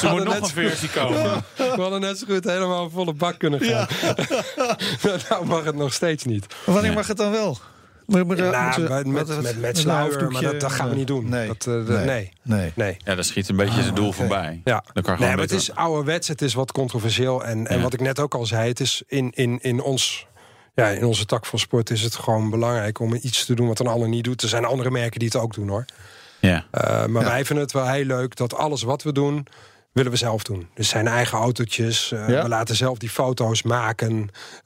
Ze 0.00 0.06
moet 0.06 0.18
hadden 0.18 0.24
nog 0.24 0.34
een 0.36 0.46
versie 0.46 0.88
komen. 0.88 1.44
we 1.56 1.64
hadden 1.76 2.00
net 2.00 2.18
zo 2.18 2.26
goed 2.28 2.44
helemaal 2.44 2.84
een 2.84 2.90
volle 2.90 3.12
bak 3.12 3.38
kunnen 3.38 3.60
gaan. 3.60 3.86
nou 5.28 5.46
mag 5.46 5.64
het 5.64 5.74
nog 5.76 5.92
steeds 5.92 6.24
niet. 6.24 6.46
Wanneer 6.66 6.92
mag 6.92 7.06
het 7.06 7.16
dan 7.16 7.30
wel? 7.30 7.58
Moet- 8.06 8.26
moet- 8.26 8.36
Nou, 8.36 8.80
met, 8.80 9.06
met, 9.06 9.26
met, 9.28 9.28
een 9.46 9.60
met 9.60 9.78
sluier, 9.78 10.30
maar 10.30 10.42
dat, 10.42 10.60
dat 10.60 10.72
gaan 10.72 10.88
we 10.88 10.94
niet 10.94 11.06
doen. 11.06 11.28
Nee. 11.28 11.46
Dat, 11.46 11.66
eh, 11.66 12.04
nee. 12.04 12.30
Nee. 12.42 12.72
nee. 12.74 12.96
Ja, 13.04 13.14
dat 13.14 13.24
schiet 13.26 13.48
een 13.48 13.56
beetje 13.56 13.82
zijn 13.82 13.94
doel 13.94 14.12
voorbij. 14.12 14.60
Ja. 14.64 14.72
Dan 14.72 14.82
kan 14.82 14.94
je 14.94 15.02
gewoon 15.02 15.18
nee, 15.20 15.30
maar 15.30 15.38
het 15.44 15.52
is 15.52 15.74
ouderwets, 15.74 16.28
het 16.28 16.42
is 16.42 16.54
wat 16.54 16.72
controversieel. 16.72 17.44
En, 17.44 17.66
en 17.66 17.76
Ja. 17.76 17.82
wat 17.82 17.92
ik 17.92 18.00
net 18.00 18.20
ook 18.20 18.34
al 18.34 18.46
zei, 18.46 18.68
het 18.68 18.80
is 18.80 19.02
in, 19.06 19.30
in, 19.34 19.58
in, 19.62 19.80
ons, 19.82 20.26
ja, 20.74 20.88
in 20.88 21.04
onze 21.04 21.24
tak 21.24 21.46
van 21.46 21.58
sport 21.58 21.90
is 21.90 22.02
het 22.02 22.14
gewoon 22.14 22.50
belangrijk 22.50 22.98
om 23.00 23.14
iets 23.14 23.44
te 23.44 23.54
doen 23.54 23.66
wat 23.68 23.78
een 23.78 23.86
ander 23.86 24.08
niet 24.08 24.24
doet. 24.24 24.42
Er 24.42 24.48
zijn 24.48 24.64
andere 24.64 24.90
merken 24.90 25.18
die 25.18 25.28
het 25.32 25.36
ook 25.42 25.54
doen 25.54 25.68
hoor. 25.68 25.84
Ja. 26.46 26.64
Uh, 26.72 27.06
maar 27.06 27.24
wij 27.24 27.44
vinden 27.44 27.64
het 27.64 27.72
wel 27.72 27.88
heel 27.88 28.04
leuk 28.04 28.36
dat 28.36 28.54
alles 28.54 28.82
wat 28.82 29.02
we 29.02 29.12
doen, 29.12 29.46
willen 29.92 30.10
we 30.10 30.16
zelf 30.16 30.42
doen. 30.42 30.68
Dus 30.74 30.88
zijn 30.88 31.06
eigen 31.06 31.38
autootjes. 31.38 32.10
Uh, 32.12 32.28
Ja? 32.28 32.42
We 32.42 32.48
laten 32.48 32.76
zelf 32.76 32.98
die 32.98 33.08
foto's 33.10 33.62
maken. 33.62 34.12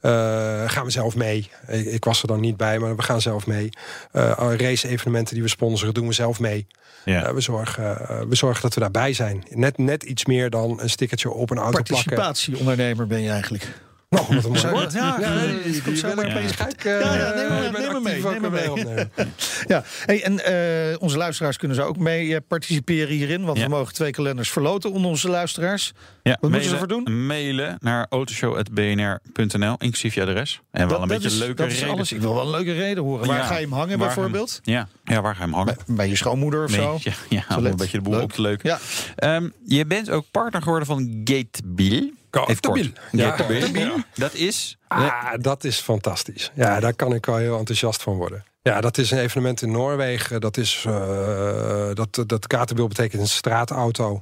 Uh, 0.01 0.69
gaan 0.69 0.85
we 0.85 0.89
zelf 0.91 1.15
mee. 1.15 1.49
Ik, 1.67 1.85
ik, 1.85 2.03
was 2.03 2.21
er 2.21 2.27
dan 2.27 2.39
niet 2.39 2.57
bij, 2.57 2.79
maar 2.79 2.95
we 2.95 3.01
gaan 3.01 3.21
zelf 3.21 3.47
mee. 3.47 3.69
Uh, 4.13 4.31
race-evenementen 4.57 5.33
die 5.33 5.43
we 5.43 5.49
sponsoren, 5.49 5.93
doen 5.93 6.07
we 6.07 6.13
zelf 6.13 6.39
mee. 6.39 6.67
Ja. 7.05 7.33
We, 7.33 7.41
zorgen, 7.41 7.97
we 8.29 8.35
zorgen 8.35 8.61
dat 8.61 8.73
we 8.73 8.79
daarbij 8.79 9.13
zijn. 9.13 9.43
Net, 9.49 9.77
net 9.77 10.03
iets 10.03 10.25
meer 10.25 10.49
dan 10.49 10.79
een 10.81 10.89
stickertje 10.89 11.29
op 11.29 11.49
een 11.49 11.57
auto 11.57 11.81
plakken. 11.81 12.15
Participatieondernemer 12.15 13.07
ben 13.07 13.21
je 13.21 13.29
eigenlijk. 13.29 13.67
Nog 14.15 14.27
wat 14.27 14.43
een 14.45 14.51
mooi 14.51 14.67
woord. 14.69 14.93
ja, 14.93 15.17
Ja, 15.19 15.33
nee, 15.33 15.61
die 15.71 15.81
komt 15.81 15.97
zo 15.97 16.15
maar 16.15 16.25
opeens. 16.25 16.51
gek, 16.51 16.83
Ja, 16.83 16.91
ja, 16.99 17.31
eh, 17.31 17.71
neem 17.71 17.91
hem 17.93 18.03
mee, 18.03 18.21
neem 18.23 18.41
mee 18.41 18.85
mee. 18.85 19.07
Ja, 19.67 19.83
hey, 20.05 20.23
en 20.23 20.45
eh, 20.91 20.95
onze 21.01 21.17
luisteraars 21.17 21.57
kunnen 21.57 21.77
ze 21.77 21.83
ook 21.83 21.97
mee 21.97 22.33
eh, 22.35 22.41
participeren 22.47 23.15
hierin. 23.15 23.43
Want 23.45 23.57
Ja. 23.57 23.63
we 23.63 23.69
mogen 23.69 23.93
twee 23.93 24.11
kalenders 24.11 24.49
verloten 24.49 24.91
onder 24.91 25.09
onze 25.09 25.29
luisteraars. 25.29 25.91
Ja, 26.23 26.37
Wat 26.41 26.49
moeten 26.49 26.67
ze 26.67 26.71
ervoor 26.73 26.87
doen? 26.87 27.25
Mailen 27.27 27.77
naar 27.79 28.05
autoshow.bnr.nl, 28.09 29.75
inclusief 29.77 30.13
je 30.13 30.21
adres. 30.21 30.61
En 30.71 30.87
wel 30.87 31.01
een 31.01 31.07
beetje 31.07 31.27
is, 31.27 31.37
leuke 31.37 31.53
dat 31.53 31.67
is 31.71 31.79
reden. 31.79 31.93
alles. 31.93 32.11
Ik 32.11 32.21
wil 32.21 32.33
wel 32.33 32.43
een 32.43 32.49
leuke 32.49 32.73
reden 32.73 33.03
horen. 33.03 33.27
Waar 33.27 33.37
Ja, 33.37 33.43
ga 33.45 33.55
je 33.55 33.61
hem 33.63 33.73
hangen 33.73 33.97
waar 33.97 34.07
bijvoorbeeld? 34.07 34.59
Hem- 34.63 34.73
ja. 34.73 34.87
ja, 35.03 35.21
waar 35.21 35.35
ga 35.35 35.39
je 35.43 35.45
hem 35.49 35.55
hangen? 35.57 35.75
Bij, 35.85 35.95
bij 35.95 36.09
je 36.09 36.15
schoonmoeder 36.15 36.63
of 36.63 36.71
Nee, 36.71 36.79
zo? 36.79 36.97
ja, 37.01 37.13
ja, 37.29 37.57
om 37.57 37.65
een 37.65 37.75
beetje 37.75 37.97
de 37.97 38.03
boel 38.03 38.13
Leuk. 38.13 38.23
op 38.23 38.31
te 38.33 38.41
leuken. 38.41 38.69
Ja. 38.69 38.79
Ehm, 39.15 39.49
je 39.65 39.85
bent 39.85 40.09
ook 40.09 40.25
partner 40.31 40.61
geworden 40.61 40.87
van 40.87 41.21
Gatebill. 41.23 42.13
Kort. 42.31 42.91
Ja. 43.11 43.35
Ja. 43.73 44.05
Dat 44.13 44.33
is... 44.33 44.77
Ah, 44.87 45.33
dat 45.39 45.63
is 45.63 45.79
fantastisch. 45.79 46.51
Ja, 46.53 46.79
daar 46.79 46.93
kan 46.93 47.13
ik 47.13 47.25
wel 47.25 47.37
heel 47.37 47.57
enthousiast 47.57 48.01
van 48.01 48.15
worden. 48.15 48.43
Ja, 48.61 48.81
dat 48.81 48.97
is 48.97 49.11
een 49.11 49.17
evenement 49.17 49.61
in 49.61 49.71
Noorwegen. 49.71 50.41
Dat 50.41 50.57
is 50.57 50.83
uh, 50.87 51.89
dat, 51.93 52.23
dat 52.25 52.47
Katerbil 52.47 52.87
betekent 52.87 53.21
een 53.21 53.27
straatauto. 53.27 54.19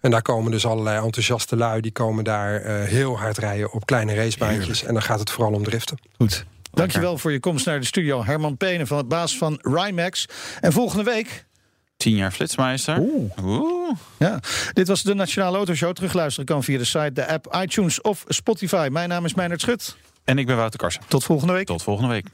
En 0.00 0.10
daar 0.10 0.22
komen 0.22 0.50
dus 0.50 0.66
allerlei 0.66 1.04
enthousiaste 1.04 1.56
lui. 1.56 1.80
Die 1.80 1.92
komen 1.92 2.24
daar 2.24 2.62
uh, 2.62 2.82
heel 2.84 3.18
hard 3.18 3.38
rijden 3.38 3.72
op 3.72 3.86
kleine 3.86 4.14
racebaantjes. 4.14 4.82
En 4.82 4.92
dan 4.92 5.02
gaat 5.02 5.18
het 5.18 5.30
vooral 5.30 5.52
om 5.52 5.64
driften. 5.64 5.98
Goed. 6.16 6.44
Dankjewel 6.72 7.18
voor 7.18 7.32
je 7.32 7.40
komst 7.40 7.66
naar 7.66 7.80
de 7.80 7.86
studio. 7.86 8.24
Herman 8.24 8.56
Penen 8.56 8.86
van 8.86 8.96
het 8.96 9.08
baas 9.08 9.38
van 9.38 9.58
Rimax. 9.62 10.26
En 10.60 10.72
volgende 10.72 11.04
week... 11.04 11.44
Tien 11.96 12.16
jaar 12.16 12.32
flitsmeister. 12.32 12.98
Oeh. 12.98 13.30
Oeh. 13.42 13.96
Ja. 14.18 14.40
Dit 14.72 14.88
was 14.88 15.02
de 15.02 15.14
Nationale 15.14 15.56
Autoshow. 15.56 15.92
Terugluisteren 15.92 16.46
kan 16.46 16.64
via 16.64 16.78
de 16.78 16.84
site, 16.84 17.12
de 17.12 17.26
app, 17.26 17.58
iTunes 17.62 18.00
of 18.00 18.24
Spotify. 18.28 18.88
Mijn 18.90 19.08
naam 19.08 19.24
is 19.24 19.34
Meijnerd 19.34 19.60
Schut. 19.60 19.96
En 20.24 20.38
ik 20.38 20.46
ben 20.46 20.56
Wouter 20.56 20.78
Karsen. 20.78 21.02
Tot 21.08 21.24
volgende 21.24 21.52
week. 21.52 21.66
Tot 21.66 21.82
volgende 21.82 22.10
week. 22.10 22.26